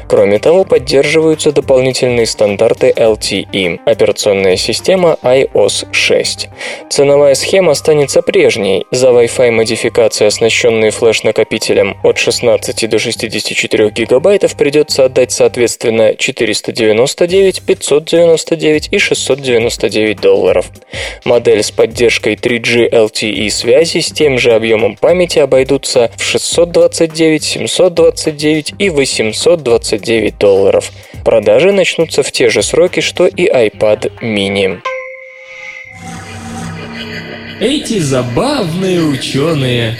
Кроме 0.08 0.38
того, 0.38 0.64
поддерживаются 0.64 1.52
дополнительные 1.52 2.26
стандарты 2.26 2.92
LTE, 2.94 3.80
операционная 3.86 4.56
система 4.56 5.16
iOS 5.22 5.86
6. 5.92 6.48
Ценовая 6.90 7.34
схема 7.34 7.72
останется 7.72 8.22
прежней. 8.22 8.86
За 8.90 9.08
Wi-Fi 9.08 9.50
модификации, 9.50 10.26
оснащенные 10.26 10.90
флеш-накопителем 10.90 11.96
от 12.02 12.18
16 12.18 12.88
до 12.88 12.98
64 12.98 13.90
гигабайтов, 13.90 14.56
придется 14.56 15.06
отдать 15.06 15.32
соответственно 15.32 16.14
499, 16.14 17.62
599 17.62 18.88
и 18.90 18.98
699 18.98 20.20
долларов. 20.20 20.66
Модель 21.24 21.62
с 21.62 21.70
поддержкой 21.70 22.34
3G 22.34 22.90
LTE 22.90 23.50
связи 23.50 24.00
с 24.00 24.12
тем 24.12 24.38
же 24.38 24.52
объемом 24.52 24.96
памяти 24.96 25.38
обойдутся 25.38 26.10
в 26.16 26.22
629, 26.22 27.42
729 27.42 28.74
и 28.78 28.90
829 28.90 29.83
долларов. 30.38 30.90
Продажи 31.24 31.72
начнутся 31.72 32.22
в 32.22 32.32
те 32.32 32.48
же 32.48 32.62
сроки, 32.62 33.00
что 33.00 33.26
и 33.26 33.46
iPad 33.46 34.12
mini. 34.22 34.80
Эти 37.60 37.98
забавные 37.98 39.00
ученые. 39.00 39.96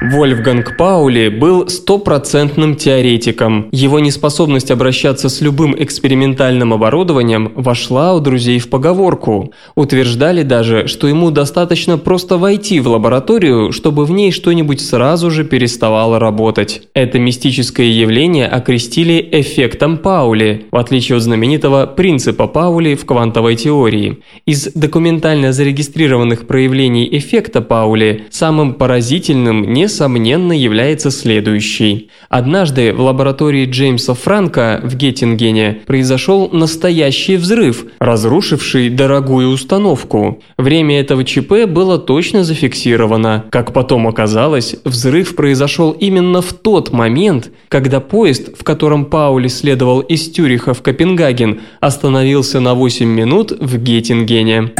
Вольфганг 0.00 0.78
Паули 0.78 1.28
был 1.28 1.68
стопроцентным 1.68 2.74
теоретиком. 2.74 3.68
Его 3.70 4.00
неспособность 4.00 4.70
обращаться 4.70 5.28
с 5.28 5.42
любым 5.42 5.74
экспериментальным 5.78 6.72
оборудованием 6.72 7.52
вошла 7.54 8.14
у 8.14 8.20
друзей 8.20 8.58
в 8.60 8.70
поговорку. 8.70 9.52
Утверждали 9.74 10.42
даже, 10.42 10.86
что 10.86 11.06
ему 11.06 11.30
достаточно 11.30 11.98
просто 11.98 12.38
войти 12.38 12.80
в 12.80 12.88
лабораторию, 12.88 13.72
чтобы 13.72 14.06
в 14.06 14.10
ней 14.10 14.32
что-нибудь 14.32 14.80
сразу 14.80 15.30
же 15.30 15.44
переставало 15.44 16.18
работать. 16.18 16.88
Это 16.94 17.18
мистическое 17.18 17.86
явление 17.86 18.46
окрестили 18.46 19.28
эффектом 19.32 19.98
Паули, 19.98 20.66
в 20.70 20.78
отличие 20.78 21.16
от 21.16 21.22
знаменитого 21.22 21.84
принципа 21.84 22.46
Паули 22.46 22.94
в 22.94 23.04
квантовой 23.04 23.56
теории. 23.56 24.20
Из 24.46 24.72
документально 24.72 25.52
зарегистрированных 25.52 26.46
проявлений 26.46 27.06
эффекта 27.12 27.60
Паули 27.60 28.24
самым 28.30 28.72
поразительным 28.72 29.70
не 29.70 29.89
несомненно, 29.90 30.52
является 30.52 31.10
следующий. 31.10 32.10
Однажды 32.28 32.92
в 32.92 33.00
лаборатории 33.00 33.66
Джеймса 33.68 34.14
Франка 34.14 34.80
в 34.84 34.94
Геттингене 34.94 35.80
произошел 35.84 36.48
настоящий 36.52 37.36
взрыв, 37.36 37.84
разрушивший 37.98 38.88
дорогую 38.88 39.48
установку. 39.48 40.40
Время 40.56 41.00
этого 41.00 41.24
ЧП 41.24 41.66
было 41.66 41.98
точно 41.98 42.44
зафиксировано. 42.44 43.46
Как 43.50 43.72
потом 43.72 44.06
оказалось, 44.06 44.76
взрыв 44.84 45.34
произошел 45.34 45.90
именно 45.90 46.40
в 46.40 46.52
тот 46.52 46.92
момент, 46.92 47.50
когда 47.68 47.98
поезд, 47.98 48.56
в 48.56 48.62
котором 48.62 49.06
Паули 49.06 49.48
следовал 49.48 50.00
из 50.00 50.30
Тюриха 50.30 50.72
в 50.72 50.82
Копенгаген, 50.82 51.62
остановился 51.80 52.60
на 52.60 52.74
8 52.74 53.08
минут 53.08 53.50
в 53.50 53.76
Геттингене. 53.76 54.70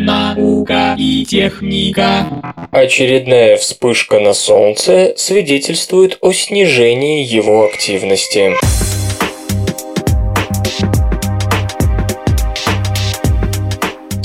Наука 0.00 0.96
и 0.98 1.26
техника. 1.26 2.26
Очередная 2.70 3.58
вспышка 3.58 4.18
на 4.18 4.32
Солнце 4.32 5.12
свидетельствует 5.16 6.16
о 6.22 6.32
снижении 6.32 7.22
его 7.22 7.66
активности. 7.66 8.54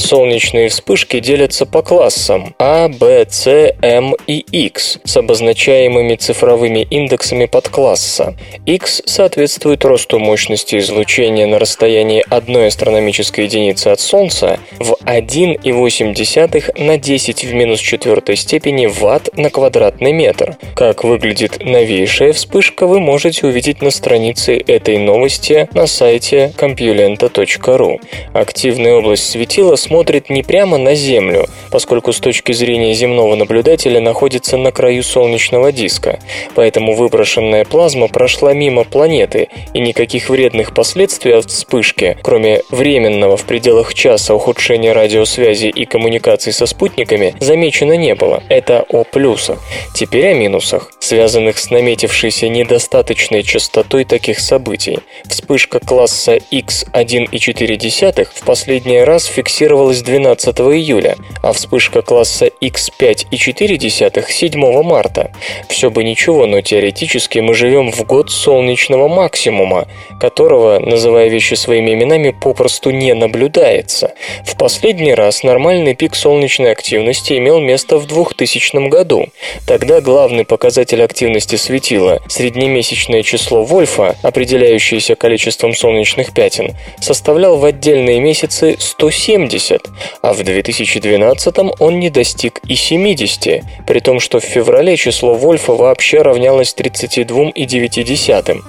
Солнечные 0.06 0.70
вспышки 0.70 1.20
делятся 1.20 1.66
по 1.66 1.82
классам 1.82 2.54
А, 2.60 2.90
Б, 2.90 3.26
С, 3.28 3.48
М 3.82 4.16
и 4.28 4.38
X 4.38 5.00
с 5.04 5.18
обозначаемыми 5.18 6.16
цифровыми 6.16 6.86
индексами 6.92 7.48
подкласса. 7.48 8.36
X 8.68 9.02
соответствует 9.08 9.84
росту 9.84 10.20
мощности 10.20 10.78
излучения 10.78 11.48
на 11.48 11.58
расстоянии 11.58 12.24
одной 12.30 12.68
астрономической 12.68 13.46
единицы 13.46 13.88
от 13.88 14.00
Солнца 14.00 14.60
в 14.78 14.96
1,8 15.06 16.74
на 16.78 16.98
10 17.00 17.44
в 17.44 17.54
минус 17.56 17.80
четвертой 17.80 18.36
степени 18.36 18.86
ватт 18.86 19.36
на 19.36 19.50
квадратный 19.50 20.12
метр. 20.12 20.56
Как 20.76 21.04
выглядит 21.04 21.66
новейшая 21.66 22.32
вспышка, 22.34 22.86
вы 22.86 23.00
можете 23.00 23.48
увидеть 23.48 23.82
на 23.82 23.90
странице 23.90 24.56
этой 24.56 25.00
новости 25.00 25.68
на 25.74 25.88
сайте 25.88 26.54
compulenta.ru. 26.56 28.00
Активная 28.34 28.94
область 28.94 29.28
светила 29.28 29.76
смотрит 29.76 29.95
смотрит 29.96 30.30
не 30.30 30.44
прямо 30.44 30.78
на 30.78 30.94
Землю, 30.94 31.48
поскольку 31.72 32.12
с 32.12 32.20
точки 32.20 32.52
зрения 32.52 32.94
земного 32.94 33.36
наблюдателя 33.36 34.02
находится 34.02 34.58
на 34.58 34.74
краю 34.74 35.04
солнечного 35.04 35.72
диска, 35.72 36.20
поэтому 36.54 36.96
выброшенная 36.96 37.64
плазма 37.64 38.10
прошла 38.10 38.54
мимо 38.54 38.84
планеты, 38.84 39.48
и 39.74 39.80
никаких 39.80 40.30
вредных 40.30 40.74
последствий 40.74 41.32
от 41.32 41.50
вспышки, 41.50 42.18
кроме 42.24 42.62
временного 42.72 43.38
в 43.38 43.46
пределах 43.46 43.94
часа 43.94 44.36
ухудшения 44.36 44.92
радиосвязи 44.92 45.68
и 45.68 45.86
коммуникаций 45.86 46.52
со 46.52 46.66
спутниками, 46.66 47.34
замечено 47.40 47.94
не 47.94 48.16
было. 48.16 48.44
Это 48.50 48.84
о 48.90 49.06
плюсах. 49.06 49.60
Теперь 49.94 50.28
о 50.28 50.34
минусах, 50.34 50.92
связанных 51.00 51.58
с 51.58 51.70
наметившейся 51.70 52.50
недостаточной 52.50 53.44
частотой 53.44 54.04
таких 54.04 54.42
событий. 54.42 55.00
Вспышка 55.24 55.80
класса 55.80 56.40
X1,4 56.52 58.28
в 58.34 58.44
последний 58.44 59.00
раз 59.00 59.24
фиксировалась 59.26 59.85
случилось 59.86 60.02
12 60.02 60.60
июля, 60.60 61.16
а 61.44 61.54
вспышка 61.54 62.02
класса 62.02 62.50
X5,4 62.62 64.26
7 64.30 64.84
марта. 64.84 65.32
Все 65.70 65.92
бы 65.92 66.04
ничего, 66.04 66.46
но 66.46 66.62
теоретически 66.62 67.40
мы 67.40 67.54
живем 67.54 67.92
в 67.92 68.04
год 68.06 68.32
солнечного 68.32 69.08
максимума, 69.08 69.88
которого, 70.20 70.80
называя 70.80 71.28
вещи 71.28 71.54
своими 71.54 71.94
именами, 71.94 72.32
попросту 72.32 72.92
не 72.92 73.14
наблюдается. 73.14 74.14
В 74.44 74.58
последний 74.58 75.14
раз 75.14 75.44
нормальный 75.44 75.96
пик 75.96 76.16
солнечной 76.16 76.72
активности 76.72 77.38
имел 77.38 77.60
место 77.60 77.98
в 77.98 78.08
2000 78.08 78.90
году. 78.90 79.28
Тогда 79.68 80.02
главный 80.02 80.46
показатель 80.46 81.04
активности 81.04 81.58
светила, 81.58 82.22
среднемесячное 82.28 83.24
число 83.24 83.64
Вольфа, 83.64 84.16
определяющееся 84.24 85.16
количеством 85.16 85.76
солнечных 85.76 86.34
пятен, 86.34 86.76
составлял 87.00 87.58
в 87.58 87.66
отдельные 87.66 88.20
месяцы 88.20 88.78
170, 88.80 89.75
70, 89.76 89.90
а 90.22 90.34
в 90.34 90.44
2012 90.44 91.56
он 91.80 92.00
не 92.00 92.10
достиг 92.10 92.62
и 92.68 92.76
70, 92.76 93.64
при 93.86 94.00
том, 94.00 94.20
что 94.20 94.40
в 94.40 94.44
феврале 94.44 94.98
число 94.98 95.34
Вольфа 95.34 95.74
вообще 95.74 96.22
равнялось 96.22 96.76
32,9. 96.78 98.64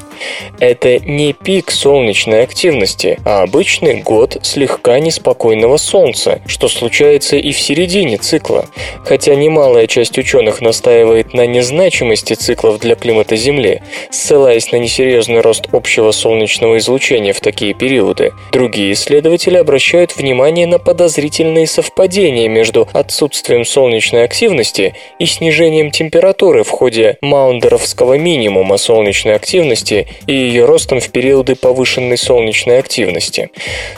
Это 0.59 0.99
не 0.99 1.33
пик 1.33 1.71
солнечной 1.71 2.43
активности, 2.43 3.19
а 3.25 3.43
обычный 3.43 4.03
год 4.03 4.39
слегка 4.43 4.99
неспокойного 4.99 5.77
Солнца, 5.77 6.41
что 6.47 6.69
случается 6.69 7.37
и 7.37 7.53
в 7.53 7.61
середине 7.61 8.17
цикла. 8.17 8.67
Хотя 9.05 9.35
немалая 9.35 9.87
часть 9.87 10.19
ученых 10.19 10.61
настаивает 10.61 11.35
на 11.35 11.47
незначимости 11.47 12.35
циклов 12.35 12.81
для 12.81 12.95
климата 12.95 13.37
Земли, 13.37 13.83
ссылаясь 14.11 14.73
на 14.73 14.77
несерьезный 14.77 15.41
рост 15.41 15.69
общего 15.73 16.11
солнечного 16.11 16.79
излучения 16.79 17.33
в 17.33 17.41
такие 17.41 17.75
периоды, 17.75 18.33
другие 18.53 18.93
исследователи 18.93 19.57
обращают 19.57 20.17
внимание 20.17 20.67
на 20.67 20.79
подозрительные 20.79 21.67
совпадения 21.67 22.49
между 22.49 22.89
отсутствием 22.93 23.65
солнечной 23.65 24.25
активности 24.25 24.95
и 25.19 25.27
снижением 25.27 25.91
температуры 25.91 26.65
в 26.65 26.71
ходе 26.71 27.19
маундеровского 27.21 28.15
минимума 28.19 28.77
солнечной 28.77 29.35
активности 29.35 30.06
и 30.27 30.33
ее 30.33 30.65
ростом 30.65 31.01
в 31.01 31.09
периоды 31.11 31.55
повышенной 31.55 32.17
солнечной 32.17 32.79
активности. 32.79 33.51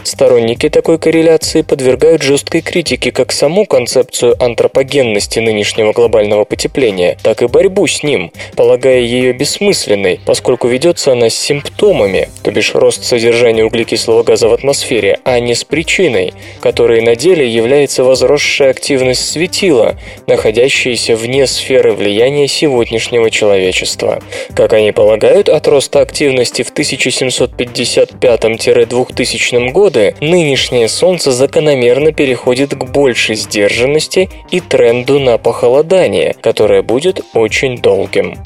Сторонники 0.03 0.69
такой 0.69 0.99
корреляции 0.99 1.63
подвергают 1.63 2.23
жесткой 2.23 2.61
критике 2.61 3.13
как 3.13 3.33
саму 3.33 3.67
концепцию 3.67 4.37
антропогенности 4.43 5.39
нынешнего 5.39 5.93
глобального 5.93 6.45
потепления, 6.45 7.17
так 7.23 7.43
и 7.43 7.47
борьбу 7.47 7.87
с 7.87 8.03
ним, 8.03 8.33
полагая 8.57 9.01
ее 9.01 9.33
бессмысленной, 9.33 10.21
поскольку 10.25 10.69
ведется 10.69 11.13
она 11.13 11.31
с 11.31 11.35
симптомами, 11.35 12.29
то 12.43 12.51
бишь 12.51 12.75
рост 12.75 13.05
содержания 13.05 13.65
углекислого 13.65 14.23
газа 14.23 14.49
в 14.49 14.53
атмосфере, 14.53 15.19
а 15.25 15.39
не 15.41 15.55
с 15.55 15.65
причиной, 15.65 16.33
которой 16.61 17.01
на 17.01 17.17
деле 17.17 17.49
является 17.49 18.05
возросшая 18.05 18.71
активность 18.71 19.31
светила, 19.31 19.97
находящаяся 20.27 21.17
вне 21.17 21.47
сферы 21.47 21.93
влияния 21.93 22.49
сегодняшнего 22.49 23.31
человечества. 23.31 24.23
Как 24.55 24.73
они 24.73 24.93
полагают, 24.93 25.49
от 25.49 25.67
роста 25.69 25.98
активности 26.01 26.63
в 26.63 26.73
1755-2000 26.73 29.71
годы, 29.71 30.15
нынешнее 30.21 30.89
Солнце 30.89 31.33
закономерно 31.33 32.13
переходит 32.13 32.75
к 32.75 32.85
большей 32.85 33.35
сдержанности 33.37 34.31
и 34.51 34.61
тренду 34.61 35.19
на 35.19 35.39
похолодание, 35.39 36.37
которое 36.41 36.83
будет 36.83 37.23
очень 37.35 37.79
долгим. 37.79 38.37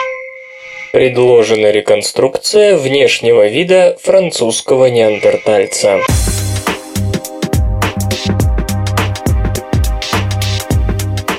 Предложена 0.93 1.71
реконструкция 1.71 2.77
внешнего 2.77 3.47
вида 3.47 3.97
французского 4.03 4.87
неандертальца. 4.87 6.01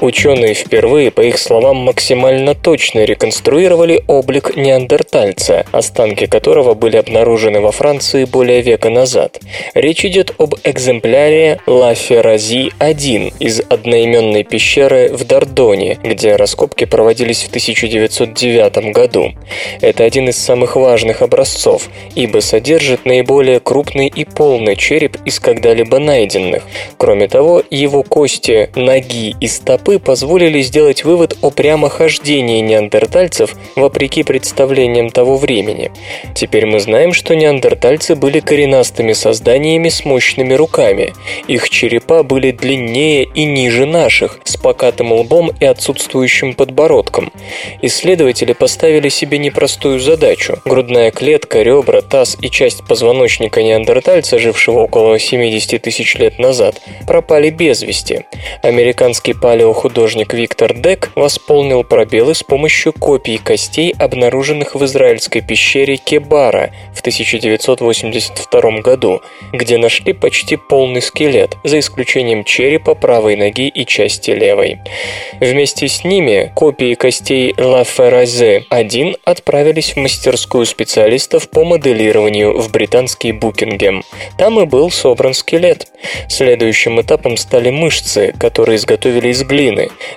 Ученые 0.04 0.54
впервые, 0.54 1.12
по 1.12 1.22
их 1.22 1.38
словам, 1.38 1.78
максимально 1.78 2.56
точно 2.56 3.06
реконструировали 3.06 4.04
облик 4.08 4.58
неандертальца, 4.58 5.66
останки 5.72 6.26
которого 6.26 6.74
были 6.74 6.98
обнаружены 6.98 7.62
во 7.62 7.72
Франции 7.72 8.26
более 8.26 8.60
века 8.62 8.90
назад. 8.90 9.40
Речь 9.74 10.04
идет 10.04 10.36
об 10.40 10.56
экземпляре 10.66 11.62
Ла 11.68 11.94
Феррази-1 11.94 13.36
из 13.40 13.62
одноименной 13.62 14.44
пещеры 14.44 15.08
в 15.14 15.24
Дордоне, 15.26 15.98
где 16.04 16.36
раскопки 16.36 16.84
проводились 16.84 17.44
в 17.44 17.48
1909 17.48 18.92
году. 18.92 19.32
Это 19.80 20.04
один 20.04 20.28
из 20.28 20.36
самых 20.36 20.76
важных 20.76 21.22
образцов, 21.22 21.88
ибо 22.14 22.42
содержит 22.42 23.06
наиболее 23.06 23.62
крупный 23.62 24.08
и 24.10 24.26
полный 24.26 24.76
череп 24.76 25.16
из 25.24 25.40
когда-либо 25.40 25.98
найденных. 26.00 26.64
Кроме 26.98 27.30
того, 27.30 27.64
его 27.70 28.04
кости, 28.04 28.70
ноги 28.76 29.34
и 29.40 29.48
стопы 29.48 29.93
позволили 30.00 30.62
сделать 30.62 31.04
вывод 31.04 31.38
о 31.42 31.52
прямохождении 31.52 32.62
неандертальцев 32.62 33.56
вопреки 33.76 34.24
представлениям 34.24 35.10
того 35.10 35.38
времени. 35.38 35.92
Теперь 36.36 36.66
мы 36.66 36.80
знаем, 36.80 37.14
что 37.14 37.36
неандертальцы 37.36 38.16
были 38.16 38.40
коренастыми 38.40 39.14
созданиями 39.14 39.90
с 39.90 40.06
мощными 40.06 40.54
руками. 40.54 41.14
Их 41.48 41.70
черепа 41.70 42.24
были 42.24 42.52
длиннее 42.52 43.24
и 43.24 43.46
ниже 43.46 43.86
наших, 43.86 44.40
с 44.44 44.58
покатым 44.58 45.12
лбом 45.14 45.52
и 45.60 45.66
отсутствующим 45.66 46.54
подбородком. 46.54 47.32
Исследователи 47.82 48.54
поставили 48.54 49.10
себе 49.10 49.38
непростую 49.38 50.00
задачу. 50.00 50.60
Грудная 50.66 51.12
клетка, 51.12 51.62
ребра, 51.62 52.02
таз 52.02 52.38
и 52.42 52.50
часть 52.50 52.86
позвоночника 52.88 53.62
неандертальца, 53.64 54.40
жившего 54.40 54.82
около 54.82 55.20
70 55.20 55.82
тысяч 55.82 56.16
лет 56.16 56.40
назад, 56.40 56.82
пропали 57.08 57.50
без 57.50 57.82
вести. 57.82 58.26
Американский 58.62 59.34
палеохудожник 59.84 60.34
Виктор 60.34 60.74
Дек 60.74 61.12
восполнил 61.16 61.84
пробелы 61.84 62.34
с 62.34 62.42
помощью 62.44 62.94
копий 62.94 63.38
костей, 63.38 63.94
обнаруженных 64.00 64.76
в 64.76 64.86
израильской 64.86 65.42
пещере 65.42 65.98
Кебара 65.98 66.72
в 66.96 67.02
1982 67.02 68.62
году, 68.80 69.22
где 69.52 69.78
нашли 69.78 70.14
почти 70.14 70.56
полный 70.56 71.02
скелет, 71.02 71.58
за 71.66 71.80
исключением 71.80 72.46
черепа, 72.46 72.96
правой 72.96 73.36
ноги 73.36 73.68
и 73.68 73.86
части 73.86 74.32
левой. 74.32 74.80
Вместе 75.42 75.90
с 75.90 76.06
ними 76.06 76.52
копии 76.56 76.94
костей 76.94 77.54
Ла 77.58 77.84
Ферразе-1 77.84 79.18
отправились 79.26 79.92
в 79.92 79.98
мастерскую 79.98 80.66
специалистов 80.66 81.50
по 81.50 81.66
моделированию 81.66 82.58
в 82.58 82.72
британский 82.72 83.34
Букингем. 83.34 84.04
Там 84.38 84.60
и 84.62 84.66
был 84.66 84.90
собран 84.92 85.34
скелет. 85.34 85.88
Следующим 86.30 87.02
этапом 87.02 87.36
стали 87.38 87.70
мышцы, 87.70 88.34
которые 88.40 88.78
изготовили 88.78 89.30
из 89.30 89.44
глины. 89.44 89.73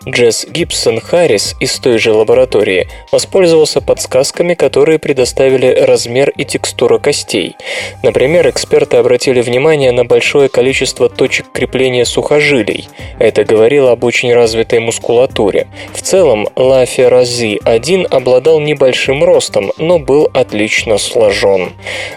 Джесс 0.09 0.47
Гибсон 0.49 1.01
Харрис 1.01 1.55
из 1.61 1.79
той 1.79 1.99
же 1.99 2.13
лаборатории 2.13 2.89
воспользовался 3.13 3.81
подсказками, 3.81 4.55
которые 4.55 4.99
предоставили 4.99 5.67
размер 5.67 6.31
и 6.31 6.45
текстура 6.45 6.99
костей. 6.99 7.57
Например, 8.03 8.49
эксперты 8.49 8.97
обратили 8.97 9.41
внимание 9.41 9.93
на 9.93 10.05
большое 10.05 10.49
количество 10.49 11.09
точек 11.09 11.47
крепления 11.53 12.05
сухожилий. 12.05 12.89
Это 13.19 13.45
говорило 13.45 13.93
об 13.93 14.05
очень 14.05 14.33
развитой 14.33 14.81
мускулатуре. 14.81 15.67
В 15.93 16.03
целом, 16.03 16.49
Лаферази-1 16.57 18.07
обладал 18.07 18.61
небольшим 18.61 19.25
ростом, 19.25 19.73
но 19.79 19.99
был 19.99 20.29
отлично 20.33 20.99
сложен. 20.99 21.73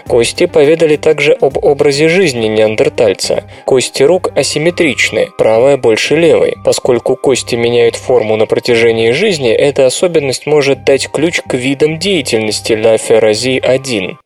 Кости 0.06 0.46
поведали 0.46 0.96
также 0.96 1.32
об 1.32 1.62
образе 1.62 2.08
жизни 2.08 2.46
неандертальца. 2.46 3.44
Кости 3.64 4.02
рук 4.02 4.30
асимметричны, 4.34 5.28
правая 5.38 5.76
больше 5.76 6.16
левой. 6.16 6.54
Поскольку 6.64 7.16
кости 7.20 7.54
меняют 7.54 7.96
форму 7.96 8.36
на 8.36 8.46
протяжении 8.46 9.10
жизни, 9.12 9.50
эта 9.50 9.86
особенность 9.86 10.46
может 10.46 10.84
дать 10.84 11.10
ключ 11.10 11.40
к 11.40 11.54
видам 11.54 11.98
деятельности 11.98 12.72
Лаферази-1. 12.72 14.16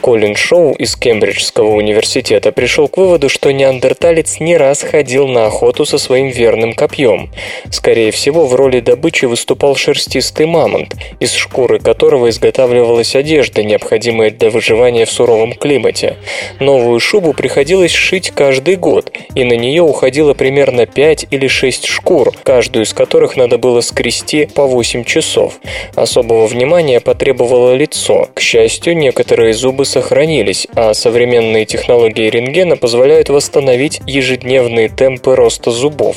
Колин 0.00 0.36
Шоу 0.36 0.72
из 0.72 0.96
Кембриджского 0.96 1.70
университета 1.70 2.52
пришел 2.52 2.88
к 2.88 2.96
выводу, 2.96 3.28
что 3.28 3.52
неандерталец 3.52 4.40
не 4.40 4.56
раз 4.56 4.82
ходил 4.82 5.26
на 5.28 5.46
охоту 5.46 5.84
со 5.84 5.98
своим 5.98 6.28
верным 6.28 6.74
копьем. 6.74 7.30
Скорее 7.70 8.10
всего, 8.10 8.46
в 8.46 8.54
роли 8.54 8.80
добычи 8.80 9.26
выступал 9.26 9.76
шерстистый 9.76 10.46
мамонт, 10.46 10.94
из 11.20 11.34
шкуры 11.34 11.78
которого 11.78 12.30
изготавливалась 12.30 13.14
одежда, 13.14 13.62
необходимая 13.62 14.30
для 14.30 14.50
выживания 14.50 15.04
в 15.04 15.10
суровом 15.10 15.52
климате. 15.52 16.16
Новую 16.58 16.98
шубу 17.00 17.32
приходилось 17.32 17.92
шить 17.92 18.30
каждый 18.34 18.76
год, 18.76 19.12
и 19.34 19.44
на 19.44 19.54
нее 19.54 19.82
уходило 19.82 20.34
примерно 20.34 20.86
5 20.86 21.26
или 21.30 21.46
6 21.46 21.86
шкур, 21.86 22.32
каждую 22.42 22.84
из 22.84 22.92
которых 22.92 23.36
надо 23.36 23.58
было 23.58 23.80
скрести 23.80 24.46
по 24.46 24.66
8 24.66 25.04
часов. 25.04 25.54
Особого 25.94 26.46
внимания 26.46 27.00
потребовало 27.00 27.74
лицо. 27.74 28.28
К 28.34 28.40
счастью, 28.40 28.96
некоторые 28.96 29.49
зубы 29.52 29.84
сохранились, 29.84 30.66
а 30.74 30.94
современные 30.94 31.64
технологии 31.64 32.28
рентгена 32.30 32.76
позволяют 32.76 33.28
восстановить 33.28 34.00
ежедневные 34.06 34.88
темпы 34.88 35.36
роста 35.36 35.70
зубов. 35.70 36.16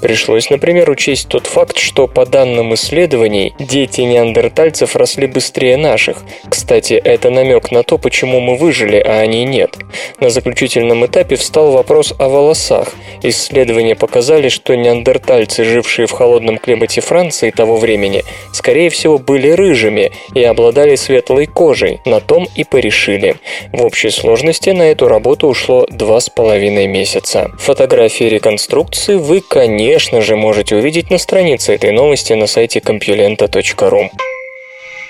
Пришлось, 0.00 0.50
например, 0.50 0.90
учесть 0.90 1.28
тот 1.28 1.46
факт, 1.46 1.78
что 1.78 2.06
по 2.06 2.26
данным 2.26 2.74
исследований, 2.74 3.54
дети 3.58 4.02
неандертальцев 4.02 4.96
росли 4.96 5.26
быстрее 5.26 5.76
наших. 5.76 6.18
Кстати, 6.48 6.94
это 6.94 7.30
намек 7.30 7.70
на 7.70 7.82
то, 7.82 7.98
почему 7.98 8.40
мы 8.40 8.56
выжили, 8.56 8.96
а 8.96 9.20
они 9.20 9.44
нет. 9.44 9.76
На 10.20 10.30
заключительном 10.30 11.04
этапе 11.06 11.36
встал 11.36 11.72
вопрос 11.72 12.14
о 12.18 12.28
волосах. 12.28 12.88
Исследования 13.22 13.94
показали, 13.94 14.48
что 14.48 14.74
неандертальцы, 14.76 15.64
жившие 15.64 16.06
в 16.06 16.12
холодном 16.12 16.58
климате 16.58 17.00
Франции 17.00 17.50
того 17.50 17.76
времени, 17.76 18.24
скорее 18.52 18.90
всего 18.90 19.18
были 19.18 19.50
рыжими 19.50 20.12
и 20.34 20.42
обладали 20.42 20.96
светлой 20.96 21.46
кожей. 21.46 22.00
На 22.04 22.20
том 22.20 22.46
и 22.54 22.64
порешили. 22.74 23.36
В 23.72 23.84
общей 23.84 24.10
сложности 24.10 24.70
на 24.70 24.82
эту 24.82 25.06
работу 25.06 25.46
ушло 25.46 25.86
два 25.88 26.18
с 26.18 26.28
половиной 26.28 26.88
месяца. 26.88 27.52
Фотографии 27.60 28.24
реконструкции 28.24 29.14
вы, 29.14 29.42
конечно 29.48 30.20
же, 30.20 30.34
можете 30.34 30.74
увидеть 30.74 31.08
на 31.08 31.18
странице 31.18 31.74
этой 31.74 31.92
новости 31.92 32.32
на 32.32 32.48
сайте 32.48 32.80
compulenta.ru. 32.80 34.08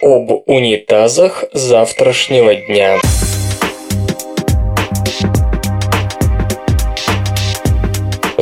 Об 0.03 0.31
унитазах 0.47 1.45
завтрашнего 1.55 2.55
дня. 2.55 2.99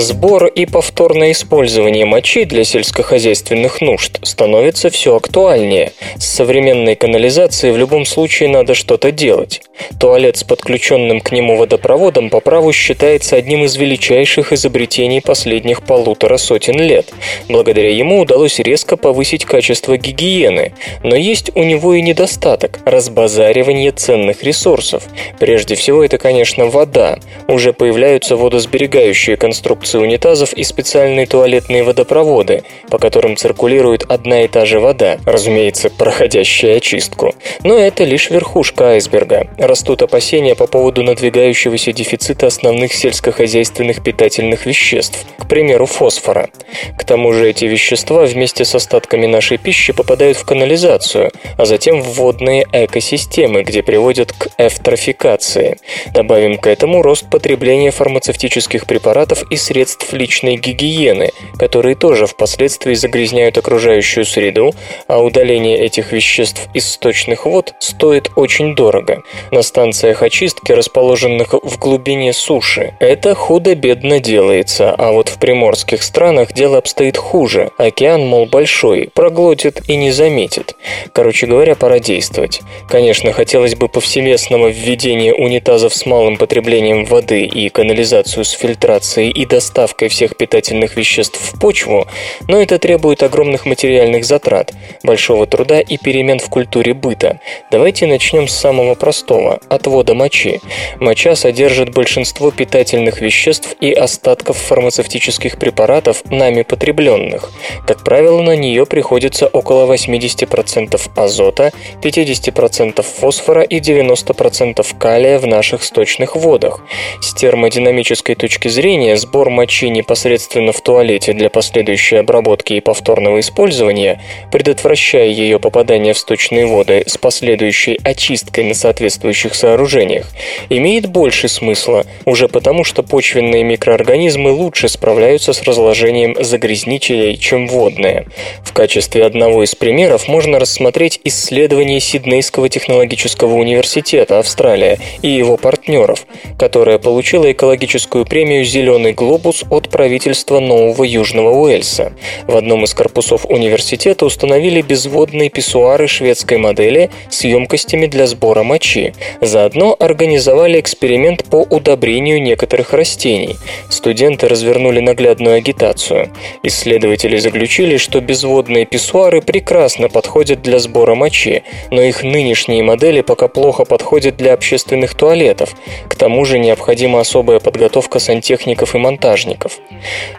Сбор 0.03 0.47
и 0.47 0.67
повторное 0.67 1.31
использование 1.31 2.05
мочи 2.05 2.45
для 2.45 2.65
сельскохозяйственных 2.65 3.81
нужд 3.81 4.19
становится 4.23 4.91
все 4.91 5.15
актуальнее. 5.15 5.93
С 6.19 6.25
современной 6.25 6.97
канализацией 6.97 7.73
в 7.73 7.79
любом 7.79 8.05
случае 8.05 8.49
надо 8.49 8.75
что-то 8.75 9.13
делать. 9.13 9.63
Туалет 10.01 10.37
с 10.39 10.43
подключенным 10.43 11.21
к 11.21 11.31
нему 11.31 11.57
водопроводом 11.57 12.31
по 12.31 12.41
праву 12.41 12.73
считается 12.73 13.37
одним 13.37 13.63
из 13.63 13.77
величайших 13.77 14.53
изобретений 14.53 15.23
последних 15.23 15.85
полутора 15.85 16.37
сотен 16.37 16.81
лет. 16.81 17.13
Благодаря 17.49 17.95
ему 17.95 18.23
удалось 18.23 18.59
резко 18.59 18.97
повысить 18.97 19.45
качество 19.45 19.97
гигиены. 19.97 20.73
Но 21.05 21.15
есть 21.15 21.53
у 21.55 21.63
него 21.63 21.95
и 21.95 22.03
недостаток– 22.03 22.81
разбазаривание 22.85 23.93
ценных 23.93 24.43
ресурсов. 24.43 25.05
Прежде 25.39 25.77
всего 25.77 26.03
это, 26.05 26.19
конечно, 26.19 26.67
вода. 26.67 27.21
Уже 27.47 27.73
появляются 27.73 28.35
водосберегающие 28.35 29.37
конструкции 29.37 29.92
унитазов 29.99 30.53
и 30.53 30.65
специальные 30.65 31.27
туалетные 31.27 31.83
водопроводы, 31.83 32.65
по 32.89 32.99
которым 32.99 33.37
циркулирует 33.37 34.05
одна 34.09 34.43
и 34.43 34.49
та 34.49 34.65
же 34.65 34.81
вода, 34.81 35.19
разумеется, 35.27 35.91
проходящая 35.91 36.77
очистку. 36.77 37.35
Но 37.63 37.77
это 37.77 38.05
лишь 38.05 38.31
верхушка 38.31 38.91
айсберга. 38.91 39.49
Растут 39.59 40.03
опасения 40.03 40.55
по 40.55 40.67
поводу 40.67 41.03
надвигающегося 41.03 41.93
дефицита 41.93 42.47
основных 42.47 42.93
сельскохозяйственных 42.93 44.03
питательных 44.03 44.67
веществ, 44.67 45.27
к 45.39 45.49
примеру, 45.49 45.87
фосфора. 45.87 46.51
К 46.99 47.05
тому 47.05 47.33
же 47.33 47.49
эти 47.49 47.65
вещества 47.65 48.25
вместе 48.25 48.65
с 48.65 48.75
остатками 48.75 49.27
нашей 49.27 49.59
пищи 49.59 49.93
попадают 49.93 50.37
в 50.37 50.45
канализацию, 50.45 51.31
а 51.57 51.65
затем 51.65 52.01
в 52.01 52.15
водные 52.15 52.67
экосистемы, 52.73 53.63
где 53.63 53.83
приводят 53.83 54.33
к 54.33 54.49
эвтрофикации. 54.59 55.79
Добавим 56.13 56.59
к 56.59 56.67
этому 56.67 57.03
рост 57.03 57.29
потребления 57.29 57.91
фармацевтических 57.91 58.87
препаратов 58.87 59.45
и 59.51 59.57
средств 59.57 59.82
личной 60.13 60.57
гигиены, 60.57 61.31
которые 61.59 61.95
тоже 61.95 62.27
впоследствии 62.27 62.95
загрязняют 62.95 63.59
окружающую 63.59 64.25
среду, 64.25 64.75
а 65.09 65.23
удаление 65.23 65.79
этих 65.79 66.13
веществ 66.13 66.69
из 66.75 66.89
сточных 66.89 67.47
вод 67.47 67.75
стоит 67.81 68.31
очень 68.37 68.75
дорого. 68.75 69.23
На 69.51 69.63
станциях 69.63 70.23
очистки, 70.23 70.73
расположенных 70.73 71.55
в 71.55 71.79
глубине 71.79 72.33
суши, 72.33 72.95
это 73.01 73.35
худо-бедно 73.35 74.21
делается, 74.21 74.95
а 74.95 75.13
вот 75.13 75.29
в 75.29 75.39
приморских 75.39 76.03
странах 76.03 76.53
дело 76.53 76.79
обстоит 76.79 77.17
хуже. 77.17 77.71
Океан, 77.79 78.27
мол, 78.27 78.47
большой, 78.47 79.11
проглотит 79.15 79.89
и 79.89 79.97
не 79.97 80.11
заметит. 80.11 80.77
Короче 81.13 81.47
говоря, 81.47 81.75
пора 81.75 81.99
действовать. 81.99 82.61
Конечно, 82.89 83.33
хотелось 83.33 83.75
бы 83.75 83.89
повсеместного 83.89 84.69
введения 84.69 85.35
унитазов 85.35 85.95
с 85.95 86.07
малым 86.07 86.37
потреблением 86.37 87.05
воды 87.05 87.45
и 87.45 87.69
канализацию 87.69 88.45
с 88.45 88.51
фильтрацией 88.51 89.31
и 89.31 89.45
достаточно 89.47 89.72
доставкой 89.73 90.09
всех 90.09 90.37
питательных 90.37 90.97
веществ 90.97 91.41
в 91.41 91.59
почву, 91.59 92.07
но 92.47 92.61
это 92.61 92.79
требует 92.79 93.23
огромных 93.23 93.65
материальных 93.65 94.27
затрат, 94.27 94.73
большого 95.03 95.47
труда 95.47 95.81
и 95.81 95.97
перемен 95.97 96.39
в 96.39 96.51
культуре 96.51 96.93
быта. 96.93 97.41
Давайте 97.71 98.07
начнем 98.07 98.49
с 98.49 98.55
самого 98.55 98.95
простого– 98.95 99.61
отвода 99.71 100.13
мочи. 100.13 100.61
Моча 101.01 101.35
содержит 101.37 101.95
большинство 101.95 102.51
питательных 102.51 103.23
веществ 103.23 103.75
и 103.81 103.93
остатков 103.93 104.59
фармацевтических 104.59 105.59
препаратов, 105.59 106.23
нами 106.31 106.63
потребленных. 106.63 107.51
Как 107.87 108.05
правило, 108.05 108.43
на 108.43 108.57
нее 108.57 108.85
приходится 108.85 109.47
около 109.47 109.91
80% 109.91 111.01
азота, 111.17 111.73
50% 112.03 113.03
фосфора 113.03 113.63
и 113.63 113.81
90% 113.81 114.87
калия 114.99 115.39
в 115.39 115.47
наших 115.47 115.83
сточных 115.83 116.37
водах. 116.37 116.81
С 117.23 117.33
термодинамической 117.33 118.35
точки 118.35 118.69
зрения 118.69 119.17
сбор 119.17 119.49
мочи 119.49 119.62
непосредственно 119.91 120.73
в 120.73 120.81
туалете 120.81 121.33
для 121.33 121.49
последующей 121.51 122.17
обработки 122.17 122.73
и 122.73 122.81
повторного 122.81 123.39
использования, 123.41 124.21
предотвращая 124.51 125.29
ее 125.29 125.59
попадание 125.61 126.15
в 126.15 126.19
сточные 126.19 126.67
воды 126.67 127.05
с 127.07 127.17
последующей 127.17 127.99
очисткой 128.03 128.65
на 128.65 128.75
соответствующих 128.75 129.55
сооружениях, 129.55 130.27
имеет 130.69 131.07
больше 131.07 131.49
смысла, 131.49 132.05
уже 132.25 132.49
потому 132.49 132.83
что 132.83 133.03
почвенные 133.03 133.63
микроорганизмы 133.63 134.51
лучше 134.51 134.89
справляются 134.89 135.53
с 135.53 135.63
разложением 135.63 136.37
загрязнителей, 136.43 137.37
чем 137.37 137.69
водные. 137.69 138.27
В 138.65 138.73
качестве 138.73 139.25
одного 139.25 139.63
из 139.63 139.75
примеров 139.75 140.27
можно 140.29 140.59
рассмотреть 140.59 141.21
исследование 141.25 142.01
Сиднейского 142.01 142.69
технологического 142.69 143.55
университета 143.55 144.39
Австралия 144.39 144.99
и 145.23 145.29
его 145.29 145.57
партнеров, 145.57 146.27
которое 146.59 146.99
получило 146.99 147.51
экологическую 147.53 148.25
премию 148.25 148.65
«Зеленый 148.65 149.13
глобус» 149.13 149.52
от 149.71 149.89
правительства 149.89 150.61
Нового 150.61 151.05
Южного 151.05 151.51
Уэльса. 151.51 152.13
В 152.47 152.57
одном 152.57 152.85
из 152.85 152.95
корпусов 152.95 153.45
университета 153.47 154.25
установили 154.25 154.83
безводные 154.83 155.51
писсуары 155.51 156.09
шведской 156.09 156.59
модели 156.59 157.11
с 157.31 157.45
емкостями 157.45 158.07
для 158.07 158.27
сбора 158.27 158.63
мочи. 158.63 159.13
Заодно 159.41 159.97
организовали 159.99 160.81
эксперимент 160.81 161.45
по 161.45 161.57
удобрению 161.57 162.43
некоторых 162.43 162.93
растений. 162.93 163.57
Студенты 163.89 164.49
развернули 164.49 165.01
наглядную 165.01 165.57
агитацию. 165.57 166.31
Исследователи 166.63 167.37
заключили, 167.37 167.97
что 167.97 168.21
безводные 168.21 168.87
писсуары 168.87 169.43
прекрасно 169.43 170.09
подходят 170.09 170.63
для 170.63 170.79
сбора 170.79 171.15
мочи, 171.15 171.63
но 171.91 172.01
их 172.03 172.23
нынешние 172.23 172.83
модели 172.83 173.21
пока 173.21 173.49
плохо 173.49 173.85
подходят 173.85 174.37
для 174.37 174.55
общественных 174.55 175.15
туалетов. 175.15 175.75
К 176.09 176.15
тому 176.15 176.45
же 176.45 176.59
необходима 176.59 177.21
особая 177.21 177.61
подготовка 177.61 178.19
сантехников 178.19 178.95
и 178.95 178.99
монтажников. 178.99 179.42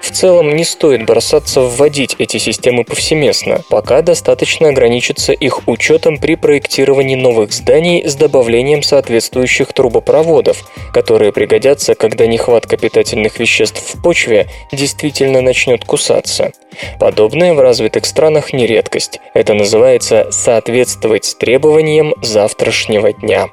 В 0.02 0.12
целом 0.12 0.56
не 0.56 0.64
стоит 0.64 1.06
бросаться 1.06 1.62
вводить 1.62 2.16
эти 2.20 2.38
системы 2.38 2.84
повсеместно, 2.84 3.62
пока 3.70 4.02
достаточно 4.02 4.70
ограничиться 4.70 5.34
их 5.34 5.68
учетом 5.68 6.18
при 6.18 6.36
проектировании 6.36 7.16
новых 7.16 7.54
зданий 7.54 8.08
с 8.08 8.16
добавлением 8.16 8.84
соответствующих 8.84 9.74
трубопроводов, 9.74 10.70
которые 10.94 11.32
пригодятся, 11.32 11.96
когда 11.96 12.28
нехватка 12.28 12.78
питательных 12.78 13.40
веществ 13.40 13.82
в 13.94 14.02
почве 14.02 14.48
действительно 14.72 15.42
начнет 15.42 15.86
кусаться. 15.86 16.52
Подобное 17.00 17.54
в 17.54 17.60
развитых 17.60 18.06
странах 18.06 18.54
не 18.54 18.66
редкость. 18.66 19.20
Это 19.34 19.54
называется 19.54 20.32
соответствовать 20.32 21.38
требованиям 21.40 22.14
завтрашнего 22.22 23.14
дня. 23.14 23.50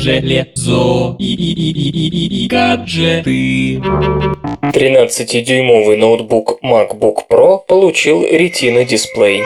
Железо 0.00 1.16
и, 1.18 2.46
гаджеты. 2.48 3.80
13-дюймовый 4.62 5.96
ноутбук 5.96 6.58
MacBook 6.62 7.24
Pro 7.28 7.60
получил 7.66 8.22
Retina 8.22 8.84
дисплей. 8.84 9.42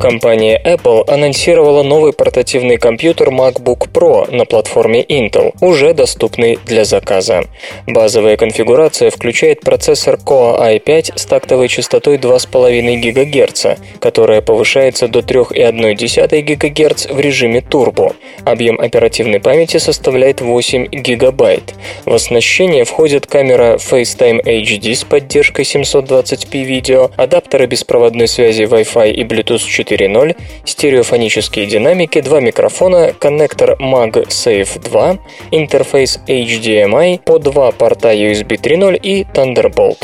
Компания 0.00 0.58
Apple 0.64 1.04
анонсировала 1.12 1.82
новый 1.82 2.14
портативный 2.14 2.78
компьютер 2.78 3.28
MacBook 3.28 3.90
Pro 3.92 4.34
на 4.34 4.46
платформе 4.46 5.02
Intel, 5.02 5.52
уже 5.60 5.92
доступный 5.92 6.58
для 6.64 6.86
заказа. 6.86 7.44
Базовая 7.86 8.38
конфигурация 8.38 9.10
включает 9.10 9.60
процессор 9.60 10.14
Core 10.14 10.58
i5 10.78 11.18
с 11.18 11.26
тактовой 11.26 11.68
частотой 11.68 12.16
2,5 12.16 13.12
ГГц, 13.12 13.66
которая 14.00 14.40
повышается 14.40 15.06
до 15.06 15.18
3,1 15.18 16.40
ГГц 16.40 17.06
в 17.10 17.20
режиме 17.20 17.58
Turbo. 17.58 18.16
Объем 18.46 18.80
оперативной 18.80 19.40
памяти 19.40 19.76
составляет 19.76 20.40
8 20.40 20.86
ГБ. 20.92 21.60
В 22.06 22.14
оснащение 22.14 22.84
входит 22.84 23.26
камера 23.26 23.76
FaceTime 23.76 24.42
HD 24.42 24.94
с 24.94 25.04
поддержкой 25.04 25.66
720p 25.66 26.62
видео, 26.64 27.10
адаптеры 27.18 27.66
беспроводной 27.66 28.28
связи 28.28 28.62
Wi-Fi 28.62 29.12
и 29.12 29.24
Bluetooth 29.24 29.58
4 29.58 29.89
4.0, 29.90 30.36
стереофонические 30.64 31.66
динамики, 31.66 32.20
два 32.20 32.40
микрофона, 32.40 33.12
коннектор 33.18 33.76
MagSafe 33.80 34.80
2, 34.82 35.18
интерфейс 35.50 36.20
HDMI, 36.26 37.20
по 37.24 37.38
два 37.38 37.72
порта 37.72 38.14
USB 38.14 38.60
3.0 38.60 38.98
и 39.02 39.24
Thunderbolt. 39.24 39.98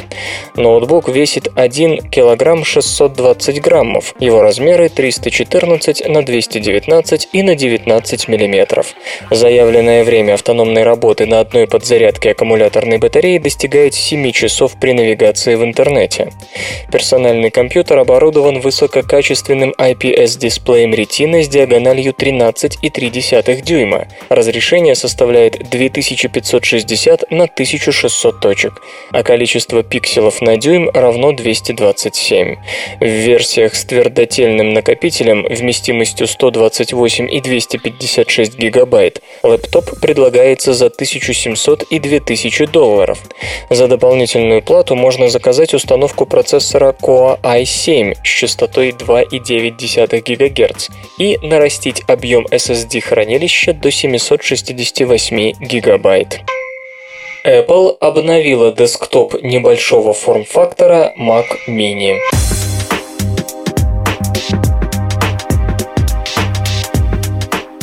Ноутбук 0.56 1.08
весит 1.08 1.48
1 1.54 2.10
кг 2.10 2.64
620 2.64 3.60
граммов, 3.60 4.14
его 4.18 4.42
размеры 4.42 4.88
314 4.88 6.08
на 6.08 6.24
219 6.24 7.28
и 7.32 7.42
на 7.42 7.54
19 7.54 8.28
мм. 8.28 8.84
Заявленное 9.30 10.04
время 10.04 10.34
автономной 10.34 10.82
работы 10.82 11.26
на 11.26 11.40
одной 11.40 11.66
подзарядке 11.66 12.30
аккумуляторной 12.30 12.98
батареи 12.98 13.38
достигает 13.38 13.94
7 13.94 14.32
часов 14.32 14.76
при 14.80 14.92
навигации 14.92 15.54
в 15.54 15.64
интернете. 15.64 16.32
Персональный 16.90 17.50
компьютер 17.50 17.98
оборудован 17.98 18.60
высококачественным 18.60 19.74
IPS-дисплеем 19.78 20.94
Retina 20.94 21.42
с 21.42 21.48
диагональю 21.48 22.12
13,3 22.12 23.62
дюйма. 23.62 24.08
Разрешение 24.28 24.94
составляет 24.94 25.68
2560 25.70 27.30
на 27.30 27.44
1600 27.44 28.40
точек, 28.40 28.82
а 29.10 29.22
количество 29.22 29.82
пикселов 29.82 30.40
на 30.40 30.56
дюйм 30.56 30.90
равно 30.90 31.32
227. 31.32 32.56
В 33.00 33.04
версиях 33.04 33.74
с 33.74 33.84
твердотельным 33.84 34.72
накопителем 34.72 35.46
вместимостью 35.48 36.26
128 36.26 37.30
и 37.30 37.40
256 37.40 38.58
гигабайт 38.58 39.22
лэптоп 39.42 40.00
предлагается 40.00 40.74
за 40.74 40.86
1700 40.86 41.82
и 41.84 41.98
2000 41.98 42.66
долларов. 42.66 43.18
За 43.70 43.88
дополнительную 43.88 44.62
плату 44.62 44.94
можно 44.94 45.28
заказать 45.28 45.74
установку 45.74 46.26
процессора 46.26 46.94
Core 47.00 47.40
i7 47.40 48.16
с 48.22 48.26
частотой 48.26 48.90
2,9 48.90 49.65
0,9 49.70 50.20
ГГц 50.22 50.88
и 51.18 51.38
нарастить 51.42 52.02
объем 52.08 52.46
SSD 52.50 53.00
хранилища 53.00 53.72
до 53.72 53.90
768 53.90 55.52
ГБ. 55.60 56.26
Apple 57.44 57.96
обновила 58.00 58.72
десктоп 58.72 59.40
небольшого 59.42 60.12
форм-фактора 60.12 61.12
Mac 61.16 61.46
Mini. 61.68 62.16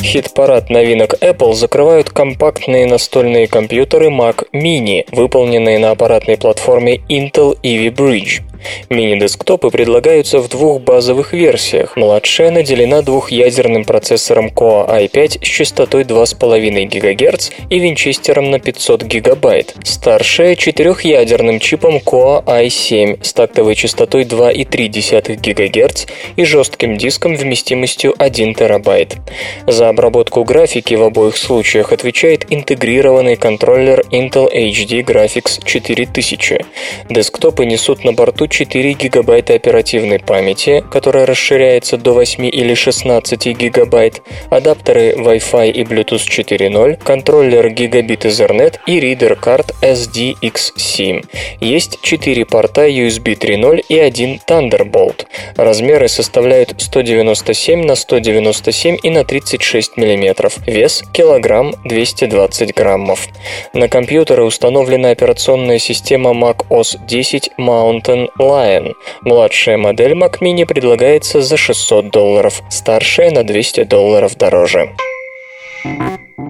Хит-парад 0.02 0.70
новинок 0.70 1.14
Apple 1.14 1.54
закрывают 1.54 2.10
компактные 2.10 2.86
настольные 2.86 3.48
компьютеры 3.48 4.10
Mac 4.10 4.46
Mini, 4.52 5.06
выполненные 5.10 5.78
на 5.78 5.90
аппаратной 5.90 6.36
платформе 6.36 6.98
Intel 7.08 7.58
Ivy 7.62 7.90
Bridge. 7.90 8.42
Мини-десктопы 8.90 9.70
предлагаются 9.70 10.38
в 10.38 10.48
двух 10.48 10.80
базовых 10.80 11.32
версиях. 11.32 11.96
Младшая 11.96 12.50
наделена 12.50 13.02
двухъядерным 13.02 13.84
процессором 13.84 14.48
Core 14.48 14.88
i5 14.88 15.44
с 15.44 15.46
частотой 15.46 16.04
2,5 16.04 16.86
ГГц 16.86 17.50
и 17.70 17.78
винчестером 17.78 18.50
на 18.50 18.58
500 18.58 19.02
ГБ. 19.04 19.64
Старшая– 19.84 20.54
четырехъядерным 20.56 21.60
чипом 21.60 21.96
Core 21.96 22.44
i7 22.44 23.24
с 23.24 23.32
тактовой 23.32 23.74
частотой 23.74 24.24
2,3 24.24 25.36
ГГц 25.36 26.06
и 26.36 26.44
жестким 26.44 26.96
диском 26.96 27.36
вместимостью 27.36 28.14
1 28.18 28.54
ТБ. 28.54 29.18
За 29.66 29.88
обработку 29.88 30.44
графики 30.44 30.94
в 30.94 31.02
обоих 31.02 31.36
случаях 31.36 31.92
отвечает 31.92 32.46
интегрированный 32.50 33.36
контроллер 33.36 34.00
Intel 34.10 34.50
HD 34.52 35.04
Graphics 35.04 35.64
4000. 35.64 36.64
Десктопы 37.10 37.64
несут 37.64 38.04
на 38.04 38.12
борту 38.12 38.46
4 38.54 38.92
гигабайта 38.92 39.54
оперативной 39.54 40.20
памяти, 40.20 40.84
которая 40.88 41.26
расширяется 41.26 41.96
до 41.96 42.12
8 42.12 42.46
или 42.46 42.74
16 42.74 43.46
гигабайт, 43.46 44.22
адаптеры 44.48 45.14
Wi-Fi 45.16 45.72
и 45.72 45.82
Bluetooth 45.82 46.22
4.0, 46.28 47.02
контроллер 47.02 47.68
гигабит 47.70 48.24
Ethernet 48.24 48.78
и 48.86 49.00
ридер 49.00 49.34
карт 49.34 49.74
SDX7. 49.82 51.24
Есть 51.58 52.00
4 52.00 52.46
порта 52.46 52.88
USB 52.88 53.36
3.0 53.36 53.86
и 53.88 53.98
один 53.98 54.38
Thunderbolt. 54.46 55.26
Размеры 55.56 56.06
составляют 56.06 56.74
197 56.78 57.84
на 57.84 57.96
197 57.96 58.98
и 59.02 59.10
на 59.10 59.24
36 59.24 59.96
мм. 59.96 60.52
Вес– 60.64 61.02
килограмм 61.12 61.74
220 61.84 62.72
граммов. 62.72 63.26
На 63.72 63.88
компьютеры 63.88 64.44
установлена 64.44 65.10
операционная 65.10 65.80
система 65.80 66.30
Mac 66.30 66.68
OS 66.68 67.04
10 67.04 67.50
Mountain 67.58 68.28
Lion. 68.44 68.94
Младшая 69.22 69.76
модель 69.76 70.12
Mac 70.12 70.40
Mini 70.40 70.66
предлагается 70.66 71.42
за 71.42 71.56
600 71.56 72.10
долларов, 72.10 72.62
старшая 72.70 73.30
на 73.30 73.44
200 73.44 73.84
долларов 73.84 74.36
дороже. 74.36 74.90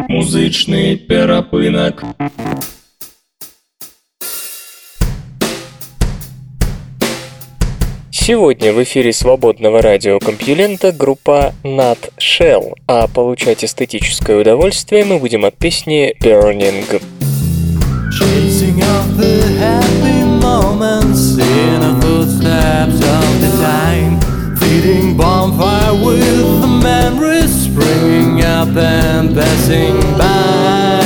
Музычный 0.08 0.96
перапынок. 0.96 2.04
Сегодня 8.26 8.72
в 8.72 8.82
эфире 8.82 9.12
свободного 9.12 9.82
радиокомпьюлента 9.82 10.92
группа 10.92 11.52
Nut 11.62 12.10
Shell, 12.18 12.72
а 12.86 13.06
получать 13.06 13.62
эстетическое 13.62 14.38
удовольствие 14.38 15.04
мы 15.04 15.18
будем 15.18 15.44
от 15.44 15.58
песни 15.58 16.16
Burning. 16.22 17.02
Chasing 18.10 18.82
moments 20.64 21.36
in 21.36 21.80
the 21.84 21.94
footsteps 22.00 22.94
of 22.94 23.30
the 23.42 23.50
time 23.60 24.12
Feeding 24.56 25.16
bonfire 25.16 25.92
with 25.92 26.62
the 26.62 26.72
memories 26.82 27.52
springing 27.66 28.42
up 28.42 28.68
and 28.76 29.34
passing 29.34 29.96
by. 30.16 31.02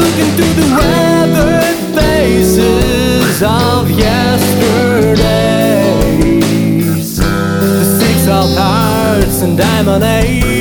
Look 0.00 0.16
into 0.26 0.46
the 0.58 0.66
weathered 0.78 1.80
faces 1.98 3.42
of 3.42 3.90
yesterday. 3.90 5.44
Hearts 8.56 9.42
and 9.42 9.56
diamond 9.56 10.04
eggs 10.04 10.53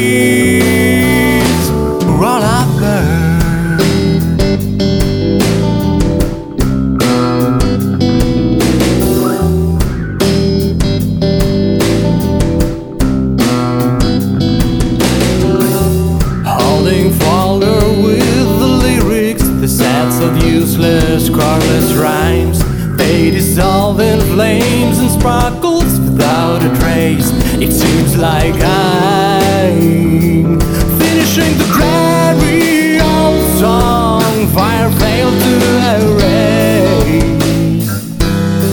It 27.65 27.71
seems 27.71 28.17
like 28.17 28.55
I'm 28.61 30.59
finishing 30.99 31.57
the 31.57 31.63
dreary 31.77 32.99
old 32.99 33.41
song. 33.57 34.47
Fire 34.49 34.91
failed 34.99 35.41
to 35.41 35.53
erase 35.95 37.87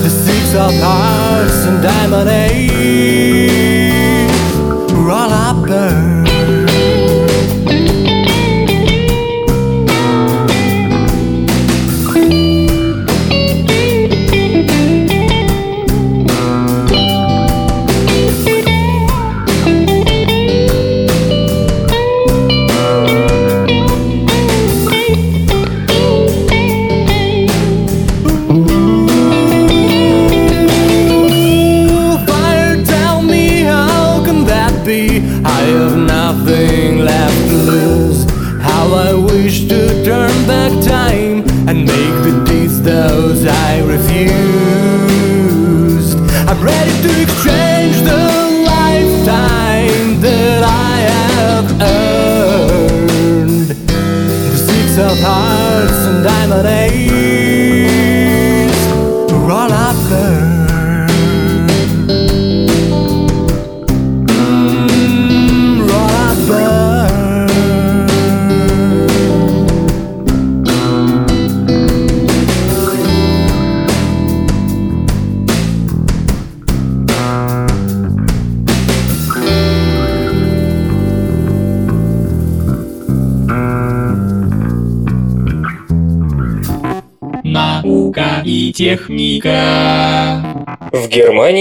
the 0.03 0.09
six 0.09 0.53
of 0.55 0.73
hearts 0.83 1.65
and 1.67 1.81
diamond 1.81 2.29
age. 2.29 3.70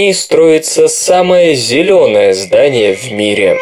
Германии 0.01 0.12
строится 0.12 0.88
самое 0.88 1.55
зеленое 1.55 2.32
здание 2.32 2.94
в 2.94 3.12
мире. 3.12 3.59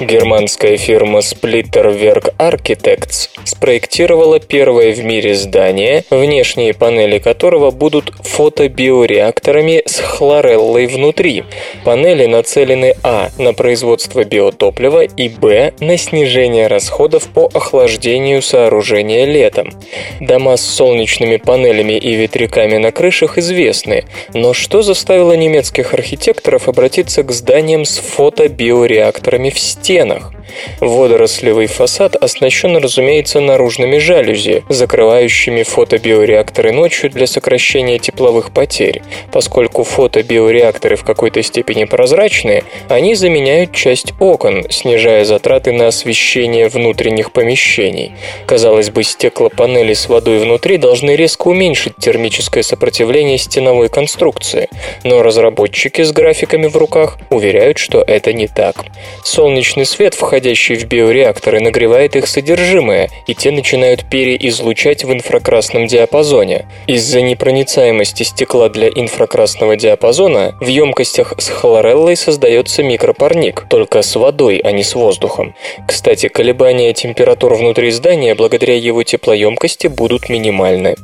Германская 0.00 0.78
фирма 0.78 1.18
Splitterwerk 1.18 2.34
Architects 2.38 3.28
спроектировала 3.44 4.40
первое 4.40 4.92
в 4.92 5.04
мире 5.04 5.34
здание, 5.34 6.04
внешние 6.10 6.74
панели 6.74 7.18
которого 7.18 7.70
будут 7.70 8.12
фотобиореакторами 8.22 9.82
с 9.86 10.00
хлореллой 10.00 10.86
внутри. 10.86 11.44
Панели 11.84 12.26
нацелены 12.26 12.94
а. 13.02 13.30
на 13.38 13.54
производство 13.54 14.24
биотоплива 14.24 15.04
и 15.04 15.28
б. 15.28 15.72
на 15.80 15.96
снижение 15.96 16.66
расходов 16.66 17.28
по 17.28 17.50
охлаждению 17.52 18.42
сооружения 18.42 19.24
летом. 19.24 19.72
Дома 20.20 20.56
с 20.56 20.62
солнечными 20.62 21.36
панелями 21.36 21.94
и 21.94 22.14
ветряками 22.14 22.76
на 22.76 22.92
крышах 22.92 23.38
известны, 23.38 24.04
но 24.32 24.52
что 24.52 24.82
заставило 24.82 25.32
немецких 25.32 25.94
архитекторов 25.94 26.68
обратиться 26.68 27.22
к 27.22 27.30
зданиям 27.32 27.84
с 27.84 27.98
фотобиореакторами 27.98 29.50
в 29.50 29.58
стенах? 29.58 30.33
Водорослевый 30.80 31.66
фасад 31.66 32.16
оснащен, 32.16 32.76
разумеется, 32.76 33.40
наружными 33.40 33.98
жалюзи, 33.98 34.64
закрывающими 34.68 35.62
фотобиореакторы 35.62 36.72
ночью 36.72 37.10
для 37.10 37.26
сокращения 37.26 37.98
тепловых 37.98 38.52
потерь. 38.52 39.02
Поскольку 39.32 39.84
фотобиореакторы 39.84 40.96
в 40.96 41.04
какой-то 41.04 41.42
степени 41.42 41.84
прозрачные, 41.84 42.64
они 42.88 43.14
заменяют 43.14 43.72
часть 43.72 44.12
окон, 44.20 44.66
снижая 44.70 45.24
затраты 45.24 45.72
на 45.72 45.88
освещение 45.88 46.68
внутренних 46.68 47.32
помещений. 47.32 48.12
Казалось 48.46 48.90
бы, 48.90 49.02
стеклопанели 49.02 49.94
с 49.94 50.08
водой 50.08 50.38
внутри 50.38 50.76
должны 50.76 51.16
резко 51.16 51.48
уменьшить 51.48 51.96
термическое 51.96 52.62
сопротивление 52.62 53.38
стеновой 53.38 53.88
конструкции, 53.88 54.68
но 55.02 55.22
разработчики 55.22 56.02
с 56.02 56.12
графиками 56.12 56.66
в 56.66 56.76
руках 56.76 57.18
уверяют, 57.30 57.78
что 57.78 58.02
это 58.06 58.32
не 58.32 58.48
так. 58.48 58.84
Солнечный 59.24 59.86
свет, 59.86 60.14
входящий 60.14 60.33
входящий 60.34 60.74
в 60.74 60.86
биореакторы, 60.86 61.60
нагревает 61.60 62.16
их 62.16 62.26
содержимое, 62.26 63.08
и 63.28 63.36
те 63.36 63.52
начинают 63.52 64.10
переизлучать 64.10 65.04
в 65.04 65.12
инфракрасном 65.12 65.86
диапазоне. 65.86 66.66
Из-за 66.88 67.22
непроницаемости 67.22 68.24
стекла 68.24 68.68
для 68.68 68.88
инфракрасного 68.88 69.76
диапазона 69.76 70.56
в 70.60 70.66
емкостях 70.66 71.34
с 71.38 71.48
хлореллой 71.48 72.16
создается 72.16 72.82
микропарник, 72.82 73.66
только 73.70 74.02
с 74.02 74.16
водой, 74.16 74.56
а 74.56 74.72
не 74.72 74.82
с 74.82 74.96
воздухом. 74.96 75.54
Кстати, 75.86 76.26
колебания 76.26 76.92
температур 76.94 77.54
внутри 77.54 77.92
здания 77.92 78.34
благодаря 78.34 78.74
его 78.74 79.04
теплоемкости 79.04 79.86
будут 79.86 80.28
минимальны. 80.28 80.96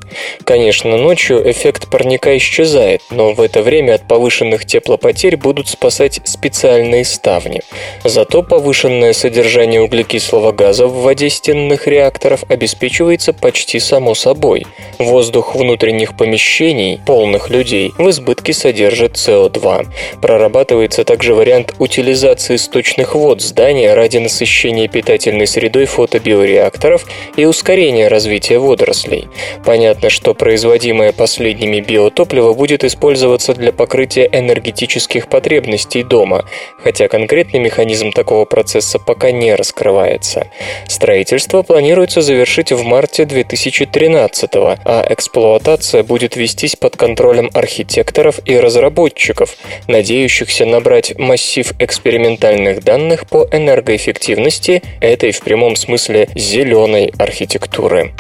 Конечно, 0.43 0.97
ночью 0.97 1.49
эффект 1.49 1.89
парника 1.89 2.37
исчезает, 2.37 3.03
но 3.11 3.33
в 3.33 3.41
это 3.41 3.63
время 3.63 3.95
от 3.95 4.09
повышенных 4.09 4.67
теплопотерь 4.67 5.37
будут 5.37 5.69
спасать 5.69 6.21
специальные 6.25 7.05
ставни. 7.05 7.61
Зато 8.03 8.43
повышенное 8.43 9.13
содержание 9.21 9.83
углекислого 9.83 10.51
газа 10.51 10.87
в 10.87 11.03
воде 11.03 11.29
стенных 11.29 11.87
реакторов 11.87 12.43
обеспечивается 12.49 13.35
почти 13.35 13.79
само 13.79 14.15
собой. 14.15 14.67
Воздух 14.99 15.55
внутренних 15.55 16.17
помещений, 16.17 16.99
полных 17.05 17.51
людей, 17.51 17.93
в 17.99 18.09
избытке 18.09 18.55
содержит 18.55 19.17
СО2. 19.17 19.89
Прорабатывается 20.23 21.05
также 21.05 21.35
вариант 21.35 21.75
утилизации 21.79 22.57
сточных 22.57 23.15
вод 23.15 23.43
здания 23.43 23.93
ради 23.93 24.17
насыщения 24.17 24.89
питательной 24.89 25.47
средой 25.47 25.85
фотобиореакторов 25.85 27.05
и 27.37 27.45
ускорения 27.45 28.09
развития 28.09 28.59
водорослей. 28.59 29.29
Понятно, 29.67 30.09
что 30.09 30.33
производимое 30.33 31.13
последними 31.13 31.81
биотопливо 31.81 32.55
будет 32.55 32.85
использоваться 32.85 33.53
для 33.53 33.73
покрытия 33.73 34.31
энергетических 34.33 35.29
потребностей 35.29 36.03
дома, 36.03 36.47
хотя 36.83 37.07
конкретный 37.09 37.61
механизм 37.61 38.13
такого 38.13 38.47
процесса 38.47 38.99
пока 39.11 39.33
не 39.33 39.57
раскрывается. 39.57 40.47
Строительство 40.87 41.63
планируется 41.63 42.21
завершить 42.21 42.71
в 42.71 42.85
марте 42.85 43.25
2013 43.25 44.51
а 44.55 45.05
эксплуатация 45.11 46.05
будет 46.05 46.37
вестись 46.37 46.77
под 46.77 46.97
контролем 46.97 47.51
архитекторов 47.53 48.39
и 48.45 48.57
разработчиков, 48.57 49.57
надеющихся 49.89 50.65
набрать 50.65 51.19
массив 51.19 51.73
экспериментальных 51.81 52.85
данных 52.85 53.27
по 53.29 53.49
энергоэффективности 53.51 54.81
этой 55.01 55.33
в 55.33 55.41
прямом 55.41 55.75
смысле 55.75 56.29
зеленой 56.37 57.13
архитектуры. 57.19 58.13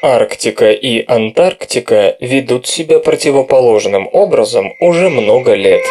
Арктика 0.00 0.70
и 0.70 1.04
Антарктика 1.08 2.16
ведут 2.20 2.68
себя 2.68 3.00
противоположным 3.00 4.08
образом 4.12 4.74
уже 4.78 5.10
много 5.10 5.54
лет. 5.54 5.82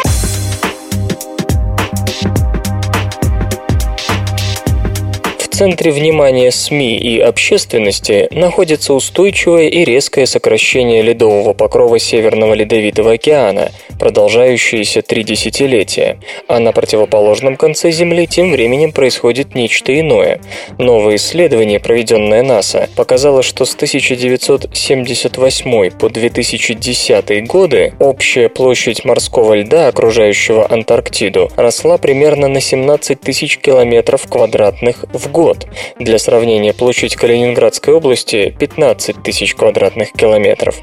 Центре 5.58 5.90
внимания 5.90 6.52
СМИ 6.52 6.98
и 6.98 7.18
общественности 7.18 8.28
находится 8.30 8.94
устойчивое 8.94 9.66
и 9.66 9.84
резкое 9.84 10.24
сокращение 10.24 11.02
ледового 11.02 11.52
покрова 11.52 11.98
Северного 11.98 12.54
Ледовитого 12.54 13.14
океана, 13.14 13.72
продолжающееся 13.98 15.02
три 15.02 15.24
десятилетия, 15.24 16.20
а 16.46 16.60
на 16.60 16.70
противоположном 16.70 17.56
конце 17.56 17.90
Земли 17.90 18.28
тем 18.28 18.52
временем 18.52 18.92
происходит 18.92 19.56
нечто 19.56 19.98
иное. 19.98 20.40
Новое 20.78 21.16
исследование, 21.16 21.80
проведенное 21.80 22.44
НАСА, 22.44 22.88
показало, 22.94 23.42
что 23.42 23.64
с 23.64 23.74
1978 23.74 25.90
по 25.90 26.08
2010 26.08 27.46
годы 27.48 27.94
общая 27.98 28.48
площадь 28.48 29.04
морского 29.04 29.54
льда, 29.54 29.88
окружающего 29.88 30.70
Антарктиду, 30.70 31.50
росла 31.56 31.98
примерно 31.98 32.46
на 32.46 32.60
17 32.60 33.20
тысяч 33.20 33.58
километров 33.58 34.28
квадратных 34.28 35.04
в 35.12 35.32
год 35.32 35.47
год. 35.48 35.66
Для 35.98 36.18
сравнения, 36.18 36.74
площадь 36.74 37.16
Калининградской 37.16 37.94
области 37.94 38.54
15 38.58 39.22
тысяч 39.22 39.54
квадратных 39.54 40.12
километров. 40.12 40.76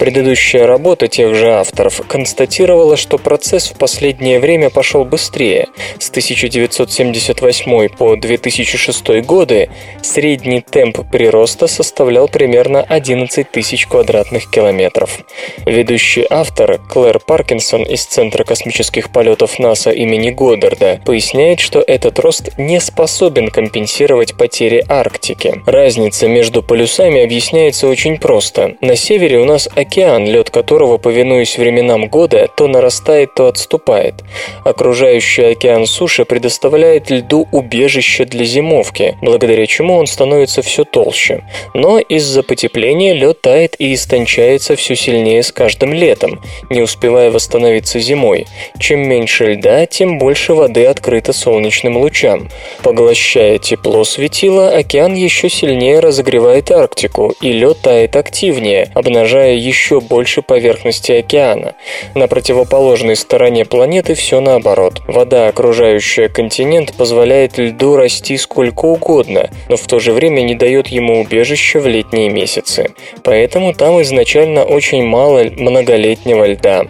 Предыдущая 0.00 0.66
работа 0.66 1.06
тех 1.06 1.36
же 1.36 1.52
авторов 1.52 2.00
констатировала, 2.08 2.96
что 2.96 3.18
процесс 3.18 3.68
в 3.68 3.78
последнее 3.78 4.40
время 4.40 4.70
пошел 4.70 5.04
быстрее. 5.04 5.68
С 6.00 6.10
1978 6.10 7.88
по 7.90 8.16
2006 8.16 9.08
годы 9.24 9.70
средний 10.02 10.62
темп 10.62 11.08
прироста 11.12 11.68
составлял 11.68 12.26
примерно 12.26 12.82
11 12.82 13.48
тысяч 13.52 13.86
квадратных 13.86 14.50
километров. 14.50 15.20
Ведущий 15.64 16.26
автор 16.28 16.80
Клэр 16.90 17.20
Паркинсон 17.20 17.84
из 17.84 18.04
Центра 18.04 18.42
космических 18.42 19.12
полетов 19.12 19.60
НАСА 19.60 19.90
имени 19.90 20.30
Годдарда 20.30 21.00
поясняет, 21.04 21.60
что 21.60 21.84
этот 21.86 22.18
рост 22.18 22.50
не 22.58 22.80
способен 22.80 23.48
компенсировать 23.48 24.07
компенсировать 24.08 24.34
потери 24.34 24.84
Арктики. 24.88 25.62
Разница 25.66 26.28
между 26.28 26.62
полюсами 26.62 27.22
объясняется 27.22 27.88
очень 27.88 28.18
просто. 28.18 28.74
На 28.80 28.96
севере 28.96 29.38
у 29.38 29.44
нас 29.44 29.68
океан, 29.74 30.26
лед 30.26 30.50
которого, 30.50 30.98
повинуясь 30.98 31.58
временам 31.58 32.08
года, 32.08 32.48
то 32.56 32.68
нарастает, 32.68 33.34
то 33.34 33.48
отступает. 33.48 34.14
Окружающий 34.64 35.44
океан 35.44 35.86
суши 35.86 36.24
предоставляет 36.24 37.10
льду 37.10 37.46
убежище 37.52 38.24
для 38.24 38.44
зимовки, 38.44 39.16
благодаря 39.20 39.66
чему 39.66 39.96
он 39.96 40.06
становится 40.06 40.62
все 40.62 40.84
толще. 40.84 41.42
Но 41.74 41.98
из-за 41.98 42.42
потепления 42.42 43.12
лед 43.12 43.42
тает 43.42 43.76
и 43.78 43.92
истончается 43.92 44.74
все 44.74 44.96
сильнее 44.96 45.42
с 45.42 45.52
каждым 45.52 45.92
летом, 45.92 46.40
не 46.70 46.80
успевая 46.80 47.30
восстановиться 47.30 48.00
зимой. 48.00 48.46
Чем 48.78 49.00
меньше 49.08 49.52
льда, 49.52 49.86
тем 49.86 50.18
больше 50.18 50.54
воды 50.54 50.86
открыто 50.86 51.32
солнечным 51.32 51.98
лучам. 51.98 52.48
Поглощая 52.82 53.58
тепло 53.58 53.97
тепло 53.98 54.04
светила, 54.04 54.68
океан 54.70 55.14
еще 55.14 55.48
сильнее 55.48 55.98
разогревает 55.98 56.70
Арктику, 56.70 57.34
и 57.40 57.52
лед 57.52 57.78
тает 57.82 58.14
активнее, 58.14 58.90
обнажая 58.94 59.54
еще 59.54 60.00
больше 60.00 60.42
поверхности 60.42 61.12
океана. 61.12 61.74
На 62.14 62.28
противоположной 62.28 63.16
стороне 63.16 63.64
планеты 63.64 64.14
все 64.14 64.40
наоборот. 64.40 65.02
Вода, 65.08 65.48
окружающая 65.48 66.28
континент, 66.28 66.94
позволяет 66.96 67.58
льду 67.58 67.96
расти 67.96 68.36
сколько 68.36 68.86
угодно, 68.86 69.50
но 69.68 69.76
в 69.76 69.86
то 69.86 69.98
же 69.98 70.12
время 70.12 70.42
не 70.42 70.54
дает 70.54 70.88
ему 70.88 71.20
убежища 71.20 71.80
в 71.80 71.86
летние 71.88 72.28
месяцы. 72.28 72.90
Поэтому 73.24 73.74
там 73.74 74.00
изначально 74.02 74.64
очень 74.64 75.02
мало 75.02 75.44
многолетнего 75.56 76.44
льда. 76.46 76.86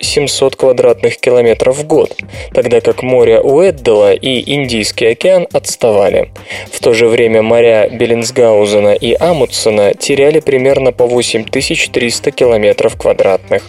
700 0.00 0.56
квадратных 0.56 1.18
километров 1.18 1.76
в 1.76 1.86
год, 1.86 2.16
тогда 2.54 2.80
как 2.80 3.02
море 3.02 3.38
Уэддала 3.38 4.14
и 4.14 4.50
Индийский 4.50 5.08
океан 5.08 5.46
отставали. 5.52 6.30
В 6.72 6.80
то 6.80 6.94
же 6.94 7.06
время 7.06 7.42
моря 7.42 7.90
Беллинсгаузена 7.90 8.94
и 8.94 9.14
Амутсена 9.20 9.92
теряли 9.92 10.40
примерно 10.40 10.92
по 10.92 11.06
8300 11.06 12.30
километров 12.30 12.96
квадратных. 12.96 13.62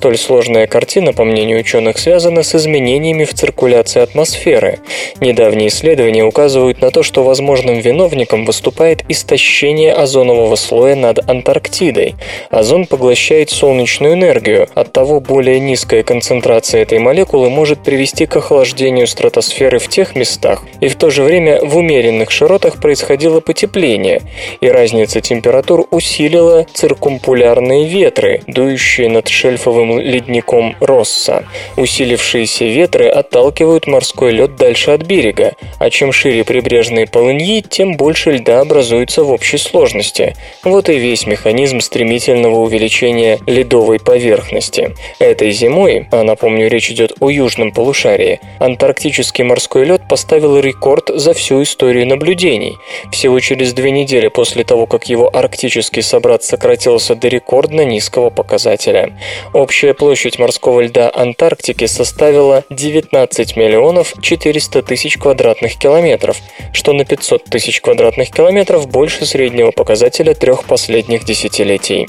Столь 0.00 0.16
сложная 0.16 0.66
картина, 0.66 1.12
по 1.12 1.24
мнению 1.24 1.60
ученых, 1.60 1.98
связана 1.98 2.42
с 2.42 2.54
изменениями 2.54 3.24
в 3.24 3.34
циркуляции 3.34 4.00
атмосферы. 4.00 4.78
Недавние 5.20 5.68
исследования 5.68 6.24
указывают 6.24 6.80
на 6.80 6.90
то, 6.90 7.02
что 7.02 7.22
возможным 7.22 7.80
виновником 7.80 8.46
выступает 8.46 9.04
истощение 9.08 9.92
озонового 9.92 10.56
слоя 10.56 10.94
над 10.94 11.28
Антарктидой. 11.28 12.14
Озон 12.50 12.86
поглощает 12.86 13.50
солнечную 13.50 14.14
энергию, 14.14 14.68
оттого 14.74 15.20
более 15.20 15.60
низкая 15.60 16.02
концентрация 16.02 16.80
этой 16.80 16.98
молекулы 16.98 17.50
может 17.50 17.82
привести 17.82 18.24
к 18.24 18.36
охлаждению 18.36 19.06
стратосферы 19.06 19.78
в 19.78 19.88
тех 19.88 20.16
местах, 20.16 20.62
и 20.80 20.88
в 20.88 20.96
то 20.96 21.10
же 21.10 21.22
время 21.22 21.62
в 21.62 21.76
умеренных 21.76 22.30
широтах 22.30 22.80
происходило 22.80 23.40
потепление, 23.40 24.22
и 24.62 24.68
разница 24.68 25.20
температур 25.20 25.86
усилила 25.90 26.66
циркумполярные 26.72 27.86
ветры, 27.86 28.42
дующие 28.46 29.10
над 29.10 29.28
широтами 29.28 29.49
шельфовым 29.50 29.98
ледником 29.98 30.76
Росса. 30.80 31.44
Усилившиеся 31.76 32.66
ветры 32.66 33.08
отталкивают 33.08 33.86
морской 33.86 34.32
лед 34.32 34.54
дальше 34.56 34.92
от 34.92 35.02
берега, 35.02 35.54
а 35.78 35.90
чем 35.90 36.12
шире 36.12 36.44
прибрежные 36.44 37.06
полыньи, 37.06 37.62
тем 37.68 37.96
больше 37.96 38.30
льда 38.32 38.60
образуется 38.60 39.24
в 39.24 39.30
общей 39.30 39.58
сложности. 39.58 40.36
Вот 40.62 40.88
и 40.88 40.98
весь 40.98 41.26
механизм 41.26 41.80
стремительного 41.80 42.60
увеличения 42.60 43.40
ледовой 43.46 43.98
поверхности. 43.98 44.94
Этой 45.18 45.50
зимой, 45.50 46.06
а 46.12 46.22
напомню, 46.22 46.68
речь 46.68 46.90
идет 46.90 47.12
о 47.18 47.28
южном 47.30 47.72
полушарии, 47.72 48.40
антарктический 48.60 49.42
морской 49.42 49.84
лед 49.84 50.02
поставил 50.08 50.58
рекорд 50.60 51.10
за 51.12 51.34
всю 51.34 51.62
историю 51.62 52.06
наблюдений. 52.06 52.76
Всего 53.10 53.40
через 53.40 53.72
две 53.72 53.90
недели 53.90 54.28
после 54.28 54.62
того, 54.62 54.86
как 54.86 55.08
его 55.08 55.28
арктический 55.32 56.02
собрат 56.02 56.44
сократился 56.44 57.16
до 57.16 57.26
рекордно 57.28 57.84
низкого 57.84 58.30
показателя. 58.30 59.18
Общая 59.52 59.94
площадь 59.94 60.38
морского 60.38 60.80
льда 60.80 61.10
Антарктики 61.12 61.86
составила 61.86 62.64
19 62.70 63.56
миллионов 63.56 64.14
400 64.20 64.82
тысяч 64.82 65.18
квадратных 65.18 65.76
километров, 65.76 66.38
что 66.72 66.92
на 66.92 67.04
500 67.04 67.44
тысяч 67.44 67.80
квадратных 67.80 68.30
километров 68.30 68.88
больше 68.88 69.26
среднего 69.26 69.70
показателя 69.70 70.34
трех 70.34 70.64
последних 70.64 71.24
десятилетий. 71.24 72.08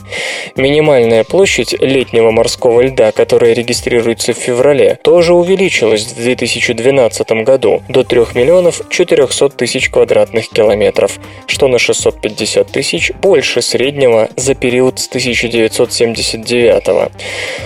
Минимальная 0.55 1.23
площадь 1.23 1.73
летнего 1.79 2.31
морского 2.31 2.81
льда, 2.81 3.11
которая 3.11 3.53
регистрируется 3.53 4.33
в 4.33 4.37
феврале, 4.37 4.99
тоже 5.03 5.33
увеличилась 5.33 6.03
в 6.03 6.15
2012 6.15 7.31
году 7.43 7.81
до 7.89 8.03
3 8.03 8.21
миллионов 8.35 8.81
400 8.89 9.49
тысяч 9.49 9.89
квадратных 9.89 10.49
километров, 10.49 11.19
что 11.47 11.67
на 11.67 11.79
650 11.79 12.67
тысяч 12.67 13.11
больше 13.11 13.61
среднего 13.61 14.29
за 14.35 14.55
период 14.55 14.99
с 14.99 15.07
1979 15.07 17.11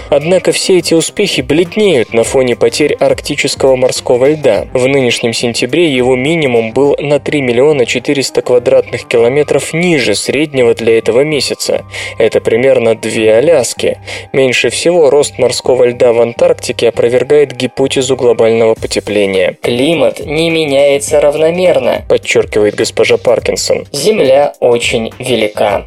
Однако 0.10 0.52
все 0.52 0.78
эти 0.78 0.94
успехи 0.94 1.42
бледнеют 1.42 2.14
на 2.14 2.24
фоне 2.24 2.56
потерь 2.56 2.94
арктического 2.94 3.76
морского 3.76 4.30
льда. 4.30 4.68
В 4.74 4.88
нынешнем 4.88 5.34
сентябре 5.34 5.92
его 5.92 6.16
минимум 6.16 6.72
был 6.72 6.96
на 7.00 7.20
3 7.20 7.42
миллиона 7.42 7.86
400 7.86 8.42
квадратных 8.42 9.08
километров 9.08 9.74
ниже 9.74 10.16
среднего 10.16 10.74
для 10.74 10.98
этого 10.98 11.22
месяца. 11.22 11.86
Это 12.18 12.40
примерно 12.40 12.96
две 12.96 13.36
Аляски. 13.36 13.98
Меньше 14.32 14.70
всего 14.70 15.10
рост 15.10 15.38
морского 15.38 15.86
льда 15.86 16.14
в 16.14 16.22
Антарктике 16.22 16.90
опровергает 16.90 17.56
гипотезу 17.56 18.16
глобального 18.16 18.76
потепления. 18.76 19.58
Климат 19.62 20.20
не 20.26 20.50
меняется 20.50 21.20
равномерно, 21.20 22.06
подчеркивает 22.08 22.76
госпожа 22.76 23.18
Паркинсон. 23.18 23.88
Земля 23.92 24.54
очень 24.60 25.12
велика. 25.20 25.86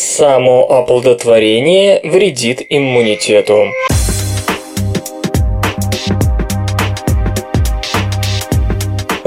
Самооплодотворение 0.00 2.00
вредит 2.04 2.64
иммунитету. 2.68 3.64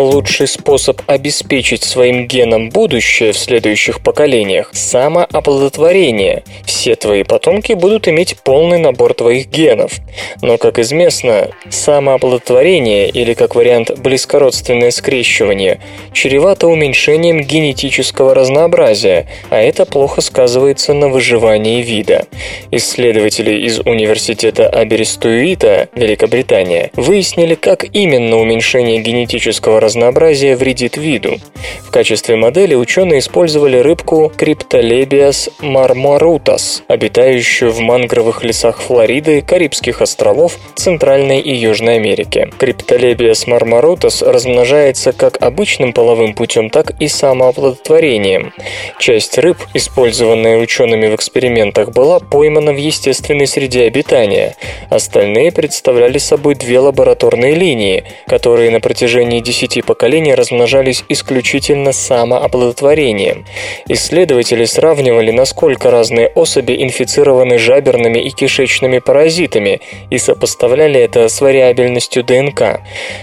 Лучший 0.02 0.48
способ 0.48 1.00
обеспечить 1.06 1.84
своим 1.84 2.26
генам 2.26 2.70
будущее 2.72 3.34
в 3.34 3.38
следующих 3.38 4.02
поколениях– 4.02 4.72
самооплодотворение. 4.74 6.44
Все 6.66 6.96
твои 6.96 7.22
потомки 7.22 7.74
будут 7.74 8.08
иметь 8.08 8.36
полный 8.44 8.80
набор 8.80 9.14
твоих 9.14 9.48
генов. 9.50 9.94
Но, 10.42 10.58
как 10.58 10.80
известно, 10.80 11.50
самооплодотворение, 11.70 13.10
или 13.10 13.36
как 13.36 13.54
вариант 13.54 13.92
близкородственное 14.00 14.90
скрещивание, 14.90 15.80
чревато 16.14 16.66
уменьшением 16.66 17.42
генетического 17.42 18.34
разнообразия, 18.34 19.28
а 19.52 19.62
это 19.62 19.86
плохо 19.86 20.22
сказывается 20.22 20.94
на 20.96 21.10
выживании 21.10 21.84
вида. 21.84 22.26
Исследователи 22.72 23.68
из 23.68 23.78
Университета 23.82 24.68
Аберестуита, 24.68 25.90
Великобритания, 25.94 26.90
выяснили, 26.96 27.54
как 27.54 27.86
именно 27.94 28.38
уменьшение 28.38 29.00
генетического 29.00 29.80
разнообразия 29.80 29.91
разнообразия 29.92 30.56
вредит 30.56 30.96
виду. 30.96 31.38
В 31.86 31.92
качестве 31.92 32.38
модели 32.38 32.74
ученые 32.76 33.20
использовали 33.20 33.78
рыбку 33.78 34.32
Cryptolebias 34.38 35.52
marmorutas, 35.60 36.82
обитающую 36.88 37.72
в 37.72 37.80
мангровых 37.82 38.44
лесах 38.46 38.80
Флориды, 38.82 39.42
Карибских 39.42 40.02
островов, 40.02 40.58
Центральной 40.76 41.42
и 41.42 41.54
Южной 41.54 41.98
Америки. 41.98 42.50
Cryptolebias 42.58 43.46
marmorutas 43.48 44.24
размножается 44.26 45.12
как 45.12 45.42
обычным 45.42 45.92
половым 45.92 46.34
путем, 46.36 46.70
так 46.70 46.94
и 47.02 47.10
самооплодотворением. 47.10 48.54
Часть 48.98 49.38
рыб, 49.38 49.58
использованная 49.74 50.58
учеными 50.58 51.08
в 51.08 51.16
экспериментах, 51.16 51.90
была 51.90 52.20
поймана 52.20 52.72
в 52.72 52.78
естественной 52.78 53.48
среде 53.48 53.84
обитания. 53.84 54.56
Остальные 54.90 55.52
представляли 55.52 56.18
собой 56.18 56.56
две 56.56 56.80
лабораторные 56.80 57.56
линии, 57.56 58.06
которые 58.28 58.72
на 58.72 58.80
протяжении 58.80 59.42
10 59.42 59.81
третьи 59.82 59.88
поколения 59.88 60.36
размножались 60.36 61.04
исключительно 61.10 61.92
самооплодотворением. 61.92 63.46
Исследователи 63.88 64.66
сравнивали, 64.66 65.32
насколько 65.32 65.92
разные 65.92 66.28
особи 66.28 66.84
инфицированы 66.84 67.58
жаберными 67.58 68.20
и 68.20 68.30
кишечными 68.30 69.00
паразитами 69.00 69.80
и 70.12 70.18
сопоставляли 70.18 71.00
это 71.00 71.28
с 71.28 71.42
вариабельностью 71.42 72.24
ДНК. 72.24 72.82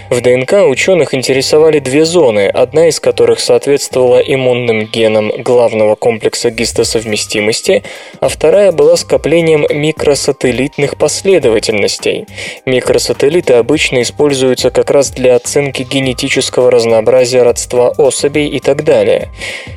В 0.09 0.21
ДНК 0.21 0.67
ученых 0.67 1.13
интересовали 1.13 1.79
две 1.79 2.05
зоны, 2.05 2.47
одна 2.47 2.87
из 2.87 2.99
которых 2.99 3.39
соответствовала 3.39 4.19
иммунным 4.19 4.85
генам 4.85 5.31
главного 5.43 5.95
комплекса 5.95 6.49
гистосовместимости, 6.49 7.83
а 8.19 8.27
вторая 8.27 8.71
была 8.71 8.97
скоплением 8.97 9.65
микросателлитных 9.69 10.97
последовательностей. 10.97 12.25
Микросателлиты 12.65 13.53
обычно 13.53 14.01
используются 14.01 14.69
как 14.69 14.91
раз 14.91 15.11
для 15.11 15.35
оценки 15.35 15.83
генетического 15.83 16.38
генетического 16.39 16.71
разнообразия 16.71 17.43
родства 17.43 17.89
особей 17.97 18.47
и 18.47 18.59
так 18.59 18.83
далее. 18.83 19.29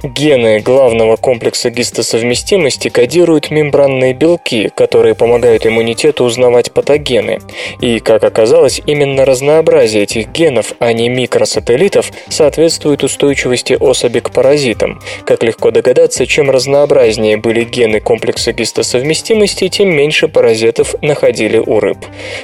Гены 0.05 0.61
главного 0.61 1.17
комплекса 1.17 1.71
гистосовместимости 1.71 2.89
кодируют 2.89 3.51
мембранные 3.51 4.15
белки, 4.15 4.71
которые 4.77 5.15
помогают 5.15 5.67
иммунитету 5.67 6.25
узнавать 6.25 6.73
патогены. 6.73 7.41
И, 7.81 7.99
как 7.99 8.23
оказалось, 8.23 8.81
именно 8.87 9.25
разнообразие 9.25 10.05
этих 10.05 10.29
генов, 10.29 10.73
а 10.79 10.93
не 10.93 11.09
микросателлитов, 11.09 12.11
соответствует 12.29 13.03
устойчивости 13.03 13.77
особи 13.79 14.21
к 14.21 14.31
паразитам. 14.31 15.01
Как 15.25 15.43
легко 15.43 15.71
догадаться, 15.71 16.27
чем 16.27 16.51
разнообразнее 16.51 17.37
были 17.37 17.65
гены 17.65 18.01
комплекса 18.01 18.53
гистосовместимости, 18.53 19.69
тем 19.69 19.89
меньше 19.91 20.29
паразитов 20.29 20.95
находили 21.03 21.59
у 21.59 21.81
рыб. 21.81 21.99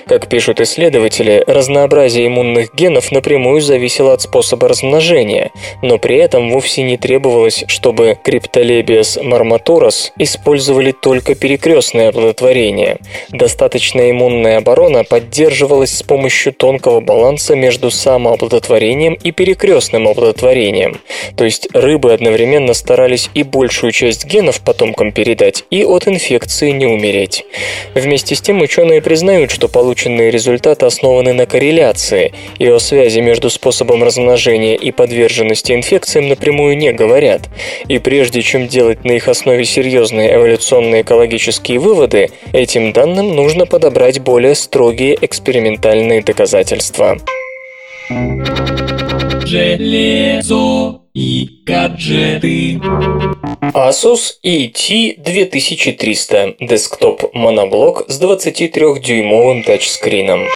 Как 0.07 0.29
пишут 0.29 0.61
исследователи, 0.61 1.45
разнообразие 1.47 2.27
иммунных 2.27 2.75
генов 2.75 3.13
напрямую 3.13 3.61
зависело 3.61 4.08
от 4.13 4.23
способа 4.23 4.69
размножения, 4.69 5.51
но 5.83 5.99
при 5.99 6.17
этом 6.17 6.51
вовсе 6.51 6.83
не 6.83 6.97
требовалось, 6.97 7.65
чтобы 7.69 8.19
Cryptolebias 8.25 9.23
marmaturas 9.23 10.13
использовали 10.19 10.93
только 10.93 11.35
перекрестное 11.35 12.09
оплодотворение. 12.09 12.99
Достаточная 13.31 14.11
иммунная 14.11 14.59
оборона 14.59 15.05
поддерживалась 15.05 15.97
с 15.97 16.03
помощью 16.03 16.53
тонкого 16.53 17.01
баланса 17.01 17.55
между 17.55 17.91
самооплодотворением 17.91 19.15
и 19.15 19.33
перекрестным 19.33 20.09
оплодотворением. 20.09 21.01
То 21.37 21.45
есть 21.45 21.69
рыбы 21.73 22.13
одновременно 22.13 22.75
старались 22.75 23.31
и 23.35 23.43
большую 23.43 23.93
часть 23.93 24.25
генов 24.25 24.61
потомкам 24.61 25.13
передать, 25.13 25.65
и 25.71 25.85
от 25.85 26.09
инфекции 26.09 26.71
не 26.71 26.87
умереть. 26.87 27.45
Вместе 27.95 28.35
с 28.35 28.41
тем 28.41 28.61
ученые 28.61 29.03
признают, 29.03 29.51
что 29.51 29.69
полученные 29.69 30.31
результаты 30.31 30.87
основаны 30.87 31.33
на 31.33 31.47
корреляции 31.47 32.33
и 32.59 32.67
о 32.67 32.79
связи 32.79 33.21
между 33.21 33.51
способом 33.51 33.98
размножения 34.03 34.77
и 34.77 34.91
подверженности 34.91 35.73
инфекциям 35.73 36.29
напрямую 36.29 36.77
не 36.77 36.93
говорят. 36.93 37.49
И 37.89 37.99
прежде 37.99 38.43
чем 38.43 38.69
делать 38.69 39.05
на 39.05 39.13
их 39.13 39.29
основе 39.29 39.65
серьезные 39.65 40.35
эволюционные 40.35 41.03
экологические 41.03 41.79
выводы, 41.79 42.31
этим 42.53 42.93
данным 42.93 43.35
нужно 43.35 43.67
подобрать 43.67 44.21
более 44.21 44.55
строгие 44.55 45.17
экспериментальные 45.21 46.23
доказательства. 46.23 47.19
Железо 49.45 51.01
и 51.15 51.49
гаджеты. 51.65 52.81
Asus 53.75 54.35
ET2300 54.45 56.57
десктоп 56.61 57.35
моноблок 57.35 58.05
с 58.09 58.21
23-дюймовым 58.21 59.65
тачскрином. 59.65 60.49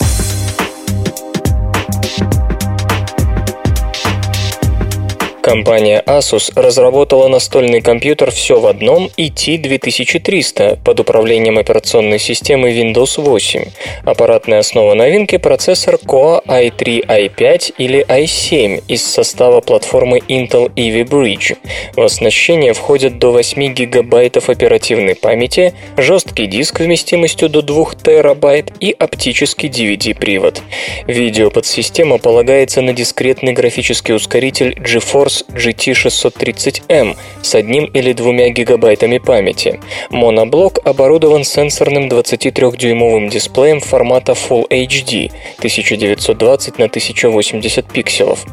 Компания 5.43 6.01
Asus 6.07 6.53
разработала 6.55 7.27
настольный 7.27 7.81
компьютер 7.81 8.31
все 8.31 8.61
в 8.61 8.67
одном 8.67 9.11
ET2300 9.17 10.79
под 10.85 11.01
управлением 11.01 11.59
операционной 11.59 12.21
системы 12.21 12.71
Windows 12.71 13.21
8. 13.21 13.65
Аппаратная 14.05 14.61
основа 14.61 14.95
новинки– 14.95 15.37
процессор 15.39 15.97
Core 15.97 16.45
i3, 16.47 17.05
i5 17.07 17.75
или 17.77 18.07
i7 18.07 18.85
из 18.87 19.05
состава 19.05 19.61
платформы 19.61 20.19
Intel 20.19 20.73
Ivy 20.77 21.03
Bridge. 21.03 21.57
В 21.97 22.03
оснащение 22.03 22.73
входят 22.73 23.19
до 23.19 23.33
8 23.33 23.75
гигабайтов 23.75 24.49
оперативной 24.49 25.17
памяти, 25.17 25.75
жесткий 25.97 26.47
диск 26.47 26.79
вместимостью 26.79 27.49
до 27.49 27.63
2 27.63 27.87
терабайт 28.05 28.73
и 28.79 28.95
оптический 28.97 29.69
DVD-привод. 29.69 30.63
Видеоподсистема 31.09 32.19
полагается 32.19 32.81
на 32.81 32.93
дискретный 32.93 33.53
графический 33.55 34.15
ускоритель 34.15 34.75
GeForce 34.75 35.32
GeForce 35.33 35.45
GT630M 35.55 37.17
с 37.43 37.55
одним 37.55 37.85
или 37.87 38.13
двумя 38.13 38.51
гигабайтами 38.51 39.19
памяти. 39.19 39.81
Моноблок 40.11 40.79
оборудован 40.85 41.45
сенсорным 41.45 42.09
23-дюймовым 42.09 43.29
дисплеем 43.29 43.81
формата 43.81 44.33
Full 44.33 44.69
HD 44.69 45.31
1920 45.59 46.79
на 46.79 46.85
1080 46.87 47.87
пикселов. 47.87 48.45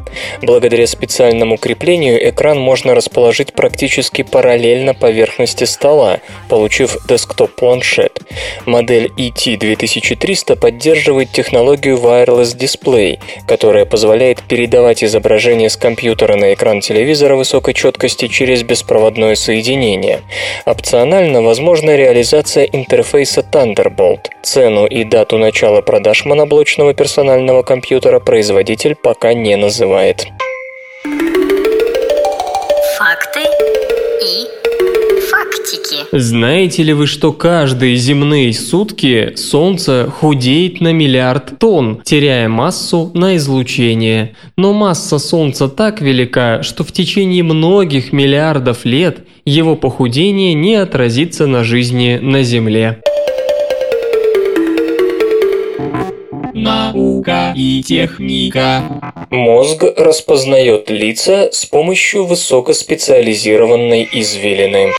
Благодаря 0.42 0.88
специальному 0.88 1.58
креплению 1.58 2.30
экран 2.30 2.60
можно 2.60 2.96
расположить 2.96 3.54
практически 3.54 4.24
параллельно 4.24 4.94
поверхности 4.94 5.66
стола, 5.66 6.20
получив 6.48 6.98
десктоп-планшет. 7.08 8.20
Модель 8.66 9.12
ET2300 9.18 10.56
поддерживает 10.56 11.32
технологию 11.32 11.98
Wireless 11.98 12.58
Display, 12.58 13.20
которая 13.48 13.86
позволяет 13.86 14.42
передавать 14.44 15.04
изображение 15.04 15.70
с 15.70 15.78
компьютера 15.78 16.36
на 16.36 16.54
экран 16.54 16.69
экран 16.70 16.82
телевизора 16.82 17.36
высокой 17.36 17.74
четкости 17.74 18.28
через 18.28 18.62
беспроводное 18.64 19.36
соединение. 19.36 20.22
Опционально 20.66 21.42
возможна 21.42 21.96
реализация 21.96 22.66
интерфейса 22.66 23.42
Thunderbolt. 23.42 24.28
Цену 24.44 24.86
и 24.86 25.04
дату 25.04 25.38
начала 25.38 25.82
продаж 25.82 26.26
моноблочного 26.26 26.94
персонального 26.94 27.64
компьютера 27.64 28.20
производитель 28.20 28.96
пока 28.96 29.34
не 29.34 29.56
называет. 29.56 30.28
Знаете 36.12 36.82
ли 36.82 36.94
вы, 36.94 37.06
что 37.06 37.32
каждые 37.32 37.96
земные 37.96 38.52
сутки 38.54 39.34
Солнце 39.36 40.10
худеет 40.10 40.82
на 40.82 40.92
миллиард 40.92 41.60
тонн, 41.60 42.02
теряя 42.04 42.50
массу 42.50 43.12
на 43.14 43.36
излучение. 43.36 44.36
Но 44.58 44.74
масса 44.74 45.20
Солнца 45.20 45.68
так 45.68 46.02
велика, 46.02 46.64
что 46.64 46.84
в 46.84 46.92
течение 46.92 47.44
многих 47.44 48.12
миллиардов 48.12 48.86
лет 48.86 49.20
его 49.46 49.76
похудение 49.76 50.56
не 50.56 50.76
отразится 50.76 51.46
на 51.46 51.64
жизни 51.64 52.18
на 52.20 52.42
Земле. 52.42 53.02
Наука 56.56 57.54
и 57.56 57.84
техника. 57.84 58.82
Мозг 59.30 59.84
распознает 59.96 60.90
лица 60.90 61.50
с 61.52 61.66
помощью 61.68 62.26
высокоспециализированной 62.26 64.10
извилины. 64.12 64.92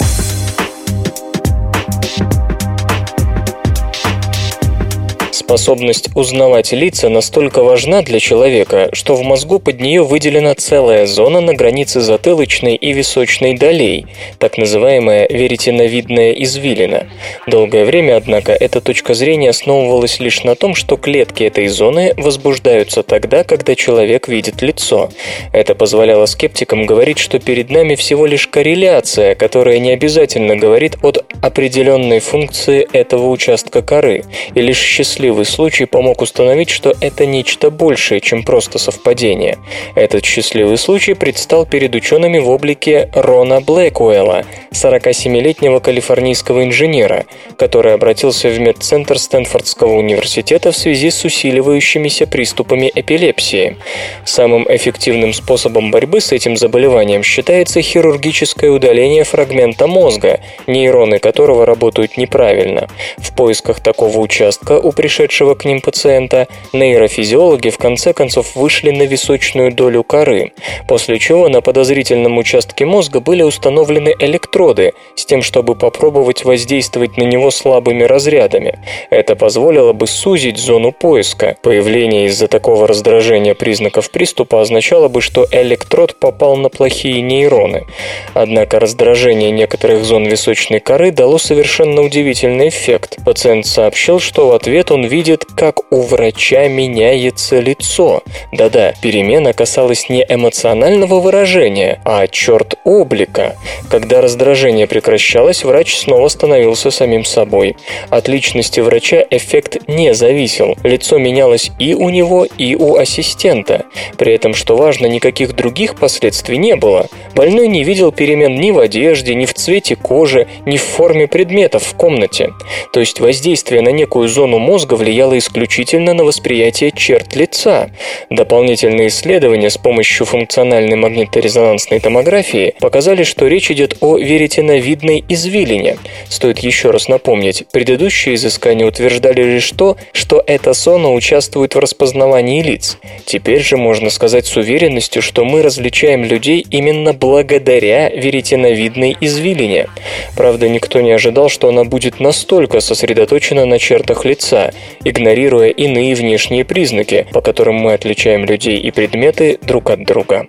Способность 5.50 6.10
узнавать 6.14 6.70
лица 6.70 7.08
настолько 7.08 7.64
важна 7.64 8.02
для 8.02 8.20
человека, 8.20 8.88
что 8.92 9.16
в 9.16 9.22
мозгу 9.22 9.58
под 9.58 9.80
нее 9.80 10.04
выделена 10.04 10.54
целая 10.54 11.06
зона 11.06 11.40
на 11.40 11.54
границе 11.54 12.00
затылочной 12.00 12.76
и 12.76 12.92
височной 12.92 13.56
долей, 13.56 14.06
так 14.38 14.58
называемая 14.58 15.26
веретеновидная 15.28 16.30
извилина. 16.34 17.08
Долгое 17.48 17.84
время, 17.84 18.16
однако, 18.16 18.52
эта 18.52 18.80
точка 18.80 19.12
зрения 19.14 19.50
основывалась 19.50 20.20
лишь 20.20 20.44
на 20.44 20.54
том, 20.54 20.76
что 20.76 20.96
клетки 20.96 21.42
этой 21.42 21.66
зоны 21.66 22.14
возбуждаются 22.16 23.02
тогда, 23.02 23.42
когда 23.42 23.74
человек 23.74 24.28
видит 24.28 24.62
лицо. 24.62 25.10
Это 25.52 25.74
позволяло 25.74 26.26
скептикам 26.26 26.86
говорить, 26.86 27.18
что 27.18 27.40
перед 27.40 27.70
нами 27.70 27.96
всего 27.96 28.24
лишь 28.24 28.46
корреляция, 28.46 29.34
которая 29.34 29.80
не 29.80 29.90
обязательно 29.90 30.54
говорит 30.54 30.96
от 31.02 31.24
определенной 31.42 32.20
функции 32.20 32.86
этого 32.92 33.28
участка 33.30 33.82
коры, 33.82 34.22
и 34.54 34.60
лишь 34.60 34.78
счастливый 34.78 35.39
счастливый 35.40 35.46
случай 35.46 35.84
помог 35.86 36.22
установить, 36.22 36.68
что 36.70 36.94
это 37.00 37.26
нечто 37.26 37.70
большее, 37.70 38.20
чем 38.20 38.42
просто 38.42 38.78
совпадение. 38.78 39.58
Этот 39.94 40.24
счастливый 40.24 40.76
случай 40.76 41.14
предстал 41.14 41.66
перед 41.66 41.94
учеными 41.94 42.38
в 42.38 42.50
облике 42.50 43.08
Рона 43.14 43.60
Блэкуэлла, 43.60 44.44
47-летнего 44.72 45.80
калифорнийского 45.80 46.64
инженера, 46.64 47.24
который 47.56 47.94
обратился 47.94 48.48
в 48.48 48.58
медцентр 48.60 49.18
Стэнфордского 49.18 49.94
университета 49.94 50.72
в 50.72 50.76
связи 50.76 51.10
с 51.10 51.24
усиливающимися 51.24 52.26
приступами 52.26 52.90
эпилепсии. 52.94 53.76
Самым 54.24 54.66
эффективным 54.68 55.32
способом 55.32 55.90
борьбы 55.90 56.20
с 56.20 56.32
этим 56.32 56.56
заболеванием 56.56 57.22
считается 57.22 57.80
хирургическое 57.80 58.70
удаление 58.70 59.24
фрагмента 59.24 59.86
мозга, 59.86 60.40
нейроны 60.66 61.18
которого 61.18 61.64
работают 61.64 62.16
неправильно. 62.16 62.88
В 63.16 63.34
поисках 63.34 63.80
такого 63.80 64.18
участка 64.18 64.78
у 64.78 64.92
пришедших 64.92 65.29
пришедшего 65.30 65.54
к 65.54 65.64
ним 65.64 65.80
пациента, 65.80 66.48
нейрофизиологи 66.72 67.70
в 67.70 67.78
конце 67.78 68.12
концов 68.12 68.56
вышли 68.56 68.90
на 68.90 69.04
височную 69.04 69.72
долю 69.72 70.02
коры, 70.02 70.52
после 70.88 71.18
чего 71.18 71.48
на 71.48 71.60
подозрительном 71.60 72.36
участке 72.36 72.84
мозга 72.84 73.20
были 73.20 73.42
установлены 73.42 74.14
электроды 74.18 74.92
с 75.14 75.24
тем, 75.24 75.42
чтобы 75.42 75.76
попробовать 75.76 76.44
воздействовать 76.44 77.16
на 77.16 77.22
него 77.22 77.50
слабыми 77.52 78.02
разрядами. 78.02 78.80
Это 79.10 79.36
позволило 79.36 79.92
бы 79.92 80.06
сузить 80.08 80.58
зону 80.58 80.90
поиска. 80.92 81.56
Появление 81.62 82.26
из-за 82.26 82.48
такого 82.48 82.88
раздражения 82.88 83.54
признаков 83.54 84.10
приступа 84.10 84.60
означало 84.60 85.08
бы, 85.08 85.20
что 85.20 85.46
электрод 85.52 86.16
попал 86.18 86.56
на 86.56 86.68
плохие 86.68 87.22
нейроны. 87.22 87.86
Однако 88.34 88.80
раздражение 88.80 89.52
некоторых 89.52 90.04
зон 90.04 90.24
височной 90.24 90.80
коры 90.80 91.12
дало 91.12 91.38
совершенно 91.38 92.02
удивительный 92.02 92.68
эффект. 92.68 93.18
Пациент 93.24 93.66
сообщил, 93.66 94.18
что 94.18 94.48
в 94.48 94.52
ответ 94.52 94.90
он 94.90 95.04
видел 95.04 95.19
видит, 95.20 95.44
как 95.54 95.92
у 95.92 96.00
врача 96.00 96.66
меняется 96.68 97.60
лицо. 97.60 98.22
Да-да, 98.52 98.94
перемена 99.02 99.52
касалась 99.52 100.08
не 100.08 100.24
эмоционального 100.26 101.20
выражения, 101.20 102.00
а 102.06 102.26
черт 102.26 102.76
облика. 102.84 103.54
Когда 103.90 104.22
раздражение 104.22 104.86
прекращалось, 104.86 105.62
врач 105.62 105.98
снова 105.98 106.28
становился 106.28 106.90
самим 106.90 107.26
собой. 107.26 107.76
От 108.08 108.28
личности 108.28 108.80
врача 108.80 109.22
эффект 109.28 109.86
не 109.88 110.14
зависел. 110.14 110.74
Лицо 110.84 111.18
менялось 111.18 111.70
и 111.78 111.92
у 111.92 112.08
него, 112.08 112.46
и 112.46 112.74
у 112.74 112.96
ассистента. 112.96 113.84
При 114.16 114.32
этом, 114.32 114.54
что 114.54 114.74
важно, 114.74 115.04
никаких 115.04 115.54
других 115.54 115.96
последствий 115.96 116.56
не 116.56 116.76
было. 116.76 117.08
Больной 117.34 117.68
не 117.68 117.84
видел 117.84 118.10
перемен 118.10 118.54
ни 118.54 118.70
в 118.70 118.78
одежде, 118.78 119.34
ни 119.34 119.44
в 119.44 119.52
цвете 119.52 119.96
кожи, 119.96 120.48
ни 120.64 120.78
в 120.78 120.82
форме 120.82 121.28
предметов 121.28 121.82
в 121.82 121.94
комнате. 121.94 122.54
То 122.94 123.00
есть 123.00 123.20
воздействие 123.20 123.82
на 123.82 123.90
некую 123.90 124.30
зону 124.30 124.58
мозга 124.58 124.94
влияет 125.00 125.20
влияло 125.20 125.36
исключительно 125.36 126.14
на 126.14 126.24
восприятие 126.24 126.92
черт 126.92 127.34
лица. 127.34 127.90
Дополнительные 128.30 129.08
исследования 129.08 129.68
с 129.68 129.76
помощью 129.76 130.24
функциональной 130.24 130.96
магниторезонансной 130.96 131.98
томографии 131.98 132.74
показали, 132.80 133.24
что 133.24 133.48
речь 133.48 133.70
идет 133.70 133.96
о 134.00 134.16
веретеновидной 134.16 135.24
извилине. 135.28 135.98
Стоит 136.28 136.60
еще 136.60 136.90
раз 136.90 137.08
напомнить, 137.08 137.64
предыдущие 137.72 138.36
изыскания 138.36 138.86
утверждали 138.86 139.42
лишь 139.42 139.70
то, 139.72 139.96
что 140.12 140.42
эта 140.46 140.74
зона 140.74 141.12
участвует 141.12 141.74
в 141.74 141.78
распознавании 141.80 142.62
лиц. 142.62 142.96
Теперь 143.24 143.60
же 143.60 143.76
можно 143.76 144.10
сказать 144.10 144.46
с 144.46 144.56
уверенностью, 144.56 145.22
что 145.22 145.44
мы 145.44 145.62
различаем 145.62 146.24
людей 146.24 146.64
именно 146.70 147.12
благодаря 147.12 148.10
веретеновидной 148.10 149.16
извилине. 149.20 149.88
Правда, 150.36 150.68
никто 150.68 151.00
не 151.00 151.10
ожидал, 151.10 151.48
что 151.48 151.68
она 151.68 151.84
будет 151.84 152.20
настолько 152.20 152.80
сосредоточена 152.80 153.66
на 153.66 153.78
чертах 153.78 154.24
лица 154.24 154.72
игнорируя 155.04 155.70
иные 155.70 156.14
внешние 156.14 156.64
признаки, 156.64 157.26
по 157.32 157.40
которым 157.40 157.76
мы 157.76 157.94
отличаем 157.94 158.44
людей 158.44 158.78
и 158.78 158.90
предметы 158.90 159.58
друг 159.62 159.90
от 159.90 160.04
друга. 160.04 160.46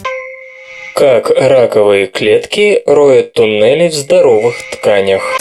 Как 0.95 1.29
раковые 1.29 2.07
клетки 2.07 2.81
роют 2.85 3.33
туннели 3.33 3.87
в 3.87 3.93
здоровых 3.93 4.55
тканях. 4.71 5.37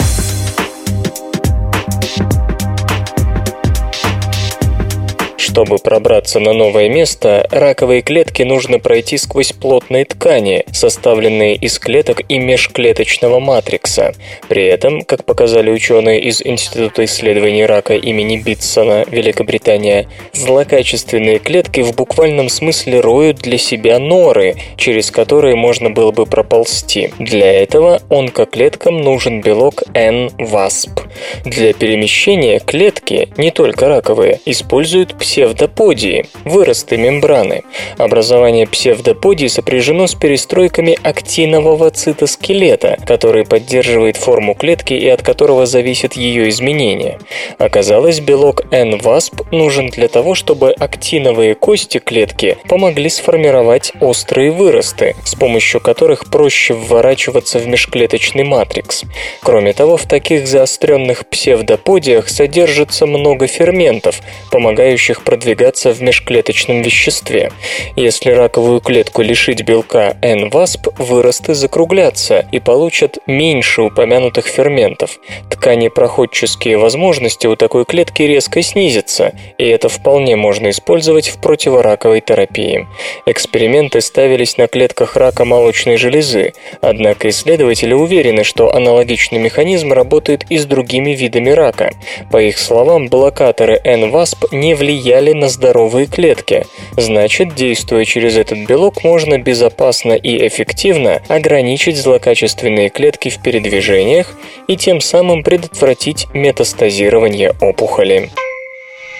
Чтобы 5.51 5.79
пробраться 5.79 6.39
на 6.39 6.53
новое 6.53 6.87
место, 6.87 7.45
раковые 7.51 8.01
клетки 8.01 8.41
нужно 8.41 8.79
пройти 8.79 9.17
сквозь 9.17 9.51
плотные 9.51 10.05
ткани, 10.05 10.63
составленные 10.71 11.55
из 11.55 11.77
клеток 11.77 12.21
и 12.29 12.37
межклеточного 12.37 13.41
матрикса. 13.41 14.13
При 14.47 14.63
этом, 14.63 15.01
как 15.01 15.25
показали 15.25 15.69
ученые 15.69 16.21
из 16.21 16.41
Института 16.41 17.03
исследований 17.03 17.65
рака 17.65 17.95
имени 17.95 18.37
Битсона, 18.37 19.03
Великобритания, 19.11 20.07
злокачественные 20.31 21.39
клетки 21.39 21.81
в 21.81 21.95
буквальном 21.95 22.47
смысле 22.47 23.01
роют 23.01 23.39
для 23.39 23.57
себя 23.57 23.99
норы, 23.99 24.55
через 24.77 25.11
которые 25.11 25.57
можно 25.57 25.89
было 25.89 26.13
бы 26.13 26.25
проползти. 26.25 27.11
Для 27.19 27.51
этого 27.51 28.01
онкоклеткам 28.09 29.01
нужен 29.01 29.41
белок 29.41 29.83
N-VASP. 29.93 31.01
Для 31.43 31.73
перемещения 31.73 32.59
клетки, 32.59 33.27
не 33.35 33.51
только 33.51 33.89
раковые, 33.89 34.39
используют 34.45 35.17
псевдоподии, 35.41 36.27
выросты 36.45 36.97
мембраны. 36.97 37.63
Образование 37.97 38.67
псевдоподий 38.67 39.49
сопряжено 39.49 40.05
с 40.05 40.13
перестройками 40.13 40.99
актинового 41.01 41.89
цитоскелета, 41.89 42.97
который 43.07 43.43
поддерживает 43.43 44.17
форму 44.17 44.53
клетки 44.53 44.93
и 44.93 45.07
от 45.07 45.23
которого 45.23 45.65
зависит 45.65 46.13
ее 46.13 46.47
изменение. 46.49 47.17
Оказалось, 47.57 48.19
белок 48.19 48.61
N-VASP 48.71 49.47
нужен 49.51 49.89
для 49.89 50.07
того, 50.07 50.35
чтобы 50.35 50.73
актиновые 50.73 51.55
кости 51.55 51.97
клетки 51.97 52.57
помогли 52.67 53.09
сформировать 53.09 53.93
острые 53.99 54.51
выросты, 54.51 55.15
с 55.25 55.33
помощью 55.33 55.81
которых 55.81 56.29
проще 56.29 56.75
вворачиваться 56.75 57.57
в 57.57 57.67
межклеточный 57.67 58.43
матрикс. 58.43 59.05
Кроме 59.41 59.73
того, 59.73 59.97
в 59.97 60.05
таких 60.05 60.47
заостренных 60.47 61.27
псевдоподиях 61.27 62.29
содержится 62.29 63.07
много 63.07 63.47
ферментов, 63.47 64.21
помогающих 64.51 65.23
продвигаться 65.31 65.93
в 65.93 66.01
межклеточном 66.01 66.81
веществе. 66.81 67.53
Если 67.95 68.31
раковую 68.31 68.81
клетку 68.81 69.21
лишить 69.21 69.63
белка 69.63 70.17
N-VASP, 70.21 70.93
выросты 70.97 71.53
закруглятся 71.53 72.45
и 72.51 72.59
получат 72.59 73.17
меньше 73.27 73.83
упомянутых 73.83 74.45
ферментов. 74.45 75.19
Тканепроходческие 75.49 76.77
возможности 76.77 77.47
у 77.47 77.55
такой 77.55 77.85
клетки 77.85 78.23
резко 78.23 78.61
снизятся, 78.61 79.31
и 79.57 79.65
это 79.65 79.87
вполне 79.87 80.35
можно 80.35 80.69
использовать 80.69 81.29
в 81.29 81.39
противораковой 81.39 82.19
терапии. 82.19 82.85
Эксперименты 83.25 84.01
ставились 84.01 84.57
на 84.57 84.67
клетках 84.67 85.15
рака 85.15 85.45
молочной 85.45 85.95
железы, 85.95 86.51
однако 86.81 87.29
исследователи 87.29 87.93
уверены, 87.93 88.43
что 88.43 88.75
аналогичный 88.75 89.39
механизм 89.39 89.93
работает 89.93 90.43
и 90.49 90.57
с 90.57 90.65
другими 90.65 91.11
видами 91.11 91.51
рака. 91.51 91.93
По 92.33 92.41
их 92.41 92.57
словам, 92.57 93.07
блокаторы 93.07 93.79
NVASP 93.85 94.49
не 94.51 94.73
влияли 95.21 95.33
на 95.33 95.49
здоровые 95.49 96.07
клетки. 96.07 96.65
Значит, 96.97 97.55
действуя 97.55 98.05
через 98.05 98.37
этот 98.37 98.59
белок, 98.67 99.03
можно 99.03 99.37
безопасно 99.37 100.13
и 100.13 100.47
эффективно 100.47 101.21
ограничить 101.27 101.97
злокачественные 101.97 102.89
клетки 102.89 103.29
в 103.29 103.41
передвижениях 103.41 104.27
и 104.67 104.75
тем 104.75 104.99
самым 104.99 105.43
предотвратить 105.43 106.27
метастазирование 106.33 107.53
опухоли. 107.61 108.29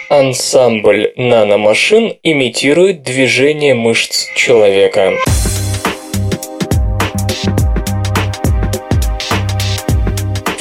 Ансамбль 0.10 1.14
наномашин 1.16 2.14
имитирует 2.24 3.04
движение 3.04 3.74
мышц 3.74 4.26
человека. 4.36 5.14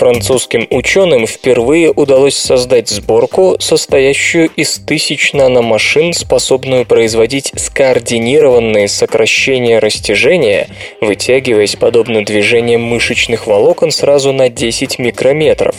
Французским 0.01 0.67
ученым 0.71 1.27
впервые 1.27 1.93
удалось 1.93 2.35
создать 2.35 2.89
сборку, 2.89 3.57
состоящую 3.61 4.49
из 4.57 4.79
тысяч 4.79 5.35
наномашин, 5.35 6.15
способную 6.15 6.87
производить 6.87 7.53
скоординированные 7.55 8.89
сокращения 8.89 9.79
растяжения, 9.79 10.69
вытягиваясь 11.03 11.77
подобно 11.77 12.25
движениям 12.25 12.81
мышечных 12.81 13.47
волокон 13.47 13.91
сразу 13.91 14.33
на 14.33 14.49
10 14.49 14.99
микрометров. 14.99 15.77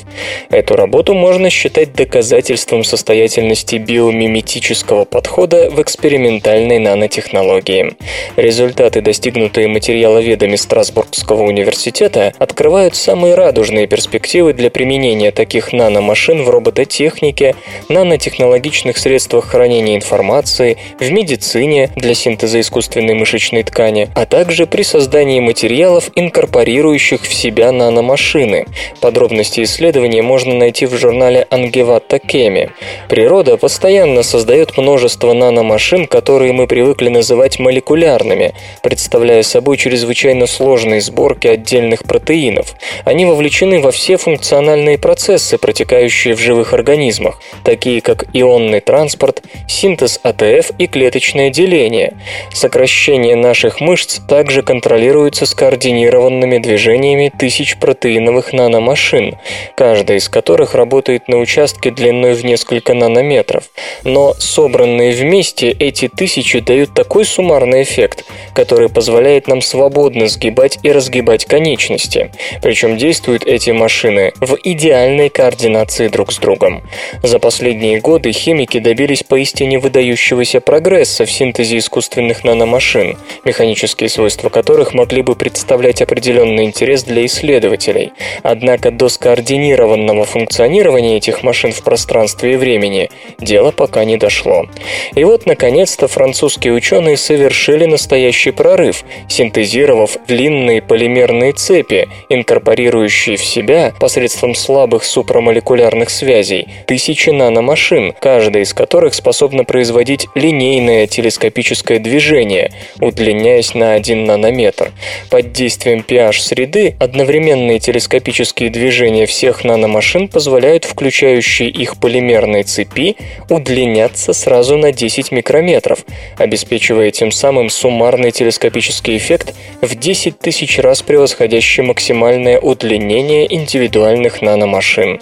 Эту 0.52 0.76
работу 0.76 1.16
можно 1.16 1.50
считать 1.50 1.94
доказательством 1.94 2.84
состоятельности 2.84 3.78
биомиметического 3.78 5.06
подхода 5.06 5.72
в 5.72 5.82
экспериментальной 5.82 6.78
нанотехнологии. 6.78 7.96
Результаты, 8.36 9.02
достигнутые 9.02 9.68
материаловедами 9.68 10.58
Страсбургского 10.58 11.42
университета, 11.42 12.34
открывают 12.38 12.96
самые 12.96 13.34
радужные 13.34 13.88
перспективы 13.88 14.11
перспективы 14.12 14.52
для 14.52 14.70
применения 14.70 15.32
таких 15.32 15.72
наномашин 15.72 16.44
в 16.44 16.50
робототехнике, 16.50 17.56
нанотехнологичных 17.88 18.98
средствах 18.98 19.46
хранения 19.46 19.96
информации, 19.96 20.78
в 21.00 21.10
медицине 21.10 21.90
для 21.96 22.14
синтеза 22.14 22.60
искусственной 22.60 23.14
мышечной 23.14 23.64
ткани, 23.64 24.10
а 24.14 24.26
также 24.26 24.68
при 24.68 24.84
создании 24.84 25.40
материалов, 25.40 26.10
инкорпорирующих 26.16 27.22
в 27.22 27.34
себя 27.34 27.72
наномашины. 27.72 28.66
Подробности 29.00 29.64
исследования 29.64 30.22
можно 30.22 30.56
найти 30.56 30.88
в 30.88 30.98
журнале 30.98 31.48
Ангеватта 31.50 32.20
Кеми. 32.20 32.70
Природа 33.08 33.56
постоянно 33.56 34.24
создает 34.24 34.78
множество 34.78 35.32
наномашин, 35.32 36.06
которые 36.06 36.52
мы 36.52 36.68
привыкли 36.68 37.08
называть 37.08 37.60
молекулярными, 37.60 38.54
представляя 38.84 39.44
собой 39.44 39.78
чрезвычайно 39.78 40.48
сложные 40.48 41.00
сборки 41.00 41.48
отдельных 41.48 42.04
протеинов. 42.04 42.76
Они 43.06 43.26
вовлечены 43.26 43.80
во 43.80 43.92
все 43.92 44.01
функциональные 44.10 44.98
процессы, 44.98 45.58
протекающие 45.60 46.34
в 46.34 46.40
живых 46.40 46.74
организмах, 46.74 47.40
такие 47.64 48.02
как 48.02 48.26
ионный 48.34 48.80
транспорт, 48.80 49.44
синтез 49.68 50.20
АТФ 50.24 50.72
и 50.80 50.88
клеточное 50.88 51.52
деление. 51.52 52.18
Сокращение 52.52 53.36
наших 53.36 53.80
мышц 53.80 54.20
также 54.28 54.64
контролируется 54.64 55.46
скоординированными 55.46 56.58
движениями 56.58 57.32
тысяч 57.38 57.78
протеиновых 57.78 58.54
наномашин, 58.54 59.36
каждая 59.76 60.18
из 60.18 60.30
которых 60.30 60.74
работает 60.74 61.28
на 61.28 61.38
участке 61.38 61.92
длиной 61.92 62.34
в 62.34 62.44
несколько 62.44 62.96
нанометров. 62.96 63.66
Но 64.04 64.34
собранные 64.34 65.12
вместе 65.12 65.70
эти 65.70 66.08
тысячи 66.08 66.60
дают 66.60 66.96
такой 66.96 67.24
суммарный 67.24 67.84
эффект, 67.84 68.26
который 68.56 68.90
позволяет 68.90 69.48
нам 69.48 69.62
свободно 69.62 70.28
сгибать 70.28 70.80
и 70.82 70.92
разгибать 70.92 71.46
конечности. 71.46 72.32
Причем 72.64 72.98
действуют 72.98 73.46
эти 73.46 73.70
машины 73.70 73.91
машины 73.92 74.32
в 74.40 74.58
идеальной 74.64 75.28
координации 75.28 76.08
друг 76.08 76.32
с 76.32 76.38
другом. 76.38 76.82
За 77.24 77.40
последние 77.40 78.00
годы 78.00 78.32
химики 78.32 78.80
добились 78.80 79.22
поистине 79.22 79.80
выдающегося 79.80 80.62
прогресса 80.62 81.26
в 81.26 81.32
синтезе 81.32 81.78
искусственных 81.78 82.46
наномашин, 82.46 83.18
механические 83.44 84.08
свойства 84.08 84.48
которых 84.48 84.94
могли 84.94 85.22
бы 85.24 85.36
представлять 85.36 86.02
определенный 86.02 86.64
интерес 86.64 87.04
для 87.04 87.26
исследователей. 87.26 88.14
Однако 88.44 88.92
до 88.92 89.10
скоординированного 89.10 90.24
функционирования 90.24 91.18
этих 91.18 91.44
машин 91.44 91.74
в 91.74 91.84
пространстве 91.84 92.54
и 92.54 92.56
времени 92.56 93.10
дело 93.40 93.72
пока 93.72 94.06
не 94.06 94.16
дошло. 94.16 94.68
И 95.16 95.26
вот, 95.26 95.46
наконец-то, 95.46 96.08
французские 96.08 96.74
ученые 96.74 97.18
совершили 97.18 97.86
настоящий 97.88 98.52
прорыв, 98.52 99.04
синтезировав 99.28 100.18
длинные 100.28 100.82
полимерные 100.82 101.52
цепи, 101.52 102.08
инкорпорирующие 102.30 103.36
в 103.36 103.44
себя 103.44 103.81
посредством 104.00 104.56
слабых 104.56 105.04
супрамолекулярных 105.04 106.10
связей 106.10 106.68
тысячи 106.88 107.30
наномашин, 107.30 108.14
каждая 108.20 108.64
из 108.64 108.74
которых 108.74 109.14
способна 109.14 109.64
производить 109.64 110.28
линейное 110.36 111.08
телескопическое 111.08 112.00
движение, 112.00 112.72
удлиняясь 113.00 113.74
на 113.74 113.94
1 113.94 114.26
нанометр. 114.26 114.92
Под 115.30 115.52
действием 115.52 116.06
pH-среды 116.08 116.96
одновременные 117.00 117.80
телескопические 117.80 118.70
движения 118.70 119.26
всех 119.26 119.64
наномашин 119.64 120.28
позволяют 120.28 120.86
включающие 120.86 121.70
их 121.70 121.98
полимерные 121.98 122.64
цепи 122.64 123.16
удлиняться 123.50 124.34
сразу 124.34 124.78
на 124.78 124.92
10 124.92 125.32
микрометров, 125.32 126.06
обеспечивая 126.38 127.12
тем 127.12 127.32
самым 127.32 127.70
суммарный 127.70 128.32
телескопический 128.32 129.18
эффект 129.18 129.54
в 129.82 129.96
10 129.96 130.40
тысяч 130.40 130.80
раз 130.80 131.02
превосходящий 131.02 131.84
максимальное 131.84 132.60
удлинение 132.60 133.46
индивидуальных 133.72 134.42
наномашин. 134.42 135.22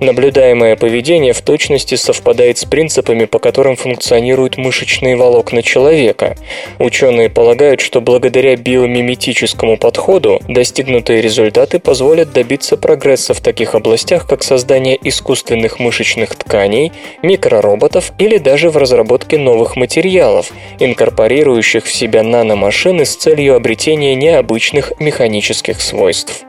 Наблюдаемое 0.00 0.74
поведение 0.76 1.34
в 1.34 1.42
точности 1.42 1.96
совпадает 1.96 2.56
с 2.56 2.64
принципами, 2.64 3.26
по 3.26 3.38
которым 3.38 3.76
функционируют 3.76 4.56
мышечные 4.56 5.16
волокна 5.16 5.62
человека. 5.62 6.34
Ученые 6.78 7.28
полагают, 7.28 7.82
что 7.82 8.00
благодаря 8.00 8.56
биомиметическому 8.56 9.76
подходу 9.76 10.40
достигнутые 10.48 11.20
результаты 11.20 11.78
позволят 11.78 12.32
добиться 12.32 12.78
прогресса 12.78 13.34
в 13.34 13.40
таких 13.40 13.74
областях, 13.74 14.26
как 14.26 14.42
создание 14.42 14.98
искусственных 15.02 15.78
мышечных 15.78 16.36
тканей, 16.36 16.90
микророботов 17.22 18.12
или 18.18 18.38
даже 18.38 18.70
в 18.70 18.78
разработке 18.78 19.36
новых 19.36 19.76
материалов, 19.76 20.52
инкорпорирующих 20.80 21.84
в 21.84 21.92
себя 21.92 22.22
наномашины 22.22 23.04
с 23.04 23.14
целью 23.14 23.56
обретения 23.56 24.14
необычных 24.14 24.94
механических 24.98 25.82
свойств. 25.82 26.44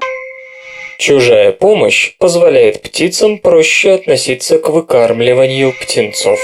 Чужая 0.97 1.51
помощь 1.51 2.15
позволяет 2.17 2.81
птицам 2.81 3.37
проще 3.37 3.91
относиться 3.91 4.59
к 4.59 4.69
выкармливанию 4.69 5.73
птенцов. 5.73 6.39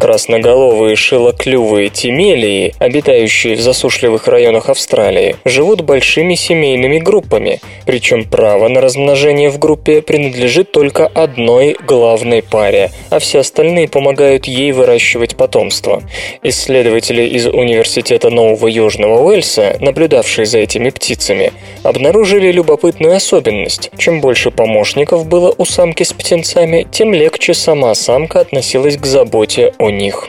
Красноголовые 0.00 0.96
шилоклювые 0.96 1.90
тимелии, 1.90 2.74
обитающие 2.78 3.54
в 3.54 3.60
засушливых 3.60 4.26
районах 4.26 4.70
Австралии, 4.70 5.36
живут 5.44 5.82
большими 5.82 6.34
семейными 6.34 6.98
группами, 6.98 7.60
причем 7.84 8.24
право 8.24 8.68
на 8.68 8.80
размножение 8.80 9.50
в 9.50 9.58
группе 9.58 10.00
принадлежит 10.00 10.72
только 10.72 11.06
одной 11.06 11.76
главной 11.86 12.42
паре, 12.42 12.90
а 13.10 13.18
все 13.18 13.40
остальные 13.40 13.88
помогают 13.88 14.46
ей 14.46 14.72
выращивать 14.72 15.36
потомство. 15.36 16.02
Исследователи 16.42 17.22
из 17.22 17.46
Университета 17.46 18.30
Нового 18.30 18.68
Южного 18.68 19.22
Уэльса, 19.22 19.76
наблюдавшие 19.80 20.46
за 20.46 20.58
этими 20.58 20.88
птицами, 20.88 21.52
обнаружили 21.82 22.50
любопытную 22.50 23.16
особенность. 23.16 23.90
Чем 23.98 24.22
больше 24.22 24.50
помощников 24.50 25.26
было 25.26 25.54
у 25.58 25.66
самки 25.66 26.04
с 26.04 26.14
птенцами, 26.14 26.86
тем 26.90 27.12
легче 27.12 27.52
сама 27.52 27.94
самка 27.94 28.40
относилась 28.40 28.96
к 28.96 29.04
заботе 29.04 29.74
о 29.78 29.89
них. 29.90 30.28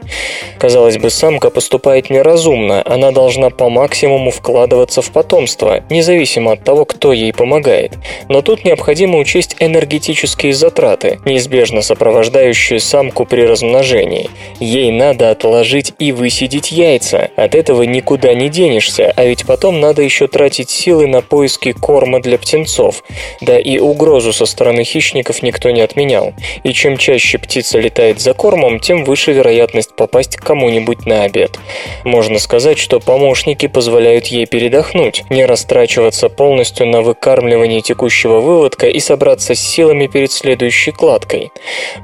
Казалось 0.59 0.97
бы, 0.97 1.09
самка 1.09 1.49
поступает 1.49 2.09
неразумно, 2.09 2.83
она 2.85 3.11
должна 3.11 3.49
по 3.49 3.69
максимуму 3.69 4.29
вкладываться 4.29 5.01
в 5.01 5.11
потомство, 5.11 5.83
независимо 5.89 6.51
от 6.51 6.63
того, 6.63 6.85
кто 6.85 7.13
ей 7.13 7.33
помогает. 7.33 7.93
Но 8.29 8.41
тут 8.41 8.63
необходимо 8.63 9.17
учесть 9.17 9.55
энергетические 9.59 10.53
затраты, 10.53 11.19
неизбежно 11.25 11.81
сопровождающие 11.81 12.79
самку 12.79 13.25
при 13.25 13.41
размножении. 13.41 14.29
Ей 14.59 14.91
надо 14.91 15.31
отложить 15.31 15.93
и 15.97 16.11
высидеть 16.11 16.71
яйца. 16.71 17.31
От 17.35 17.55
этого 17.55 17.83
никуда 17.83 18.33
не 18.33 18.49
денешься, 18.49 19.11
а 19.15 19.25
ведь 19.25 19.45
потом 19.47 19.79
надо 19.79 20.03
еще 20.03 20.27
тратить 20.27 20.69
силы 20.69 21.07
на 21.07 21.21
поиски 21.21 21.71
корма 21.71 22.21
для 22.21 22.37
птенцов. 22.37 23.03
Да 23.41 23.57
и 23.57 23.79
угрозу 23.79 24.31
со 24.31 24.45
стороны 24.45 24.83
хищников 24.83 25.41
никто 25.41 25.71
не 25.71 25.81
отменял. 25.81 26.33
И 26.63 26.73
чем 26.73 26.97
чаще 26.97 27.37
птица 27.37 27.79
летает 27.79 28.19
за 28.19 28.33
кормом, 28.33 28.79
тем 28.79 29.03
выше 29.05 29.31
вероятность 29.31 29.50
попасть 29.95 30.37
к 30.37 30.43
кому-нибудь 30.43 31.05
на 31.05 31.23
обед. 31.23 31.59
Можно 32.03 32.39
сказать, 32.39 32.77
что 32.77 32.99
помощники 32.99 33.67
позволяют 33.67 34.27
ей 34.27 34.45
передохнуть, 34.45 35.23
не 35.29 35.45
растрачиваться 35.45 36.29
полностью 36.29 36.87
на 36.87 37.01
выкармливание 37.01 37.81
текущего 37.81 38.39
выводка 38.39 38.87
и 38.87 38.99
собраться 38.99 39.55
с 39.55 39.59
силами 39.59 40.07
перед 40.07 40.31
следующей 40.31 40.91
кладкой. 40.91 41.51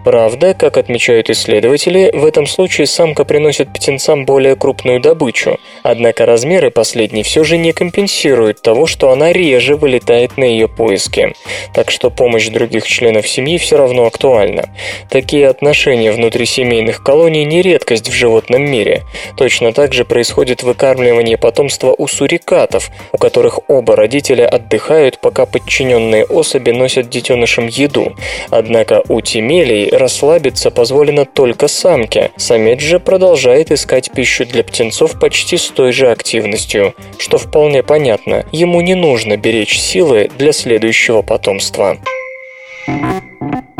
Правда, 0.03 0.53
как 0.53 0.77
отмечают 0.77 1.29
исследователи, 1.29 2.11
в 2.13 2.25
этом 2.25 2.47
случае 2.47 2.87
самка 2.87 3.25
приносит 3.25 3.73
птенцам 3.73 4.25
более 4.25 4.55
крупную 4.55 4.99
добычу, 4.99 5.59
однако 5.83 6.25
размеры 6.25 6.71
последней 6.71 7.23
все 7.23 7.43
же 7.43 7.57
не 7.57 7.73
компенсируют 7.73 8.61
того, 8.61 8.85
что 8.85 9.11
она 9.11 9.31
реже 9.31 9.75
вылетает 9.75 10.37
на 10.37 10.43
ее 10.43 10.67
поиски. 10.67 11.33
Так 11.73 11.91
что 11.91 12.09
помощь 12.09 12.47
других 12.49 12.85
членов 12.87 13.27
семьи 13.27 13.57
все 13.57 13.77
равно 13.77 14.05
актуальна. 14.05 14.69
Такие 15.09 15.47
отношения 15.47 16.11
внутри 16.11 16.45
семейных 16.45 17.03
колоний 17.03 17.36
не 17.45 17.61
редкость 17.61 18.09
в 18.09 18.13
животном 18.13 18.63
мире. 18.63 19.03
Точно 19.35 19.73
так 19.73 19.93
же 19.93 20.05
происходит 20.05 20.63
выкармливание 20.63 21.37
потомства 21.37 21.93
у 21.97 22.07
сурикатов, 22.07 22.89
у 23.11 23.17
которых 23.17 23.59
оба 23.69 23.95
родителя 23.95 24.47
отдыхают, 24.47 25.19
пока 25.19 25.45
подчиненные 25.45 26.25
особи 26.25 26.71
носят 26.71 27.09
детенышам 27.09 27.67
еду. 27.67 28.15
Однако 28.49 29.03
у 29.09 29.21
тимелей 29.21 29.89
расслабиться 29.89 30.71
позволено 30.71 31.25
только 31.25 31.67
самке. 31.67 32.31
Самец 32.37 32.81
же 32.81 32.99
продолжает 32.99 33.71
искать 33.71 34.11
пищу 34.11 34.45
для 34.45 34.63
птенцов 34.63 35.19
почти 35.19 35.57
с 35.57 35.67
той 35.67 35.91
же 35.91 36.11
активностью, 36.11 36.93
что 37.17 37.37
вполне 37.37 37.83
понятно. 37.83 38.45
Ему 38.51 38.81
не 38.81 38.95
нужно 38.95 39.37
беречь 39.37 39.79
силы 39.79 40.29
для 40.37 40.51
следующего 40.51 41.21
потомства. 41.21 41.97